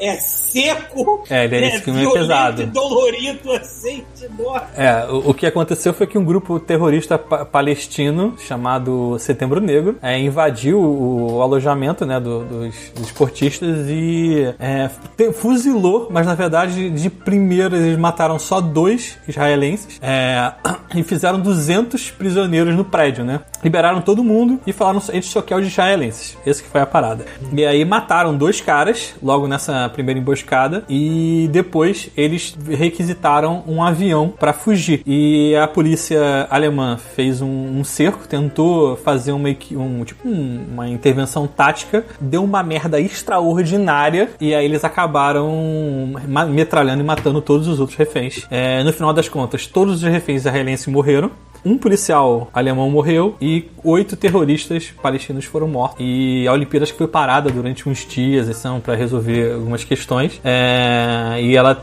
[0.00, 2.66] É, seco, É, ele- esse filme é violento, pesado.
[2.66, 4.02] dolorido, assim,
[4.36, 4.60] dói.
[4.76, 9.96] É, o, o que aconteceu foi que um grupo terrorista pa- palestino chamado Setembro Negro
[10.02, 16.26] é, invadiu o, o alojamento né, do- dos, dos esportistas e é, te- fuzilou, mas
[16.26, 20.52] na verdade de primeiro eles mataram só dois israelenses é,
[20.94, 23.40] e fizeram 200 prisioneiros no prédio, né?
[23.62, 26.36] Liberaram todo mundo e falaram a gente só quer os israelenses.
[26.46, 27.24] Esse que foi a parada.
[27.52, 34.28] E aí mataram dois caras logo nessa primeira emboscada e depois eles requisitaram um avião
[34.38, 35.02] para fugir.
[35.06, 40.88] E a polícia alemã fez um, um cerco, tentou fazer uma, um, tipo um- uma
[40.88, 46.12] intervenção tática, deu uma merda extraordinária e aí eles acabaram
[46.48, 48.46] metralhando e matando todos os outros reféns.
[48.50, 51.30] É, no final das contas, todos os reféns israelenses morreram.
[51.64, 55.96] Um policial alemão morreu e oito terroristas palestinos foram mortos.
[55.98, 60.38] E a Olimpíada acho que foi parada durante uns dias, assim, para resolver algumas questões.
[60.44, 61.82] É, e ela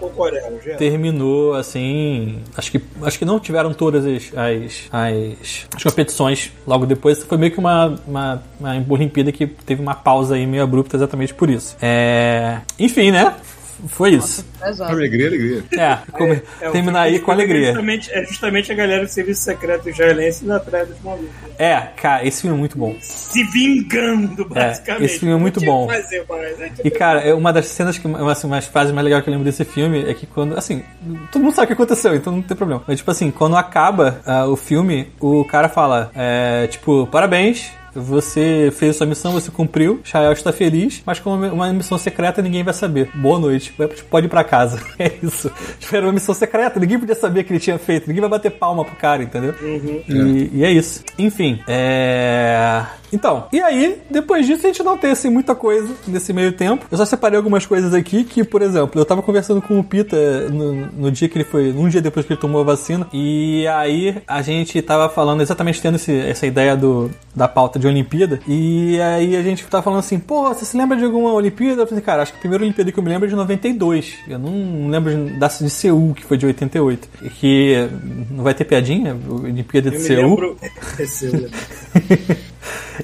[0.77, 2.37] terminou assim.
[2.55, 7.23] Acho que, acho que não tiveram todas as, as, as, as competições logo depois.
[7.23, 11.33] Foi meio que uma, uma, uma Olimpíada que teve uma pausa aí meio abrupta exatamente
[11.33, 11.75] por isso.
[11.81, 13.33] É, enfim, né?
[13.87, 14.45] Foi isso.
[14.65, 14.91] Exato.
[14.91, 15.63] Alegria, alegria.
[15.73, 17.65] É, come- É, o terminar aí filme com é alegria.
[17.67, 21.29] Justamente, é justamente a galera do serviço secreto israelense indo atrás dos malucos.
[21.57, 22.95] É, cara, esse filme é muito bom.
[22.99, 25.05] Se vingando, basicamente.
[25.05, 25.87] esse filme é muito bom.
[25.87, 26.25] Fazer?
[26.83, 29.31] E cara, é uma das cenas que uma, assim, umas frases mais legais que eu
[29.31, 30.83] lembro desse filme é que quando, assim,
[31.31, 32.83] todo mundo sabe o que aconteceu, então não tem problema.
[32.87, 37.71] Mas tipo assim, quando acaba ah, o filme, o cara fala, é, tipo, parabéns.
[37.93, 39.99] Você fez sua missão, você cumpriu.
[40.03, 43.09] Shael está feliz, mas como uma missão secreta, ninguém vai saber.
[43.15, 43.73] Boa noite.
[43.77, 44.81] Vai- Pode ir pra casa.
[44.99, 45.51] É isso.
[45.79, 48.07] Tipo, era uma missão secreta, ninguém podia saber que ele tinha feito.
[48.07, 49.53] Ninguém vai bater palma pro cara, entendeu?
[50.07, 51.03] E, e é isso.
[51.17, 52.83] Enfim, é.
[53.13, 56.85] Então, e aí, depois disso, a gente não tem assim muita coisa nesse meio tempo.
[56.89, 60.49] Eu só separei algumas coisas aqui que, por exemplo, eu tava conversando com o Pita
[60.49, 63.67] no, no dia que ele foi, um dia depois que ele tomou a vacina, e
[63.67, 68.39] aí a gente tava falando exatamente tendo esse- essa ideia do, da pauta de Olimpíada,
[68.47, 71.81] e aí a gente tava falando assim, pô, você se lembra de alguma Olimpíada?
[71.81, 74.13] Eu falei, cara, acho que a primeira Olimpíada que eu me lembro é de 92.
[74.27, 77.09] Eu não lembro de- da de Seul, que foi de 88.
[77.23, 77.87] E que
[78.31, 79.15] não vai ter piadinha?
[79.29, 80.29] Olimpíada de Eu me Seul.
[80.29, 80.57] lembro.
[81.21, 81.51] Eu lembro.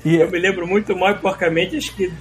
[0.06, 2.12] E, Eu me lembro muito mal e porcamente, acho que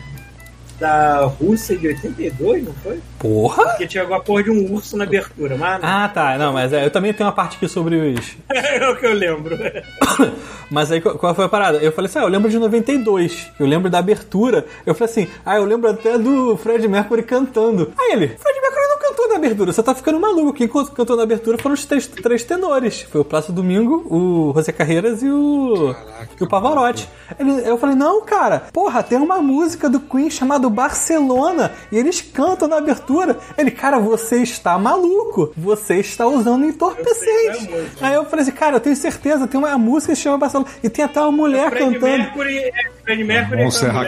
[0.78, 3.00] da Rússia de 82, não foi?
[3.18, 3.64] porra!
[3.64, 5.80] Porque tinha alguma porra de um urso na abertura, mas.
[5.82, 6.36] Ah, tá.
[6.36, 8.36] Não, mas é, eu também tenho uma parte aqui sobre os.
[8.50, 9.56] é o que eu lembro.
[10.68, 11.78] Mas aí qual qual foi a parada?
[11.78, 13.52] Eu falei assim: ah, eu lembro de 92.
[13.58, 14.66] Eu lembro da abertura.
[14.84, 17.92] Eu falei assim: ah, eu lembro até do Fred Mercury cantando.
[17.96, 20.52] Aí ele: Fred Mercury não cantou na abertura, você tá ficando maluco.
[20.52, 24.52] Quem can- cantou na abertura foram os três, três tenores: foi o Plácido Domingo, o
[24.54, 25.94] José Carreiras e o.
[26.38, 27.08] e o Pavarotti.
[27.38, 32.20] Ele- eu falei: não, cara, porra, tem uma música do Queen chamada Barcelona e eles
[32.20, 33.38] cantam na abertura.
[33.56, 35.52] Ele, cara, você está maluco.
[35.56, 37.68] Você está usando entorpecente.
[37.70, 38.06] Eu é a música.
[38.06, 40.68] Aí eu falei assim, cara, eu tenho certeza, tem uma música que se chama Barcelona.
[40.82, 42.06] E tem até uma mulher Fred cantando.
[42.18, 42.72] Mercury, é,
[43.04, 43.62] Fred Mercury.
[43.62, 44.06] Bom é Serra.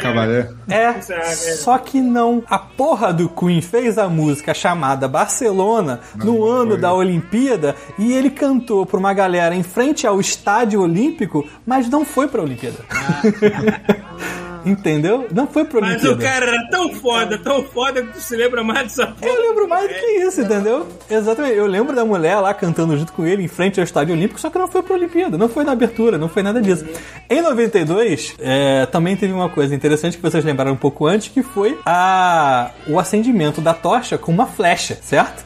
[0.68, 1.32] É, Serra, é.
[1.56, 2.42] só que não.
[2.48, 6.80] A porra do Queen fez a música chamada Barcelona no ano foi.
[6.80, 12.04] da Olimpíada e ele cantou pra uma galera em frente ao Estádio Olímpico, mas não
[12.04, 12.78] foi pra Olimpíada.
[14.68, 15.26] Entendeu?
[15.32, 16.14] Não foi pra Mas Olimpíada.
[16.16, 19.32] o cara era tão foda, tão foda que tu se lembra mais dessa porra.
[19.32, 20.86] Eu lembro mais do que isso, entendeu?
[21.08, 21.54] Exatamente.
[21.56, 24.50] Eu lembro da mulher lá cantando junto com ele em frente ao Estádio Olímpico, só
[24.50, 26.84] que não foi pra Olimpíada, não foi na abertura, não foi nada disso.
[27.30, 31.42] Em 92, é, também teve uma coisa interessante que vocês lembraram um pouco antes, que
[31.42, 35.44] foi a, o acendimento da tocha com uma flecha, certo?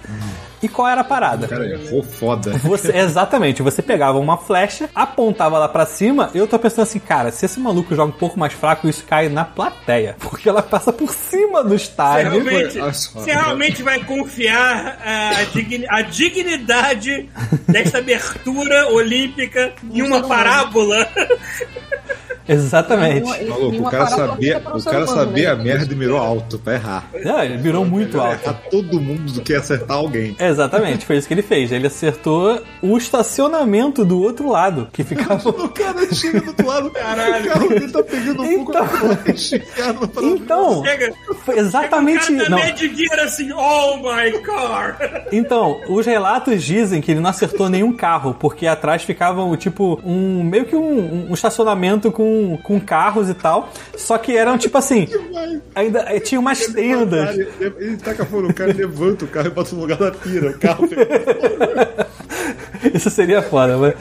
[0.62, 1.48] E qual era a parada?
[1.48, 2.52] Cara, errou foda.
[2.58, 7.32] Você, exatamente, você pegava uma flecha, apontava lá pra cima, eu tô pensando assim, cara,
[7.32, 10.14] se esse maluco joga um pouco mais fraco, isso cai na plateia.
[10.22, 12.30] Porque ela passa por cima do Você estádio.
[12.42, 13.20] realmente, Olha só.
[13.20, 17.28] você realmente vai confiar ah, a, digni- a dignidade
[17.68, 21.08] desta abertura olímpica em uma parábola?
[22.48, 23.22] Exatamente.
[23.24, 25.64] Uma- Maluco, e o cara sabia, um o cara humano, sabia a né?
[25.64, 27.08] merda e mirou alto pra errar.
[27.24, 28.42] Não, ele virou muito alto.
[28.44, 30.36] Errar todo mundo do que acertar alguém.
[30.38, 31.70] Exatamente, foi isso que ele fez.
[31.72, 35.42] Ele acertou o estacionamento do outro lado, que ficava.
[35.62, 37.44] O cara chega do outro lado, Caralho.
[37.46, 41.12] o carro dele tá pegando fogo Então- pra- Então, Chega,
[41.44, 42.32] foi exatamente.
[42.32, 43.24] o cara tá Não.
[43.24, 44.98] Assim, oh my car!
[45.30, 50.42] Então, os relatos dizem que ele não acertou nenhum carro, porque atrás ficava tipo um
[50.42, 52.24] meio que um, um estacionamento com,
[52.62, 53.72] com carros e tal.
[53.96, 55.08] Só que eram tipo assim,
[55.74, 57.36] ainda eh, tinha umas tendas.
[57.36, 60.10] Ele, ele taca fogo no cara, ele levanta o carro e bota no lugar da
[60.10, 60.50] pira.
[60.50, 60.88] O carro
[62.94, 63.94] Isso seria foda, mas...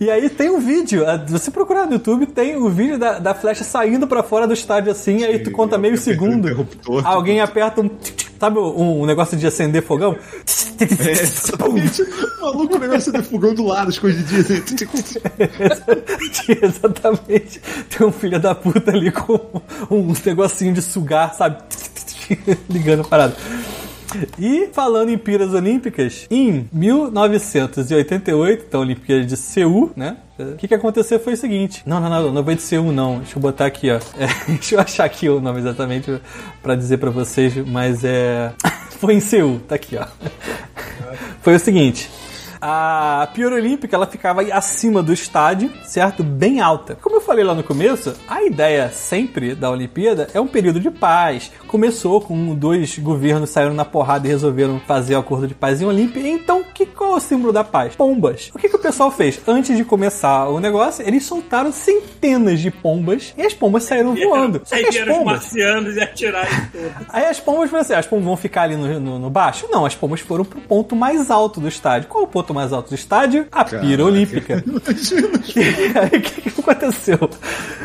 [0.00, 3.34] E aí tem um vídeo, se você procurar no YouTube, tem o vídeo da, da
[3.34, 6.66] flecha saindo pra fora do estádio assim, aí tu conta meio segundo,
[7.04, 7.90] alguém aperta um...
[8.40, 10.16] Sabe um, um negócio de acender fogão?
[10.80, 12.04] É, exatamente.
[12.40, 14.62] Maluco, o negócio de fogão do lado, escondidinho assim.
[16.60, 17.60] Exatamente.
[17.88, 19.38] Tem um filho da puta ali com
[19.88, 21.58] um negocinho de sugar, sabe?
[22.68, 23.36] Ligando a parada.
[24.38, 30.16] E falando em piras olímpicas, em 1988, então Olimpíada de Seul, né?
[30.38, 31.82] O que, que aconteceu foi o seguinte.
[31.86, 33.18] Não, não, não, não foi de Seul, não.
[33.18, 33.96] Deixa eu botar aqui, ó.
[34.18, 36.20] É, deixa eu achar aqui o nome exatamente
[36.62, 38.52] pra dizer pra vocês, mas é.
[38.98, 40.06] Foi em Seul, tá aqui, ó.
[41.42, 42.08] Foi o seguinte.
[42.64, 46.22] A Pior Olímpica ela ficava aí acima do estádio, certo?
[46.22, 46.96] Bem alta.
[47.02, 50.88] Como eu falei lá no começo, a ideia sempre da Olimpíada é um período de
[50.88, 51.50] paz.
[51.66, 55.86] Começou com dois governos saíram na porrada e resolveram fazer o acordo de paz em
[55.86, 56.20] Olímpia.
[56.24, 57.96] Então, que, qual é o símbolo da paz?
[57.96, 58.52] Pombas.
[58.54, 59.40] O que, que o pessoal fez?
[59.44, 64.62] Antes de começar o negócio, eles soltaram centenas de pombas e as pombas saíram voando.
[64.64, 67.06] Só Aí vieram os pombas, marcianos e atiraram tudo.
[67.08, 69.66] Aí as pombas assim, as pombas vão ficar ali no, no, no baixo?
[69.68, 72.08] Não, as pombas foram pro ponto mais alto do estádio.
[72.08, 73.46] Qual é o ponto mais alto do estádio?
[73.52, 74.62] A pira olímpica.
[75.54, 77.18] E aí o que, que aconteceu?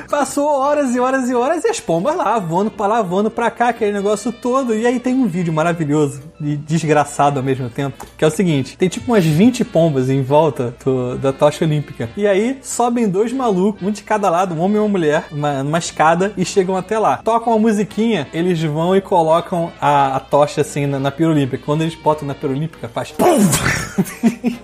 [0.10, 3.52] Passou horas e horas e horas e as pombas lá, voando pra lá, voando pra
[3.52, 4.74] cá, aquele negócio todo.
[4.74, 8.78] E aí tem um vídeo maravilhoso e desgraçado ao mesmo tempo, que é o seguinte:
[8.78, 12.10] tem tipo umas 20 pombas em volta do- da tocha olímpica.
[12.16, 15.64] E aí sobem dois malucos, um de cada lado, um homem e uma mulher, uma,
[15.64, 17.18] numa escada, e chegam até lá.
[17.18, 21.64] Tocam uma musiquinha, eles vão e colocam a, a tocha assim na, na pira olímpica.
[21.66, 23.14] Quando eles botam na pira olímpica, faz.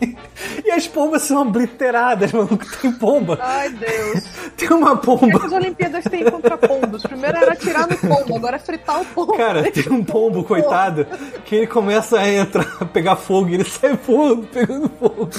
[0.66, 2.60] E as pombas são obliteradas, maluco.
[2.82, 3.38] Tem pomba.
[3.42, 4.24] Ai, Deus.
[4.58, 5.46] Tem uma O que pomba.
[5.46, 7.04] as Olimpíadas têm contra pombos?
[7.04, 9.34] Primeiro era atirar no pombo, agora é fritar o pombo.
[9.38, 11.06] Cara, tem um pombo, coitado,
[11.46, 15.30] que ele começa a entrar, a pegar fogo e ele sai voando, pegando fogo.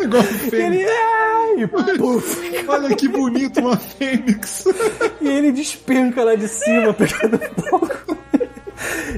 [0.00, 0.86] Igual ele.
[0.86, 1.66] Ai, e
[1.98, 4.64] puf, Olha que bonito uma fênix.
[5.20, 7.90] e ele despenca lá de cima, pegando fogo.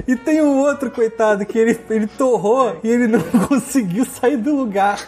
[0.07, 4.55] E tem um outro, coitado, que ele, ele torrou e ele não conseguiu sair do
[4.55, 4.99] lugar.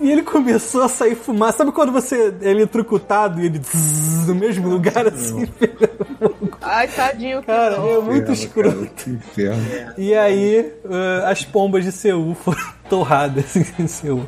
[0.00, 1.58] E ele começou a sair fumaça.
[1.58, 6.58] Sabe quando você é eletrocutado e ele zzz, no mesmo lugar assim, pegando fogo?
[6.62, 7.42] Ai, tadinho.
[7.42, 8.76] Cara, é muito Inferno, escroto.
[8.76, 9.94] cara, Que inferno.
[9.98, 14.26] E aí, uh, as pombas de Seul foram torradas em Seul.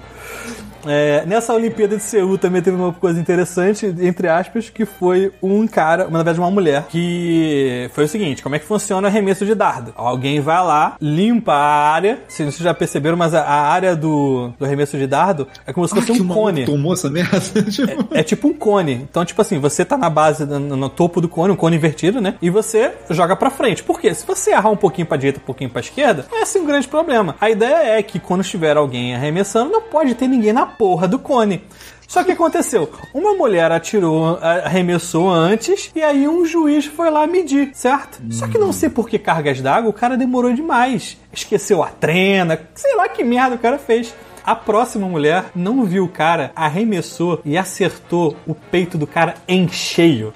[0.86, 5.66] É, nessa Olimpíada de Seul também teve uma coisa interessante, entre aspas, que foi um
[5.66, 9.44] cara, na verdade uma mulher, que foi o seguinte: como é que funciona o arremesso
[9.46, 9.92] de dardo?
[9.96, 14.64] Alguém vai lá, limpa a área, se vocês já perceberam, mas a, área do, do
[14.64, 16.64] arremesso de dardo é como se fosse Ah, um cone.
[16.64, 17.40] tomou essa merda.
[17.70, 18.92] Tipo, É tipo um cone.
[19.08, 22.20] Então, tipo assim, você tá na base, no, no topo do cone, um cone invertido,
[22.20, 22.34] né?
[22.42, 23.82] E você joga pra frente.
[23.82, 24.12] Por quê?
[24.14, 26.88] Se você errar um pouquinho pra direita, um pouquinho pra esquerda, é assim um grande
[26.88, 27.36] problema.
[27.40, 31.18] A ideia é que quando estiver alguém arremessando, não pode ter ninguém na porra do
[31.18, 31.62] cone.
[32.06, 32.92] Só que aconteceu?
[33.14, 38.20] Uma mulher atirou, arremessou antes, e aí um juiz foi lá medir, certo?
[38.30, 41.16] Só que não sei por que cargas d'água, o cara demorou demais.
[41.32, 44.14] Esqueceu a trena, sei lá que merda o cara fez.
[44.44, 49.68] A próxima mulher não viu o cara, arremessou e acertou o peito do cara em
[49.68, 50.32] cheio.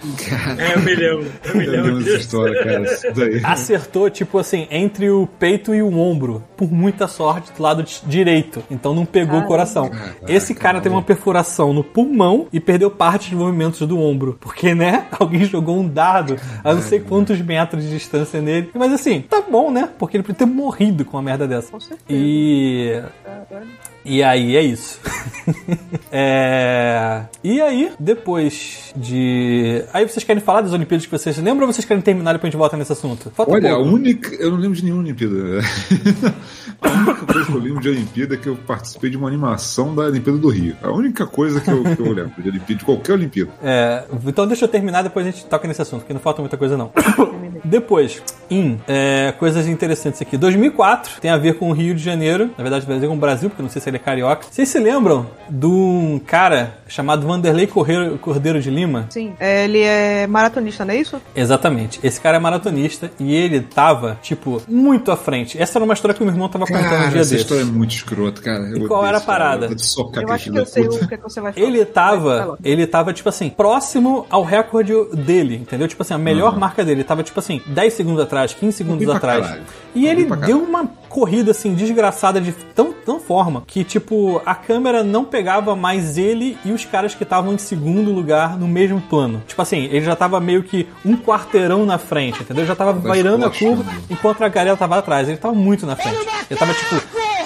[0.58, 1.26] É, eu me lembro.
[1.44, 2.82] Eu me Eu lembro dessa história, cara.
[2.84, 3.40] Isso daí.
[3.44, 6.42] Acertou, tipo assim, entre o peito e o ombro.
[6.56, 8.62] Por muita sorte, do lado di- direito.
[8.70, 9.90] Então não pegou o coração.
[10.28, 14.36] Esse cara teve uma perfuração no pulmão e perdeu parte dos movimentos do ombro.
[14.40, 15.06] Porque, né?
[15.18, 18.70] Alguém jogou um dardo a não sei quantos metros de distância nele.
[18.74, 19.88] Mas assim, tá bom, né?
[19.98, 21.70] Porque ele podia ter morrido com uma merda dessa.
[21.72, 22.04] Com certeza.
[22.08, 23.02] E.
[24.06, 25.00] E aí é isso.
[26.10, 29.84] É, E aí, depois de.
[29.92, 32.48] Aí vocês querem falar das Olimpíadas que vocês lembram ou vocês querem terminar e depois
[32.48, 33.30] a gente volta nesse assunto?
[33.30, 34.34] Falta Olha, a única.
[34.36, 35.34] Eu não lembro de nenhuma Olimpíada.
[36.80, 39.94] a única coisa que eu lembro de Olimpíada é que eu participei de uma animação
[39.94, 40.76] da Olimpíada do Rio.
[40.82, 43.50] A única coisa que eu, que eu lembro de Olimpíada, de qualquer Olimpíada.
[43.62, 46.56] É, então deixa eu terminar, depois a gente toca nesse assunto, porque não falta muita
[46.56, 46.90] coisa não.
[47.64, 50.36] depois, em é, coisas interessantes aqui.
[50.36, 53.18] 2004 tem a ver com o Rio de Janeiro, na verdade vai dizer com o
[53.18, 54.46] Brasil, porque não sei se ele é carioca.
[54.50, 59.06] Vocês se lembram de um cara chamado Vanderlei Cordeiro de Lima?
[59.10, 59.34] Sim.
[59.38, 61.20] É, ele é maratonista, não é isso?
[61.34, 62.00] Exatamente.
[62.02, 65.60] Esse cara é maratonista e ele tava, tipo, muito à frente.
[65.60, 67.40] Essa era uma história que o meu irmão tava contando um Cara, dia essa desses.
[67.40, 68.64] história é muito escrota, cara.
[68.68, 69.64] Eu E qual era a essa parada?
[69.66, 71.04] Eu vou te socar Eu acho que eu sei puta.
[71.04, 71.66] o que, é que você vai falar.
[71.66, 75.86] Ele tava, ele tava, tipo assim, próximo ao recorde dele, entendeu?
[75.88, 79.44] Tipo assim, a melhor marca dele tava, tipo assim, 10 segundos atrás, 15 segundos atrás.
[79.46, 79.62] caralho.
[79.94, 85.02] E ele deu uma corrida, assim, desgraçada de tão, tão forma que, tipo, a câmera
[85.02, 89.42] não pegava mais ele e os caras que estavam em segundo lugar no mesmo plano.
[89.46, 92.66] Tipo assim, ele já tava meio que um quarteirão na frente, entendeu?
[92.66, 95.28] Já tava virando a curva enquanto a galera tava atrás.
[95.28, 96.18] Ele tava muito na frente.
[96.50, 96.96] Ele tava, tipo,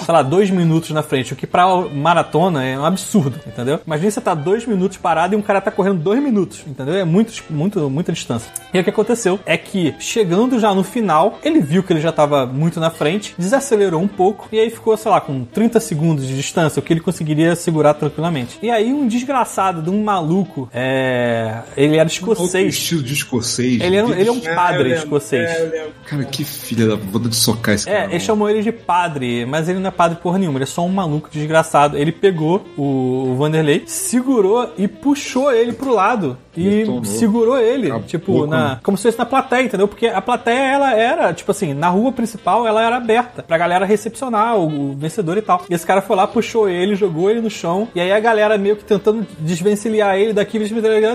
[0.03, 3.79] sei lá, dois minutos na frente, o que pra maratona é um absurdo, entendeu?
[3.85, 6.95] Imagina você tá dois minutos parado e um cara tá correndo dois minutos, entendeu?
[6.95, 8.51] É muito, muito, muita distância.
[8.73, 12.11] E o que aconteceu é que, chegando já no final, ele viu que ele já
[12.11, 16.20] tava muito na frente, desacelerou um pouco e aí ficou, sei lá, com 30 segundos
[16.27, 18.57] de distância, o que ele conseguiria segurar tranquilamente.
[18.61, 21.59] E aí um desgraçado de um maluco, é...
[21.75, 22.73] ele era Outro escocês.
[22.73, 23.81] estilo de escocês.
[23.81, 24.97] Ele, era, ele é um É, padre lembro.
[24.99, 25.49] escocês.
[25.49, 25.87] É.
[26.05, 28.11] Cara, que filha da puta de socar esse É, cara.
[28.11, 30.85] ele chamou ele de padre, mas ele não é padre porra nenhuma, ele é só
[30.85, 31.97] um maluco desgraçado.
[31.97, 36.37] Ele pegou o, o Vanderlei, segurou e puxou ele pro lado.
[36.55, 39.87] E segurou ele, Acabou tipo, na, como se fosse na plateia, entendeu?
[39.87, 43.85] Porque a plateia, ela era, tipo assim, na rua principal, ela era aberta pra galera
[43.85, 45.63] recepcionar o, o vencedor e tal.
[45.69, 47.87] E esse cara foi lá, puxou ele, jogou ele no chão.
[47.95, 50.59] E aí a galera meio que tentando desvencilhar ele daqui,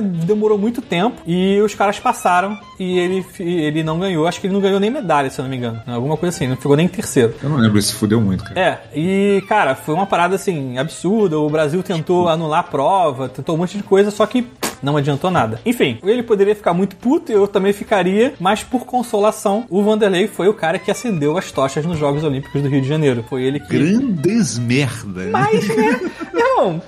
[0.02, 1.20] demorou muito tempo.
[1.26, 4.26] E os caras passaram e ele, ele não ganhou.
[4.26, 5.80] Acho que ele não ganhou nem medalha, se eu não me engano.
[5.86, 7.34] Alguma coisa assim, não ficou nem em terceiro.
[7.42, 8.60] Eu não lembro, se fudeu muito, cara.
[8.60, 11.38] É, e cara, foi uma parada assim, absurda.
[11.38, 14.46] O Brasil tentou anular a prova, tentou um monte de coisa, só que
[14.82, 15.60] não adiantou nada.
[15.64, 20.48] Enfim, ele poderia ficar muito puto, eu também ficaria, mas por consolação, o Vanderlei foi
[20.48, 23.24] o cara que acendeu as tochas nos Jogos Olímpicos do Rio de Janeiro.
[23.28, 23.78] Foi ele que.
[23.78, 25.28] Grandes merda.
[25.30, 26.00] Mas, né?
[26.32, 26.80] Não.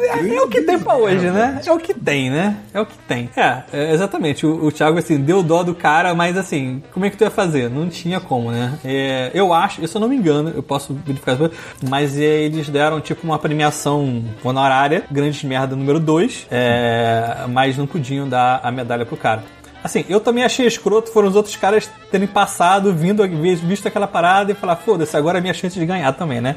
[0.00, 1.60] É, é- o que tem pra hoje, né?
[1.64, 2.56] É o que tem, né?
[2.72, 3.28] É o que tem.
[3.36, 4.46] É, é, exatamente.
[4.46, 7.30] O, o Thiago, assim, deu dó do cara, mas assim, como é que tu ia
[7.30, 7.68] fazer?
[7.70, 8.78] Não tinha como, né?
[8.84, 11.56] É, eu acho, se eu não me engano, eu posso verificar as coisas,
[11.88, 17.86] mas é, eles deram tipo uma premiação honorária, grande merda número 2, é, mas não
[17.86, 19.42] podiam dar a medalha pro cara.
[19.82, 23.22] Assim, eu também achei escroto foram os outros caras terem passado, vindo,
[23.56, 26.56] visto aquela parada e falar, foda-se, agora é minha chance de ganhar também, né?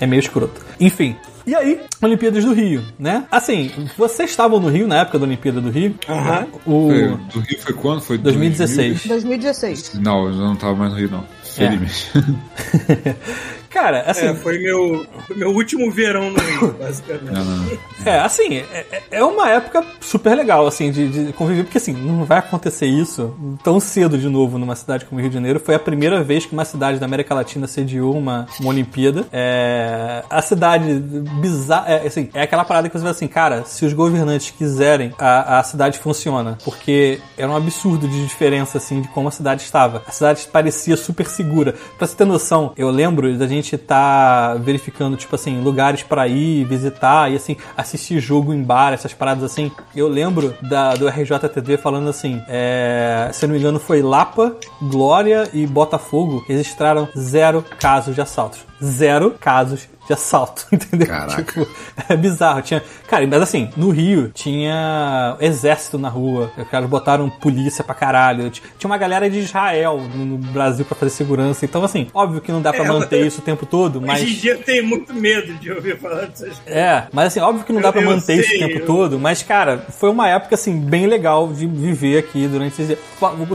[0.00, 0.60] É meio escroto.
[0.78, 1.16] Enfim.
[1.46, 3.24] E aí, Olimpíadas do Rio, né?
[3.30, 5.94] Assim, vocês estavam no Rio na época da Olimpíada do Rio?
[6.06, 6.46] Aham.
[6.66, 8.00] O Foi- Do Rio foi quando?
[8.02, 9.06] Foi 2016.
[9.06, 9.82] 2016.
[9.94, 10.02] 2000?
[10.02, 11.24] Não, eu não tava mais no Rio, não.
[11.42, 12.06] Felizmente.
[13.70, 17.32] Cara, assim, É, foi meu, foi meu último verão no Rio, basicamente.
[17.32, 17.78] Não, não.
[18.04, 22.24] É, assim, é, é uma época super legal, assim, de, de conviver, porque assim, não
[22.24, 25.60] vai acontecer isso tão cedo de novo numa cidade como Rio de Janeiro.
[25.60, 29.26] Foi a primeira vez que uma cidade da América Latina sediou uma, uma Olimpíada.
[29.32, 30.94] É, a cidade
[31.40, 35.12] bizarra, é, assim, é aquela parada que você vê assim, cara, se os governantes quiserem,
[35.18, 36.56] a, a cidade funciona.
[36.64, 40.02] Porque era um absurdo de diferença, assim, de como a cidade estava.
[40.06, 41.74] A cidade parecia super segura.
[41.96, 46.64] Pra você ter noção, eu lembro da gente estar verificando, tipo assim, lugares pra ir,
[46.64, 49.70] visitar e assim, assistir jogo em bar, essas paradas assim.
[49.94, 55.48] Eu lembro da, do RJTV falando assim, é, se não me engano foi Lapa, Glória
[55.52, 58.60] e Botafogo registraram zero casos de assaltos.
[58.82, 61.06] Zero casos de assalto, entendeu?
[61.06, 61.42] Caraca.
[61.42, 61.68] Tipo,
[62.08, 62.62] é bizarro.
[62.62, 66.50] Tinha, cara, mas assim, no Rio tinha exército na rua.
[66.56, 68.50] Os caras botaram polícia pra caralho.
[68.50, 71.64] Tinha uma galera de Israel no Brasil pra fazer segurança.
[71.64, 74.22] Então, assim, óbvio que não dá pra É, manter isso o tempo todo, mas.
[74.22, 76.62] Hoje em dia eu tenho muito medo de ouvir falar dessas coisas.
[76.66, 79.18] É, mas assim, óbvio que não dá pra Eu manter isso o tempo eu- todo,
[79.18, 82.98] mas cara, foi uma época assim bem legal de viver aqui durante esses dias.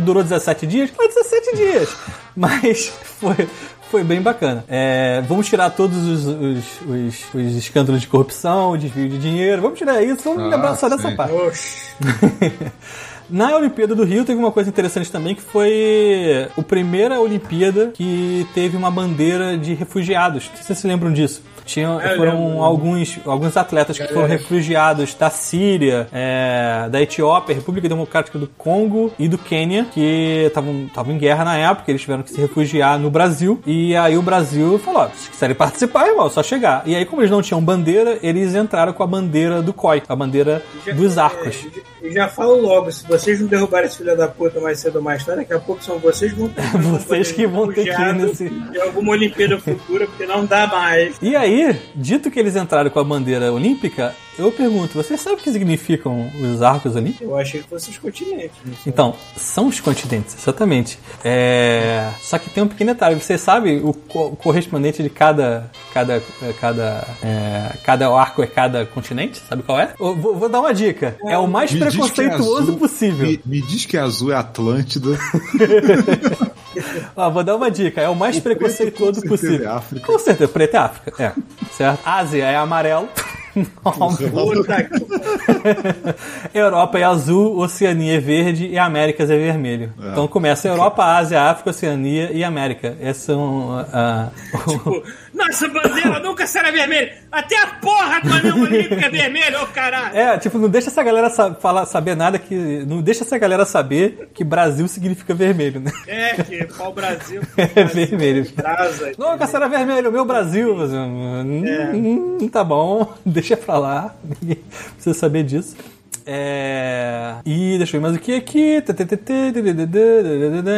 [0.02, 0.92] Durou 17 dias?
[0.92, 1.90] Foi 17 dias.
[2.36, 2.88] Mas
[3.20, 3.48] foi
[3.94, 4.66] foi bem bacana.
[4.68, 9.78] É, vamos tirar todos os, os, os- os escândalos de corrupção, desvio de dinheiro, vamos
[9.78, 11.16] tirar isso, vamos Ah, lembrar só dessa sim.
[11.16, 11.32] parte.
[11.32, 11.94] Oxi.
[13.30, 18.48] Na Olimpíada do Rio teve uma coisa interessante também que foi a primeira Olimpíada que
[18.54, 20.46] teve uma bandeira de refugiados.
[20.46, 21.42] Não sei se vocês se lembram disso.
[21.66, 27.56] Tinha, É, eu foram alguns, alguns atletas que foram refugiados da Síria, é, da Etiópia,
[27.56, 32.24] República Democrática do Congo e do Quênia, que estavam em guerra na época, eles tiveram
[32.24, 33.62] que se refugiar no Brasil.
[33.66, 36.84] E aí o Brasil falou: ó, se quiserem participar, irmão, é só chegar.
[36.86, 40.16] E aí, como eles não tinham bandeira, eles entraram com a bandeira do COI, a
[40.16, 40.62] bandeira
[40.96, 41.66] dos arcos.
[42.02, 44.96] É, e já falo logo, se vocês não derrubarem esse filho da puta mais cedo
[44.98, 47.84] ou mais tarde, daqui a pouco são vocês que vão ter Vocês que vão ter
[47.96, 51.16] que ir nesse- Em alguma Olimpíada futura, porque não dá mais.
[51.22, 55.40] E aí, dito que eles entraram com a bandeira olímpica, eu pergunto, você sabe o
[55.40, 57.22] que significam os arcos olímpicos?
[57.22, 58.56] Eu achei que fossem os continentes.
[58.64, 58.74] sei.
[58.86, 60.98] Então, são os continentes, exatamente.
[61.24, 62.10] É...
[62.22, 66.54] Só que tem um pequeno detalhe, você sabe o co- correspondente de cada cada é,
[66.60, 69.42] cada é, cada arco é cada continente?
[69.48, 69.94] Sabe qual é?
[70.00, 71.16] Eu vou, vou dar uma dica.
[71.26, 73.28] É o mais é preconceituoso azul, possível.
[73.28, 75.18] Me, me diz que azul é Atlântida.
[77.16, 78.02] Ó, vou dar uma dica.
[78.02, 79.66] É o mais preto, preconceituoso possível.
[79.70, 80.06] é África.
[80.06, 81.24] Com certeza, preto é África.
[81.24, 81.32] É,
[81.72, 82.00] certo?
[82.06, 83.08] Ásia é amarelo.
[83.84, 86.58] Puta que...
[86.58, 89.94] Europa é azul, Oceania é verde e Américas é vermelho.
[90.12, 92.98] Então começa Europa, Ásia, África, Oceania e América.
[93.00, 94.30] Esses são ah,
[94.68, 95.04] Tipo,
[95.34, 97.14] nossa bandeira nunca será vermelha.
[97.32, 100.16] Até a porra do anel olímpico é vermelho, ô caralho.
[100.16, 102.56] É, tipo, não deixa essa galera sa- falar, saber nada que.
[102.88, 105.92] Não deixa essa galera saber que Brasil significa vermelho, né?
[106.08, 107.42] É, que pau Brasil.
[107.76, 108.46] É vermelho.
[108.56, 109.12] Brasa.
[109.18, 110.76] Nunca será vermelho, meu Brasil.
[110.76, 114.16] Mas, hum, hum, tá bom, deixa pra lá.
[114.42, 114.64] Ninguém
[114.96, 115.76] precisa saber disso.
[116.26, 117.36] É...
[117.46, 118.84] E deixa eu ver mais o que aqui.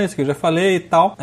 [0.05, 1.15] Isso que eu já falei e tal.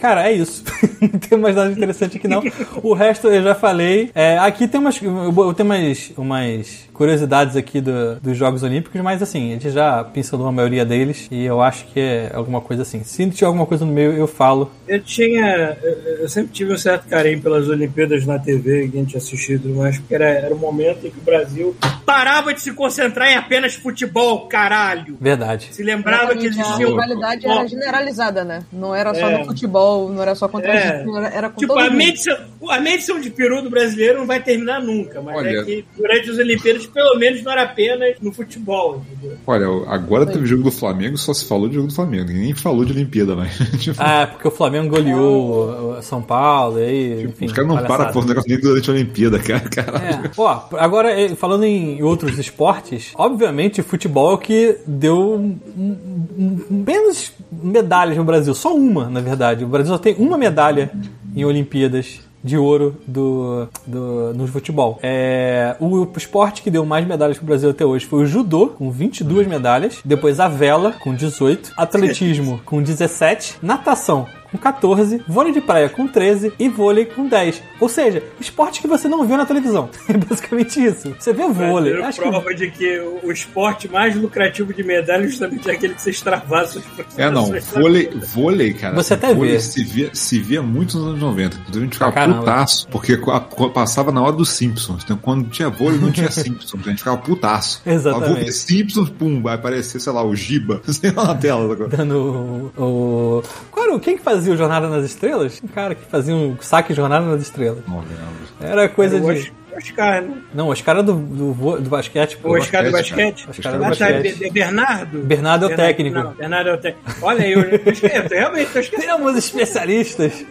[0.00, 0.64] Cara, é isso.
[1.00, 2.42] Não tem mais nada interessante aqui não.
[2.82, 4.10] O resto eu já falei.
[4.14, 9.22] É, aqui tem umas, eu tenho umas, umas curiosidades aqui do- dos Jogos Olímpicos, mas
[9.22, 12.82] assim, a gente já pincelou a maioria deles e eu acho que é alguma coisa
[12.82, 13.02] assim.
[13.04, 14.70] Se tiver alguma coisa no meio, eu falo.
[14.86, 15.76] Eu tinha.
[16.20, 19.58] Eu, sempre tive um certo carinho pelas Olimpíadas na TV, que a gente assistia e
[19.58, 23.28] tudo mais, porque era, era o momento em que o Brasil parava de se concentrar
[23.30, 25.16] em apenas futebol, caralho.
[25.20, 25.68] Verdade.
[25.70, 28.64] Se lembrava que existia a rivalidade era generalizada, né?
[28.72, 29.38] Não era só É.
[29.38, 30.76] no futebol, não era só contra É.
[30.76, 31.96] a gente, era, era com Tipo, todo a mundo.
[31.96, 32.36] medição,
[32.70, 35.60] a medição de peru do brasileiro não vai terminar nunca, mas Olha.
[35.60, 39.38] é que durante as Olimpíadas, pelo menos, não era apenas no futebol, entendeu?
[39.46, 42.26] Olha, agora teve jogo do Flamengo, só se falou de jogo do Flamengo.
[42.26, 43.56] Ninguém nem falou de Olimpíada, mas.
[43.78, 47.46] tipo, Ah, porque o Flamengo goleou o São Paulo, e aí, enfim.
[47.46, 49.60] os caras não param por negócio nem durante a Olimpíada, cara.
[49.70, 50.26] Caralho.
[50.26, 50.30] É.
[50.36, 55.96] Ó, agora, eh, falando em outros esportes, obviamente, futebol é o que deu um- um-
[56.38, 58.54] um- menos medalhas no Brasil.
[58.54, 59.64] Só uma, na verdade.
[59.64, 60.90] O Brasil só tem uma medalha
[61.34, 64.98] em Olimpíadas de ouro do, do, no futebol.
[65.02, 68.90] É, o esporte que deu mais medalhas pro Brasil até hoje foi o judô, com
[68.90, 69.98] 22 medalhas.
[70.04, 71.72] Depois a vela, com 18.
[71.76, 73.58] Atletismo, com 17.
[73.62, 77.62] Natação, com 14, vôlei de praia com 13 e vôlei com 10.
[77.80, 79.88] Ou seja, esporte que você não viu na televisão.
[80.08, 81.14] É basicamente isso.
[81.18, 81.92] Você vê vôlei.
[81.92, 85.94] Brasileiro Acho que prova de que o, esporte mais lucrativo de medalha é justamente aquele
[85.94, 86.84] que você extravasa suas
[87.16, 87.44] É, não.
[87.74, 88.94] Vôlei, vôlei cara.
[88.94, 89.60] Você até vôlei vê.
[89.60, 91.56] Se via, se via muito nos anos 90.
[91.68, 92.38] Então a gente ficava caramba.
[92.40, 95.02] putaço, porque a- passava na hora dos Simpsons.
[95.04, 96.80] Então quando tinha vôlei, não tinha Simpsons.
[96.86, 97.82] A gente ficava putaço.
[97.84, 98.28] Exatamente.
[98.34, 100.80] Vou ver Simpsons, pum, vai aparecer, sei lá, o Giba.
[100.88, 101.70] Sei lá na tela.
[101.72, 101.88] agora.
[101.88, 104.00] dando o, o- Qual era o...
[104.00, 105.60] Quem que fazia o Jornada nas Estrelas?
[105.62, 107.80] Um cara que fazia um saque Jornada nas Estrelas.
[107.86, 108.16] Não lembro.
[108.60, 109.40] Era coisa O de...
[109.40, 110.34] Os- Oscar, né?
[110.52, 112.36] Não, os caras do, do, do basquete.
[112.38, 112.48] pô.
[112.48, 113.48] O Oscar do basquete, basquete.
[113.50, 114.42] Oscar do Ah, tá, basquete.
[114.42, 115.18] é é Bernardo?
[115.20, 116.18] Bernardo é o técnico.
[116.18, 117.10] Não, Bernardo é o técnico.
[117.22, 119.06] Olha aí, eu, eu esqueço, realmente, eu esqueci.
[119.06, 120.44] Temos especialistas.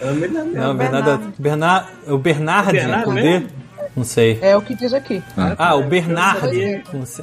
[0.00, 0.54] Eu me lembro.
[0.58, 1.32] Não, Bernardo.
[1.38, 3.46] Bernard, o Bernard, Bernardo com D?
[3.98, 4.38] Não sei.
[4.40, 5.20] É o que diz aqui.
[5.58, 6.48] Ah, o Bernardo.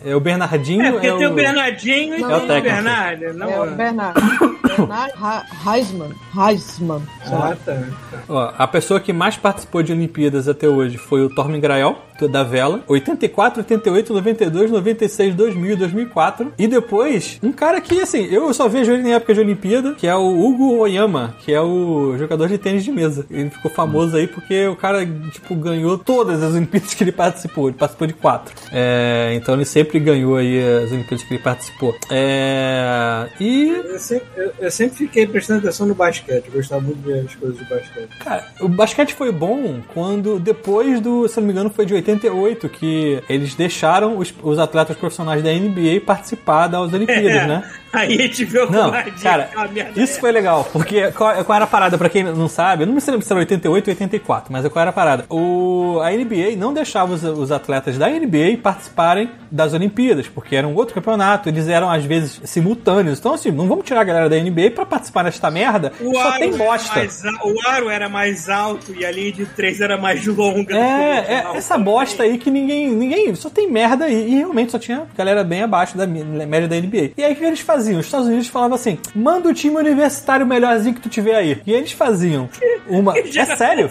[0.04, 0.82] É o Bernardinho.
[0.82, 1.34] É, porque é tem o o...
[1.34, 2.76] Bernardinho e Não, tem é o técnico.
[2.76, 3.34] Bernardo.
[3.34, 4.22] Não, É o Bernard.
[4.78, 6.10] Bernard Heisman.
[6.38, 7.02] Heisman.
[7.28, 7.84] Ah, tá.
[8.28, 11.98] Ó, a pessoa que mais participou de Olimpíadas até hoje foi o Tormin Grael,
[12.30, 12.82] da vela.
[12.88, 16.54] 84, 88, 92, 96, 2000 e 2004.
[16.58, 20.08] E depois, um cara que, assim, eu só vejo ele na época de Olimpíada, que
[20.08, 23.26] é o Hugo Oyama, que é o jogador de tênis de mesa.
[23.30, 27.70] Ele ficou famoso aí porque o cara, tipo, ganhou todas as Olimpíadas que ele participou.
[27.70, 28.54] Ele participou de quatro.
[28.72, 31.96] É, então ele sempre ganhou aí as Olimpíadas que ele participou.
[32.12, 36.46] É, e Eu sempre, eu, eu sempre fiquei prestando atenção no basquete.
[36.48, 38.10] Eu gostava muito de ver as coisas de basquete.
[38.20, 42.70] Cara, o basquete foi bom quando, depois do, se não me engano, foi de 88,
[42.70, 47.64] que eles deixaram os, os atletas profissionais da NBA participar das Olimpíadas, né?
[47.96, 49.50] Aí a gente viu Não, a dica, cara,
[49.96, 50.20] isso é.
[50.20, 53.00] foi legal, porque qual, qual era a parada, pra quem não sabe, eu não me
[53.00, 55.26] lembro se era 88 ou 84, mas qual era a parada?
[55.30, 60.68] O, a NBA não deixava os, os atletas da NBA participarem das Olimpíadas, porque era
[60.68, 64.28] um outro campeonato, eles eram às vezes simultâneos, então assim, não vamos tirar a galera
[64.30, 66.96] da NBA pra participar desta merda, O só aro tem bosta.
[66.96, 70.76] mais o aro era mais alto e a linha de três era mais longa.
[70.76, 72.90] É, é essa bosta aí que ninguém.
[72.90, 74.32] ninguém só tem merda aí.
[74.32, 77.12] E realmente só tinha galera bem abaixo da média da NBA.
[77.18, 78.00] E aí o que eles faziam?
[78.00, 81.62] Os Estados Unidos falavam assim: manda o time universitário melhorzinho que tu tiver aí.
[81.66, 82.50] E eles faziam
[82.90, 83.14] uma.
[83.18, 83.90] É sério?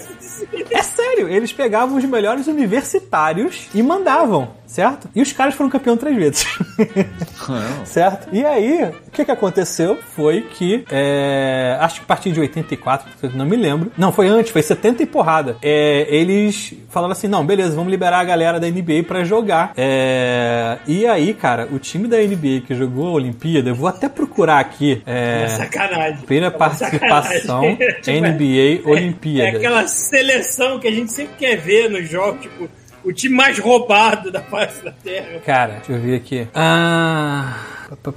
[0.70, 5.08] É sério, eles pegavam os melhores universitários e mandavam, certo?
[5.14, 6.46] E os caras foram campeão três vezes.
[7.84, 8.28] certo?
[8.32, 13.08] E aí, o que que aconteceu foi que, é, acho que a partir de 84,
[13.34, 17.44] não me lembro, não, foi antes, foi 70 e porrada, é, eles falaram assim, não,
[17.44, 19.72] beleza, vamos liberar a galera da NBA pra jogar.
[19.76, 24.08] É, e aí, cara, o time da NBA que jogou a Olimpíada, eu vou até
[24.08, 26.18] procurar aqui, é, Sacanagem.
[26.26, 28.20] primeira participação Sacanagem.
[28.34, 29.54] NBA É Olimpíadas.
[29.56, 32.68] aquela seleção que a gente sempre quer ver nos jogos, tipo,
[33.04, 35.40] o time mais roubado da face da Terra.
[35.40, 36.48] Cara, deixa eu ver aqui.
[36.54, 37.54] Ah,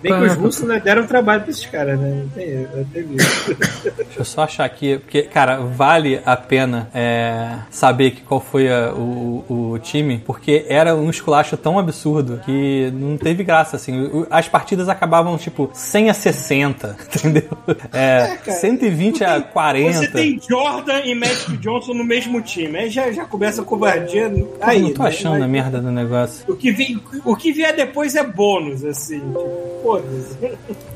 [0.02, 2.26] Bem que os russos né, deram trabalho pra esses caras, né?
[2.96, 3.56] Isso.
[3.98, 8.72] Deixa eu só achar aqui, porque, cara, vale a pena é, saber que qual foi
[8.72, 14.26] a- o, o time, porque era um esculacho tão absurdo que não teve graça, assim.
[14.30, 17.44] As partidas acabavam, tipo, 100 a 60, entendeu?
[17.94, 19.94] É, 120 a 40.
[20.00, 22.78] Você tem Jordan e Magic Johnson no mesmo time.
[22.80, 24.32] Aí já, já começa a covardia.
[24.62, 25.10] Aí, Eu não tô né?
[25.10, 26.46] achando a merda do negócio.
[26.48, 29.20] o, que vem, o que vier depois é bônus, assim.
[29.20, 29.57] Tipo,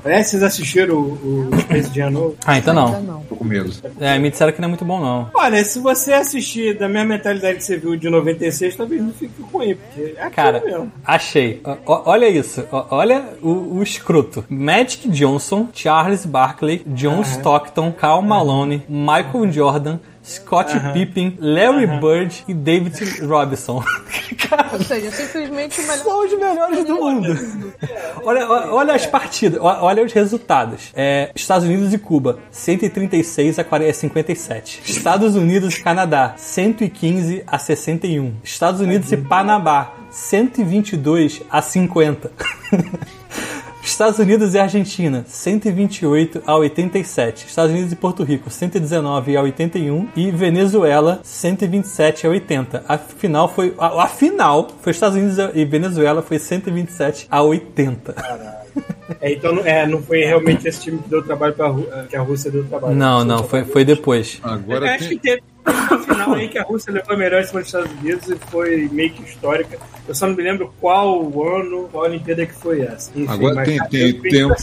[0.03, 2.35] que vocês assistiram o, o Space Jam novo.
[2.45, 3.23] Ah, então Ainda não.
[3.23, 3.71] Tô com medo.
[3.99, 5.29] É, me disseram que não é muito bom, não.
[5.33, 9.41] Olha, se você assistir da mesma mentalidade que você viu de 96, talvez não fique
[9.51, 10.91] ruim, porque é Cara, mesmo.
[11.05, 11.61] achei.
[11.85, 12.65] Ó, olha isso.
[12.71, 14.43] Ó, olha o, o escroto.
[14.49, 22.53] Magic Johnson, Charles Barkley, John Stockton, Karl Malone, Michael Jordan, Scott Pippen, Larry Bird e
[22.53, 23.83] David Robinson.
[24.73, 25.97] Ou seja, simplesmente o melhor.
[25.97, 27.37] São os melhores do mundo.
[28.23, 30.91] Olha, olha as partidas, olha os resultados.
[30.95, 34.81] É, Estados Unidos e Cuba, 136 a 40 a 57.
[34.85, 38.35] Estados Unidos e Canadá, 115 a 61.
[38.43, 42.31] Estados Unidos e Panamá, 122 a 50.
[43.83, 47.47] Estados Unidos e Argentina, 128 a 87.
[47.47, 50.07] Estados Unidos e Porto Rico, 119 a 81.
[50.15, 52.83] E Venezuela, 127 a 80.
[52.87, 53.73] A final foi.
[53.77, 58.15] A, a final foi Estados Unidos e Venezuela, foi 127 a 80.
[59.19, 62.15] É, então não- é, não foi realmente esse time que deu trabalho pra Ru- que
[62.15, 62.95] a Rússia deu trabalho.
[62.95, 64.39] Não, não, foi, foi depois.
[64.43, 65.43] Eu Agora acho tem, que teve
[66.05, 69.11] final aí que a Rússia levou melhor em cima dos Estados Unidos e foi meio
[69.11, 69.77] que histórica.
[70.07, 73.11] Eu só não me lembro qual o ano, qual Olimpíada que foi essa.
[73.15, 74.53] Enfim, Agora tem- tem- tem um-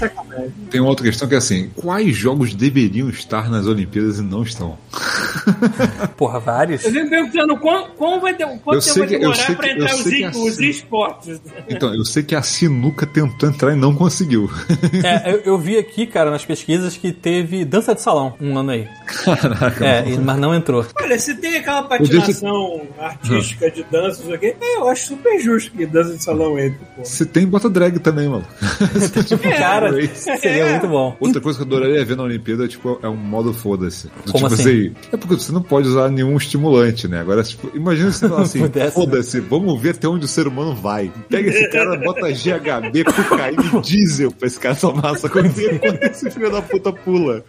[0.70, 4.42] tem uma outra questão que é assim: quais jogos deveriam estar nas Olimpíadas e não
[4.42, 4.76] estão?
[6.16, 6.84] Porra, vários.
[6.84, 9.64] Eu venho perguntando quão, quão vai, quanto sei tempo vai que- eu demorar sei pra
[9.64, 10.68] que- eu entrar os, é os assim.
[10.68, 11.40] esportes.
[11.68, 14.50] Então, eu sei que a Sinuca tentou entrar e não conseguiu.
[15.04, 18.70] É, eu, eu vi aqui, cara, nas pesquisas que teve dança de salão um ano
[18.70, 18.88] aí.
[19.24, 19.84] Caraca.
[19.84, 20.84] É, mas não entrou.
[21.00, 25.70] Olha, se tem aquela patinação artística de dança, isso aqui, é, eu acho super justo
[25.72, 27.04] que dança de salão entre, pô.
[27.04, 28.44] Se tem, bota drag também, mano.
[29.28, 30.70] Tipo, cara, seria É.
[30.72, 31.16] muito bom.
[31.20, 34.08] Outra coisa que eu adoraria ver na Olimpíada tipo, é um modo foda-se.
[34.30, 34.94] Como tipo assim?
[35.12, 37.20] É porque você não pode usar nenhum estimulante, né?
[37.20, 38.90] Agora, tipo, imagina se falar assim, né?
[38.90, 41.10] foda-se, vamos ver até onde o ser humano vai.
[41.28, 45.48] Pega esse cara, bota GHB, cocaína e diesel pra esse cara tomar essa coisa
[45.78, 47.44] quando esse filho da puta pula.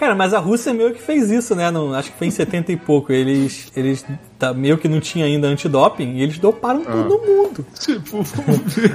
[0.00, 1.70] Cara, mas a Rússia meio que fez isso, né?
[1.70, 3.12] No- acho que foi em 70 e pouco.
[3.12, 4.02] Eles, eles
[4.38, 7.66] tá, meio que não tinha ainda antidoping e eles doparam todo mundo.
[7.78, 8.94] Tipo, vamos ver,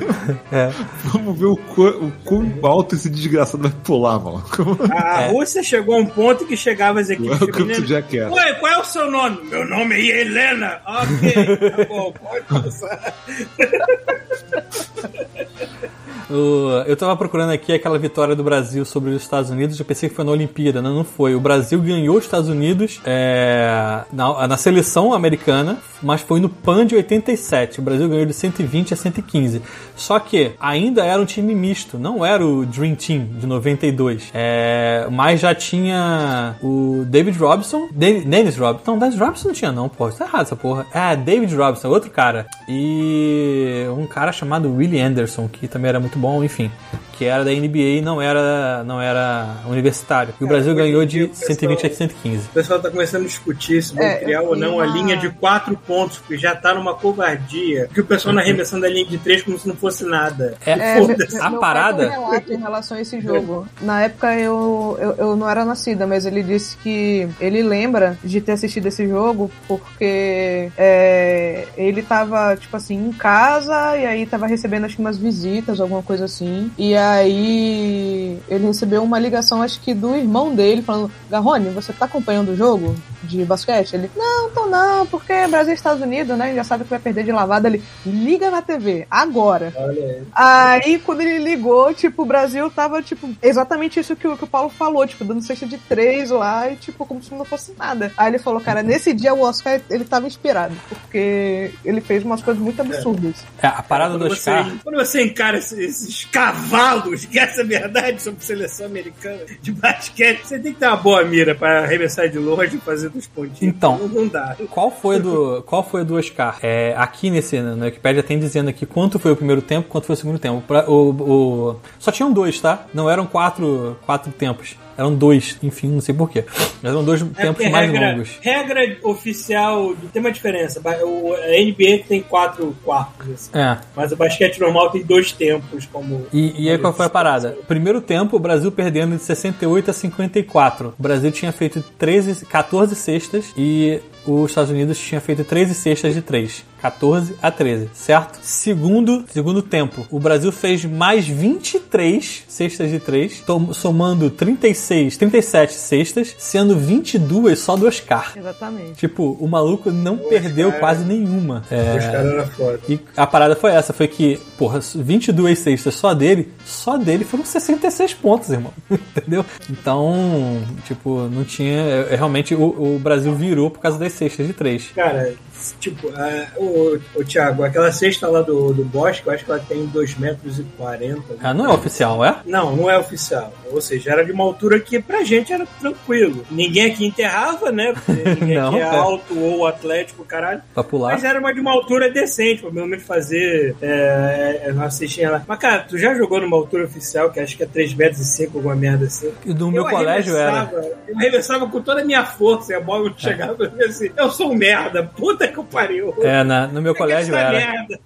[0.51, 0.71] É.
[1.03, 4.43] vamos ver o, qu- o quão alto esse desgraçado vai pular, mano.
[4.91, 5.27] A É.
[5.29, 7.85] Rússia chegou a um ponto que chegava as equipes Welcome.
[7.85, 8.33] Jackass.
[8.33, 9.47] Oi, qual é o seu nome?
[9.47, 10.81] Meu nome é Helena.
[10.87, 13.13] Ok, tá bom, pode passar.
[16.29, 19.79] Eu tava procurando aqui aquela vitória do Brasil sobre os Estados Unidos.
[19.79, 21.35] Eu pensei que foi na Olimpíada, não, não foi.
[21.35, 26.85] O Brasil ganhou os Estados Unidos é, na, na seleção americana, mas foi no PAN
[26.85, 27.79] de 87.
[27.79, 29.61] O Brasil ganhou de 120 a 115.
[29.95, 34.29] Só que ainda era um time misto, não era o Dream Team de 92.
[34.33, 38.91] É, mas já tinha o David Robson, Dennis Robson.
[38.91, 40.09] Não, Dennis Robson não tinha, não, pô.
[40.09, 40.85] Tá errado essa porra.
[40.93, 42.45] É, David Robson, outro cara.
[42.67, 46.71] E um cara chamado Willie Anderson, que também era muito bom, enfim.
[47.17, 50.33] Que era da NBA e não era, não era universitário.
[50.39, 52.45] E o Brasil ganhou de pessoal- 120 a 115.
[52.47, 55.15] O pessoal tá começando a discutir se vão É, criar ou não a uma- linha
[55.15, 57.87] de quatro pontos, porque já tá numa covardia.
[57.93, 58.35] Que o pessoal Uhum.
[58.35, 60.55] não arremessando a linha de três como se não fosse nada.
[60.65, 61.39] É, É, meu, Foda-se.
[61.39, 63.65] A meu parada- um relato em relação a esse jogo.
[63.81, 68.41] Na época eu, eu, eu não era nascida, mas ele disse que ele lembra de
[68.41, 74.47] ter assistido esse jogo porque é, ele tava, tipo assim, em casa e aí tava
[74.47, 76.71] recebendo acho que umas visitas, alguma coisa assim.
[76.77, 82.05] E aí ele recebeu uma ligação, acho que do irmão dele, falando: Garrone, você tá
[82.05, 83.93] acompanhando o jogo de basquete?
[83.93, 86.53] Ele, não, tô não, porque Brasil e Estados Unidos, né?
[86.53, 87.67] Já sabe que vai perder de lavada.
[87.67, 89.73] Ele, liga na TV, agora.
[89.75, 90.23] Olha aí.
[90.33, 94.47] Aí, quando ele ligou, tipo, o Brasil tava, tipo, exatamente isso que o, que o
[94.47, 98.11] Paulo falou, tipo, dando cesta de três lá e, tipo, como se não fosse nada.
[98.17, 102.41] Aí ele falou, cara, nesse dia o Oscar, ele tava inspirado, porque ele fez umas
[102.41, 103.43] coisas muito absurdas.
[103.61, 104.71] É, a parada do você, Oscar.
[104.83, 109.71] quando você encara esses, esses cavalos, que essa é a verdade sobre seleção americana de
[109.71, 113.27] basquete, você tem que ter uma boa mira pra arremessar de longe e fazer dos
[113.27, 113.61] pontinhos.
[113.61, 113.97] Então.
[113.97, 114.55] Não, não dá.
[114.69, 116.57] Qual foi do qual foi do Oscar?
[116.61, 120.13] É, aqui nesse na Wikipedia tem dizendo aqui quanto foi o primeiro tempo, quanto foi
[120.13, 120.61] o segundo tempo.
[120.67, 122.85] Pra- o, o- só tinham dois, tá?
[122.93, 124.75] Não eram quatro, quatro tempos.
[124.97, 126.45] Eram dois, enfim, não sei porquê.
[126.81, 128.29] Mas eram dois É tempos mais regra, longos.
[128.41, 130.81] regra oficial tem uma diferença.
[131.03, 133.49] O a NBA tem quatro quartos, assim.
[133.53, 133.77] É.
[133.95, 136.25] mas o basquete normal tem dois tempos, como.
[136.31, 137.57] E, e aí qual foi a parada?
[137.67, 140.93] Primeiro tempo, o Brasil perdendo de 68 a 54.
[140.97, 146.13] O Brasil tinha feito 13, 14 cestas e os Estados Unidos tinha feito 13 cestas
[146.13, 146.63] de 3.
[146.81, 148.37] 14 a 13, certo?
[148.43, 155.73] Segundo, segundo tempo, o Brasil fez mais 23 cestas de 3, tom- somando 36, 37
[155.73, 158.33] cestas, sendo 22 só do Oscar.
[158.37, 158.93] Exatamente.
[158.99, 161.63] Tipo, o maluco não perdeu quase nenhuma.
[161.71, 162.79] É, Os caras eram foda.
[162.87, 167.43] e a parada foi essa, foi que, porra, 22 cestas só dele, só dele foram
[167.43, 168.71] 66 pontos, irmão.
[168.91, 169.43] Entendeu?
[169.69, 171.79] Então, tipo, não tinha.
[171.79, 174.91] é, é, realmente o, o Brasil virou por causa das cestas de três.
[174.95, 175.33] Cara,
[175.79, 179.59] tipo, a, o, o Thiago, aquela cesta lá do, do Bosque, eu acho que ela
[179.59, 181.35] tem 2 metros e 40.
[181.41, 182.37] Ah, não é oficial, é?
[182.45, 183.53] Não, não é oficial.
[183.71, 186.45] Ou seja, era de uma altura que pra gente era tranquilo.
[186.49, 187.93] Ninguém aqui enterrava, né?
[187.93, 188.85] Porque ninguém Não, aqui é é.
[188.85, 190.61] alto ou atlético, caralho.
[190.73, 191.13] Pra pular.
[191.13, 195.31] Mas era uma de uma altura decente, pra pelo menos fazer é, é, uma cestinha
[195.31, 195.43] lá.
[195.47, 198.25] Mas, cara, tu já jogou numa altura oficial, que acho que é 3 metros e
[198.25, 199.31] 5, alguma merda assim?
[199.45, 200.69] E do meu eu colégio era.
[201.07, 203.55] Eu arremessava com toda a minha força e a bola não chegava.
[203.77, 206.13] Eu assim, eu sou um merda, puta que eu pariu.
[206.21, 207.51] É, na, no meu colégio Essa era.
[207.57, 207.99] merda.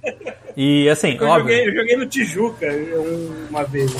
[0.57, 1.55] E assim, Eu óbvio.
[1.55, 3.91] joguei, eu joguei no Tijuca um- uma vez.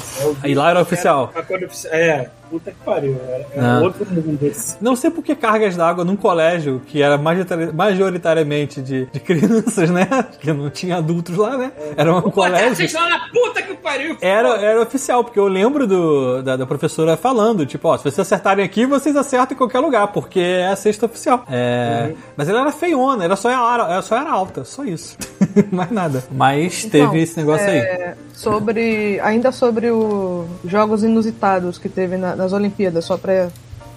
[0.41, 1.33] Vi- E lá era oficial.
[1.35, 3.15] Era- É, puta que pariu.
[3.27, 3.83] Era, era Não.
[3.83, 4.77] outro mundo esse.
[4.81, 9.89] Não sei por que cargas d'água num colégio que era majoritari- majoritariamente de, de crianças,
[9.89, 10.07] né?
[10.39, 11.71] Que não tinha adultos lá, né?
[11.95, 12.75] Era um colégio.
[12.75, 14.17] vocês na puta que pariu.
[14.21, 18.19] Era, era oficial, porque eu lembro do, da, da professora falando, tipo, ó, se vocês
[18.19, 21.43] acertarem aqui, vocês acertam em qualquer lugar, porque é a cesta oficial.
[21.49, 25.17] É, Mas ela era feiona, era só, era, ela só era alta, só isso.
[25.71, 26.23] Mais nada.
[26.31, 27.77] Mas Então, teve esse negócio aí.
[27.77, 29.19] é, Sobre.
[29.21, 33.49] Ainda sobre os jogos inusitados que teve na- nas Olimpíadas, só pra,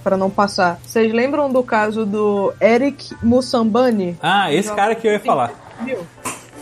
[0.03, 0.79] pra não passar.
[0.85, 4.19] Vocês lembram do caso do Eric Mussambani?
[4.21, 5.53] Ah, esse cara que eu ia falar.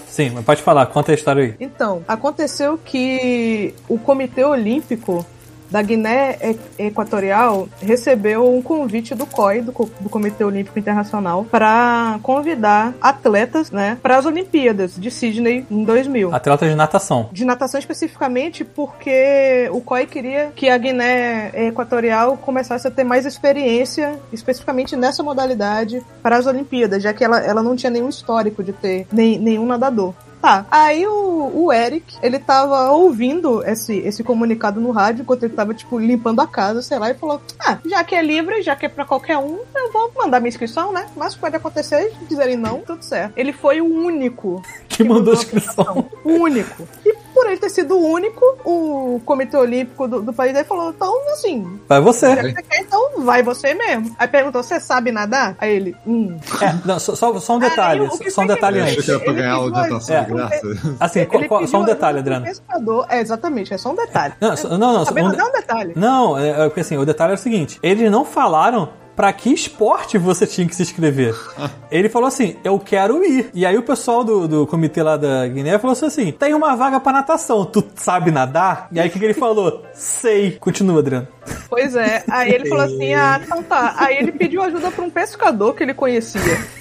[0.07, 1.55] Sim, mas pode falar, conta a história aí.
[1.59, 5.25] Então, aconteceu que o Comitê Olímpico
[5.71, 6.37] da Guiné
[6.79, 13.99] Equatorial recebeu um convite do COI, do, do Comitê Olímpico Internacional, para convidar atletas, né,
[14.03, 16.35] para as Olimpíadas de Sydney em 2000.
[16.35, 17.29] Atleta de natação.
[17.33, 23.27] De natação especificamente porque o COI queria que a Guiné Equatorial começasse a ter mais
[23.27, 28.63] experiência, especificamente nessa modalidade, para as Olimpíadas, já que ela, ela não tinha nenhum histórico
[28.63, 30.15] de ter nem, nenhum nadador.
[30.41, 35.55] Tá, aí o, o Eric, ele tava ouvindo esse, esse comunicado no rádio enquanto ele
[35.55, 38.75] tava, tipo, limpando a casa, sei lá, e falou: Ah, já que é livre, já
[38.75, 41.07] que é pra qualquer um, eu vou mandar minha inscrição, né?
[41.17, 43.35] Mas pode acontecer e dizerem não, tudo certo.
[43.37, 46.11] Ele foi o único Que mandou a a inscrição.
[46.25, 46.89] o único.
[47.05, 50.91] E por ele ter sido o único, o Comitê Olímpico do, do país aí falou:
[50.91, 52.37] então, assim, Vai você.
[52.37, 54.15] que você quer, então vai você mesmo.
[54.19, 55.57] Aí perguntou: você sabe nadar?
[55.59, 56.37] Aí ele: hum.
[56.61, 59.09] É, não, só, só, só um detalhe, Aí, só um detalhe antes.
[59.09, 60.61] Ele ganhar orientação de graça.
[61.01, 62.45] Assim, Ele qual- só um detalhe, pro Adriano.
[62.45, 63.07] Pescador.
[63.09, 64.35] É, exatamente, é só um detalhe.
[64.41, 65.05] Não, só- não, não.
[65.07, 65.93] Saber um- é um detalhe.
[65.97, 69.53] Não, é, é porque assim, o detalhe é o seguinte: eles não falaram pra que
[69.53, 71.35] esporte você tinha que se inscrever.
[71.91, 73.51] Ele falou assim: eu quero ir.
[73.53, 77.01] E aí o pessoal do, do comitê lá da Guiné falou assim: tem uma vaga
[77.01, 78.89] pra natação, tu sabe nadar?
[78.93, 79.85] E aí o que, que ele falou?
[79.93, 80.53] Sei.
[80.53, 81.29] Continua, Adriano.
[81.69, 82.25] Pois é.
[82.29, 83.95] Aí ele falou assim: ah, então tá.
[83.97, 86.80] Aí ele pediu ajuda pra um pescador que ele conhecia.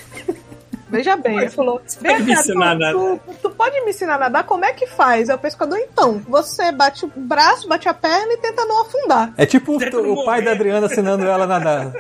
[0.90, 3.82] Veja bem, ele falou: Vem pode me cá, ensinar a nadar." tu, tu, tu pode
[3.82, 4.44] me ensinar a nadar?
[4.46, 5.30] Como é que faz?
[5.30, 9.34] Aí o pescador, então, você bate o braço, bate a perna e tenta não afundar.
[9.38, 11.92] É tipo o, o pai da Adriana ensinando ela a nadar.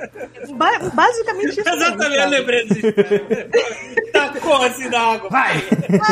[0.52, 1.64] Ba- basicamente isso.
[1.64, 2.82] mesmo, Exatamente, eu lembrei disso.
[4.14, 5.30] Tacou assim da água.
[5.30, 5.54] Vai!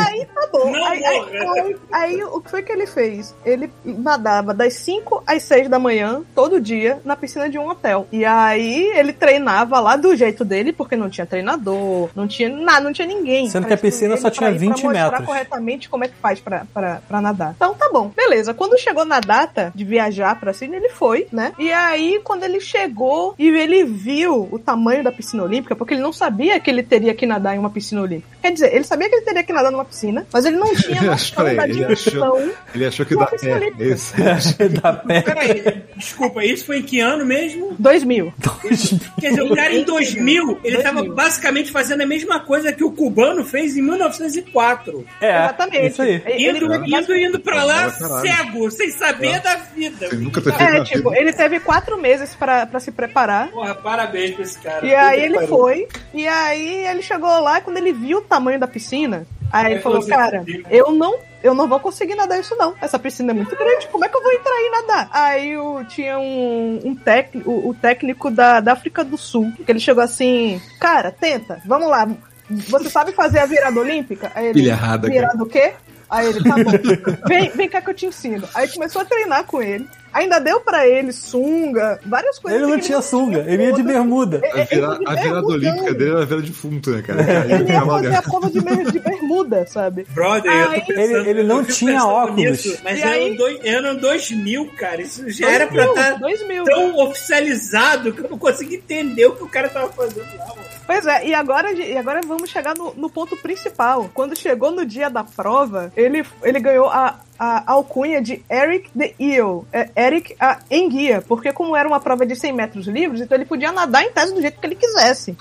[0.06, 0.70] Aí tá bom.
[0.70, 3.34] Não aí, aí, aí- aí o que foi que ele fez?
[3.44, 8.06] Ele nadava das 5 às 6 da manhã, todo dia, na piscina de um hotel.
[8.12, 12.80] E aí ele treinava lá do jeito dele, porque não tinha treinador, não tinha nada,
[12.80, 13.48] não tinha ninguém.
[13.48, 15.26] Sendo que a piscina só tinha pra- 20 pra mostrar metros.
[15.26, 17.52] corretamente como é que faz pra, pra, pra nadar.
[17.56, 18.52] Então tá bom, beleza.
[18.54, 21.52] Quando chegou na data de viajar pra Sydney, ele foi, né?
[21.58, 26.02] E aí, quando ele chegou e ele viu o tamanho da piscina olímpica, porque ele
[26.02, 28.28] não sabia que ele teria que nadar em uma piscina olímpica.
[28.42, 31.02] Quer dizer, ele sabia que ele teria que nadar numa piscina, mas ele não tinha
[31.02, 32.38] noção da ele achou-.
[32.74, 33.28] Ele achou que dá.
[33.42, 33.84] É, olímpica.
[33.84, 34.68] esse.
[34.68, 35.22] da pé.
[35.22, 37.74] Peraí, desculpa, isso foi em que ano mesmo?
[37.78, 38.32] 2000.
[39.20, 40.82] Quer dizer, o cara em 2000, ele 2000.
[40.82, 45.06] tava basicamente fazendo a mesma coisa que o cubano fez em 1904.
[45.20, 45.86] É, Exatamente.
[45.88, 46.22] isso aí.
[46.26, 48.20] Ele- Indo, indo, indo pra lá, Caralho.
[48.26, 50.08] cego, sem saber da vida.
[50.14, 51.20] Nunca feito É, tipo, vida.
[51.20, 53.48] ele teve quatro meses pra, pra se preparar.
[53.50, 54.86] Porra, parabéns pra esse cara.
[54.86, 55.48] E aí ele que pariu.
[55.48, 59.72] foi, e aí ele chegou lá, e quando ele viu o tamanho da piscina, Aí
[59.72, 62.74] ele falou, cara, eu não, eu não vou conseguir nadar isso não.
[62.82, 65.08] Essa piscina é muito grande, como é que eu vou entrar e nadar?
[65.10, 69.72] Aí o, tinha um, um técnico, o, o técnico da, da África do Sul, que
[69.72, 72.06] ele chegou assim, cara, tenta, vamos lá.
[72.50, 74.32] Você sabe fazer a virada olímpica?
[74.34, 75.12] Aí ele, Pilha errada, cara.
[75.20, 75.72] virada o quê?
[76.08, 76.70] Aí ele, tá bom,
[77.28, 78.48] vem, vem cá que eu te ensino.
[78.54, 79.86] Aí começou a treinar com ele.
[80.18, 82.60] Ainda deu pra ele sunga, várias coisas.
[82.60, 84.40] Ele não tinha sunga, ele ia de bermuda.
[84.52, 85.50] A, vira, a virada bermudão.
[85.50, 87.22] olímpica dele era a vira defunto, né, cara?
[87.54, 88.60] Ele ia fazer a prova de,
[88.92, 90.06] de bermuda, sabe?
[90.10, 92.36] Brother, eu Aí- tô pensando, Ele- ele não eu tinha óculos.
[92.36, 93.36] nisso, mas era aí?
[93.36, 95.02] dois, era um 2000, cara.
[95.02, 96.18] Isso já era pra estar
[96.48, 96.64] mil.
[96.64, 100.58] tão oficializado que eu não consegui entender o que o cara tava fazendo lá, mano.
[100.86, 104.10] Pois é, e agora, e agora vamos chegar no, no ponto principal.
[104.14, 109.14] Quando chegou no dia da prova, ele, ele ganhou a, a alcunha de Eric the
[109.18, 109.66] Eel.
[109.72, 113.44] É, Eric a Enguia, porque como era uma prova de 100 metros livres, então ele
[113.44, 115.36] podia nadar em tese do jeito que ele quisesse.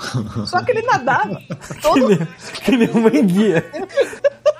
[0.45, 1.41] Só que ele nadava
[1.81, 2.07] todo...
[2.63, 3.65] Que nem uma enguia.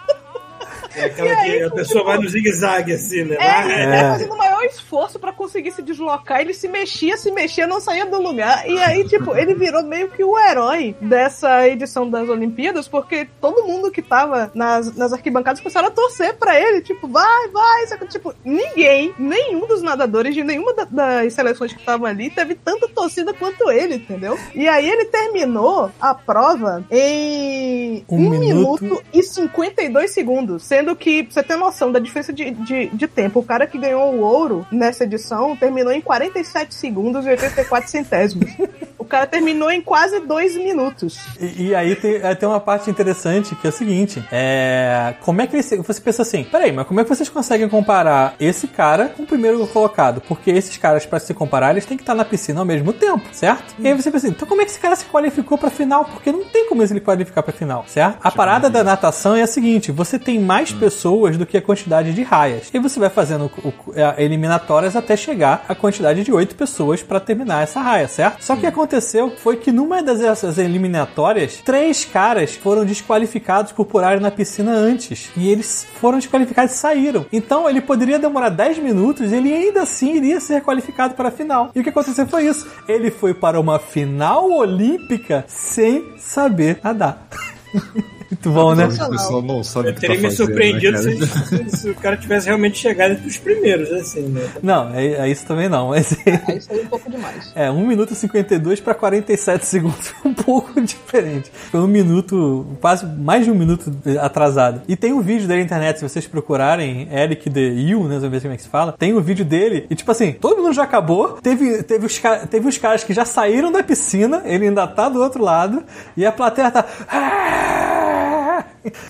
[0.97, 3.35] É aquela aí, que a pessoa vai no zigue-zague, assim, né?
[3.39, 6.41] É, ele tava fazendo o maior esforço pra conseguir se deslocar.
[6.41, 8.67] Ele se mexia, se mexia, não saía do lugar.
[8.69, 13.63] E aí, tipo, ele virou meio que o herói dessa edição das Olimpíadas, porque todo
[13.65, 16.81] mundo que tava nas, nas arquibancadas começaram a torcer pra ele.
[16.81, 17.87] Tipo, vai, vai.
[17.87, 22.29] Só que, tipo, ninguém, nenhum dos nadadores de nenhuma da- das seleções que estavam ali
[22.29, 24.37] teve tanta torcida quanto ele, entendeu?
[24.55, 28.83] E aí ele terminou a prova em Um 1 minuto.
[28.83, 30.63] minuto e 52 segundos.
[30.63, 33.77] Sendo que, pra você ter noção da diferença de, de, de tempo, o cara que
[33.77, 38.49] ganhou o ouro nessa edição terminou em 47 segundos e 84 centésimos.
[39.07, 41.17] o cara terminou em quase dois minutos.
[41.39, 45.15] E, e aí tem, aí tem uma parte interessante que é o seguinte: é.
[45.21, 45.69] Como é que eles.
[45.85, 49.27] Você pensa assim, peraí, mas como é que vocês conseguem comparar esse cara com o
[49.27, 50.21] primeiro colocado?
[50.21, 53.23] Porque esses caras, pra se comparar, eles têm que estar na piscina ao mesmo tempo,
[53.31, 53.75] certo?
[53.79, 56.05] E aí você pensa assim, então como é que esse cara se qualificou pra final?
[56.05, 58.17] Porque não tem como ele qualificar pra final, certo?
[58.23, 62.13] A parada da natação é a seguinte: você tem mais pessoas do que a quantidade
[62.13, 62.69] de raias.
[62.73, 67.01] E você vai fazendo o- o- é, eliminatórias até chegar a quantidade de oito pessoas
[67.03, 68.43] pra terminar essa raia, certo?
[68.43, 68.67] Só que o que
[68.97, 75.29] aconteceu foi que numa dessas eliminatórias, três caras foram desqualificados por pularem na piscina antes.
[75.37, 77.25] E eles foram desqualificados e saíram.
[77.31, 81.71] Então ele poderia demorar 10 minutos ele ainda assim iria ser qualificado para a final.
[81.75, 82.67] E o que aconteceu foi isso.
[82.87, 87.27] Ele foi para uma final olímpica sem saber nadar.
[88.29, 88.85] Muito bom, né?
[88.85, 91.25] O pessoal não sabe o Eu que teria tá me fazendo, surpreendido né,
[91.69, 94.49] se, se- o cara tivesse realmente chegado entre os primeiros, assim, né?
[94.61, 95.89] Não, é, é isso também não.
[95.89, 96.17] Mas
[96.47, 97.51] Aí isso aí é um pouco demais.
[97.55, 100.07] É, 1 minuto e 52 para 47 segundos.
[100.21, 101.51] Foi um pouco diferente.
[101.71, 103.91] Foi um minuto, quase mais de um minuto
[104.21, 104.81] atrasado.
[104.87, 108.19] E tem um vídeo dele na internet, se vocês procurarem, Eric The You, né?
[108.19, 108.93] Não sei como é que se fala.
[108.97, 111.37] Tem um vídeo dele, e tipo assim, todo mundo já acabou.
[111.41, 115.21] Teve, teve, os, teve os caras que já saíram da piscina, ele ainda tá do
[115.21, 115.83] outro lado,
[116.15, 116.83] e a plateia tá.
[116.83, 117.96] Qual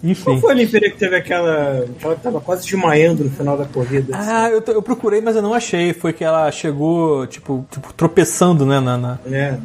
[0.04, 0.40] Enfim.
[0.40, 1.86] foi a Olimpíada que teve aquela.
[2.02, 4.16] Ela tava quase desmaiando no final da corrida?
[4.18, 4.30] assim?
[4.32, 5.94] Ah, eu, eu procurei, mas eu não achei.
[5.94, 8.80] Foi que ela chegou, tipo, tipo tropeçando, né?
[8.80, 9.60] Na, na- né?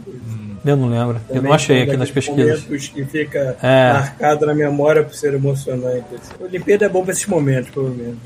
[0.65, 1.17] Eu não lembro.
[1.29, 2.63] eu Também não achei aqui nas pesquisas.
[2.65, 3.93] momentos que fica É.
[3.93, 6.05] marcado na memória por ser emocionante.
[6.15, 6.33] assim.
[6.41, 8.17] A Olimpíada é bom pra esses momentos, pelo menos.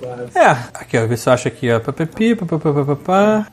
[0.00, 0.26] Né?
[0.34, 1.80] É, aqui ó, vê se eu acho aqui, ó.
[1.80, 3.46] Papapi, papapá, papapá.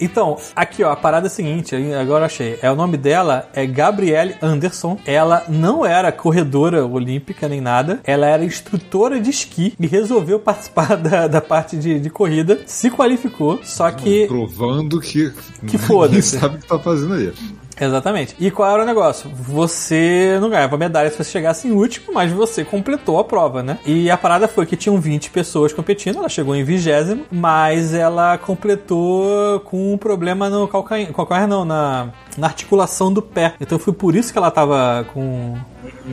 [0.00, 2.58] Então, aqui ó, a parada é a seguinte, agora eu achei.
[2.62, 4.98] É, o nome dela é Gabrielle Anderson.
[5.06, 8.00] Ela não era corredora olímpica nem nada.
[8.04, 12.60] Ela era instrutora de esqui e resolveu participar da, da parte de, de corrida.
[12.66, 14.26] Se qualificou, só que.
[14.26, 15.32] Provando que,
[15.66, 16.38] Que foda-se.
[16.38, 17.32] sabe o que tá fazendo aí.
[17.80, 18.36] Exatamente.
[18.38, 19.30] E qual era o negócio?
[19.30, 23.78] Você não ganhava medalha se você chegasse em último, mas você completou a prova, né?
[23.84, 28.38] E a parada foi que tinham 20 pessoas competindo, ela chegou em vigésimo, mas ela
[28.38, 33.54] completou com um problema no calcanhar, calcanhar não, na, na articulação do pé.
[33.60, 35.56] Então foi por isso que ela tava com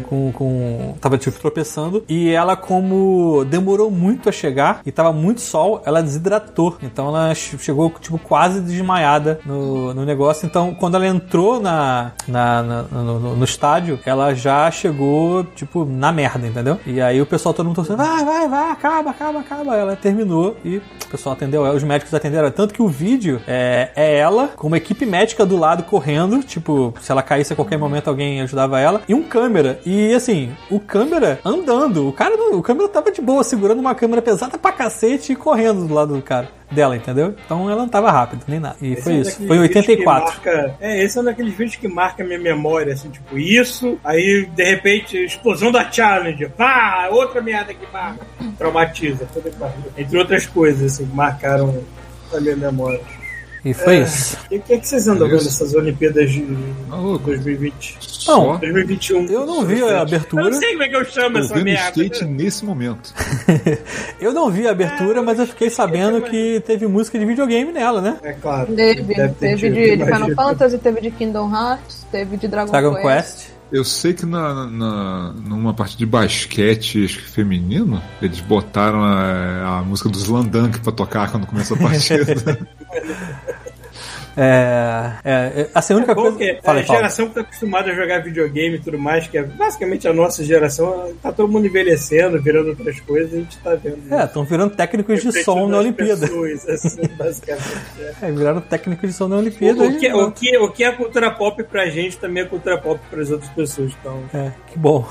[0.08, 5.42] com, com tava tipo tropeçando e ela como demorou muito a chegar e tava muito
[5.42, 6.78] sol, ela desidratou.
[6.82, 10.46] Então ela che- chegou tipo quase desmaiada no, no negócio.
[10.46, 16.12] Então quando ela entrou na, na, na- no, no- estádio, ela já chegou tipo na
[16.12, 16.80] merda, entendeu?
[16.86, 19.76] E aí o pessoal todo mundo torcendo, vai, vai, vai, acaba, acaba, acaba.
[19.76, 22.50] Ela terminou e o pessoal atendeu os médicos atenderam.
[22.52, 26.94] Tanto que o vídeo é, é ela com uma equipe médica do lado correndo, tipo,
[27.02, 29.80] se ela caísse a qualquer momento alguém ajudava ela, e um câmera.
[29.86, 32.08] E assim, o câmera andando.
[32.08, 35.36] O cara, não- o câmera tava de boa, segurando uma câmera pesada pra cacete e
[35.36, 36.50] correndo do lado do cara.
[36.72, 37.36] Dela, entendeu?
[37.46, 38.78] Então ela não tava rápido, nem nada.
[38.82, 39.46] E Esse foi é isso.
[39.46, 40.26] Foi em vídeos que 84.
[40.34, 44.00] marca- é, esse é um daqueles vídeos que marca a minha memória, assim, tipo, isso,
[44.06, 48.26] aí de repente, explosão da challenge, pá, outra merda que marca,
[48.58, 49.52] traumatiza, toda
[49.98, 51.84] entre outras coisas, assim, que marcaram
[52.34, 53.02] a minha memória.
[53.64, 54.38] E foi isso.
[54.50, 56.44] E o que, é que vocês andam vendo nessas Olimpíadas de
[56.90, 57.26] louco.
[57.26, 57.98] 2020?
[58.00, 59.26] Só 2021.
[59.28, 60.44] Eu não vi a abertura.
[60.46, 61.90] Eu não sei como é que eu chamo essa ouvindo merda.
[61.90, 63.14] skate nesse momento.
[64.20, 68.02] Eu não vi a abertura, mas eu fiquei sabendo que teve música de videogame nela,
[68.02, 68.18] né?
[68.22, 68.72] É claro.
[68.76, 70.06] Teve, Deve teve tido, de, de.
[70.06, 73.04] Final Fantasy, teve de Kingdom Hearts, teve de Dragon, Dragon Quest.
[73.04, 73.61] Quest.
[73.72, 79.80] Eu sei que na, na, numa parte de basquete acho que feminino, eles botaram a,
[79.80, 82.68] a música dos Landunk pra tocar quando começou a partida.
[84.38, 85.32] É, é,
[85.62, 86.38] é, assim, a única Bom coisa.
[86.38, 89.44] que Fala, a geração que tá acostumada a jogar videogame e tudo mais, que é
[89.44, 93.98] basicamente a nossa geração, tá todo mundo envelhecendo, virando outras coisas, a gente tá vendo.
[94.14, 96.28] É, estão virando técnicos de som na Olimpíada.
[96.28, 97.66] pessoas, assim, basicamente.
[98.00, 98.14] é.
[98.28, 99.84] É, viraram técnicos de som na Olimpíada.
[99.84, 102.78] O que, e- o, que, o que é cultura pop pra gente também é cultura
[102.78, 103.92] pop pras outras pessoas.
[104.00, 105.06] Então, É, que bom.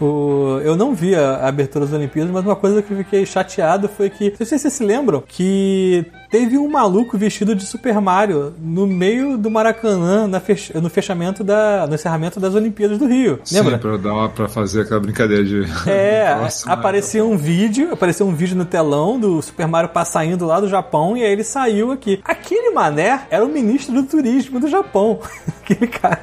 [0.00, 3.24] O- eu não vi a a abertura das Olimpíadas, mas uma coisa que eu fiquei
[3.24, 7.64] chateado foi que, não sei se vocês se lembram, que teve um maluco vestido de
[7.64, 12.98] Super Mario no meio do Maracanã na fech- no fechamento da, no encerramento das Olimpíadas
[12.98, 13.38] do Rio.
[13.52, 13.72] Lembra?
[13.76, 15.62] Sim, pra, dar uma, pra fazer aquela brincadeira de.
[15.88, 20.46] É, Próxima- apareceu um vídeo, apareceu um vídeo no telão do Super Mario pa- saindo
[20.46, 22.20] lá do Japão e aí ele saiu aqui.
[22.24, 25.20] Aquele mané era o ministro do turismo do Japão.
[25.62, 26.20] Aquele cara.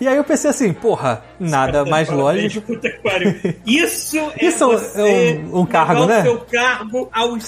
[0.00, 2.72] E aí eu pensei assim, porra, nada mais lógico.
[3.66, 4.64] Isso é Isso
[4.94, 6.20] é um- um cargo, né?
[6.20, 7.42] o seu cargo aos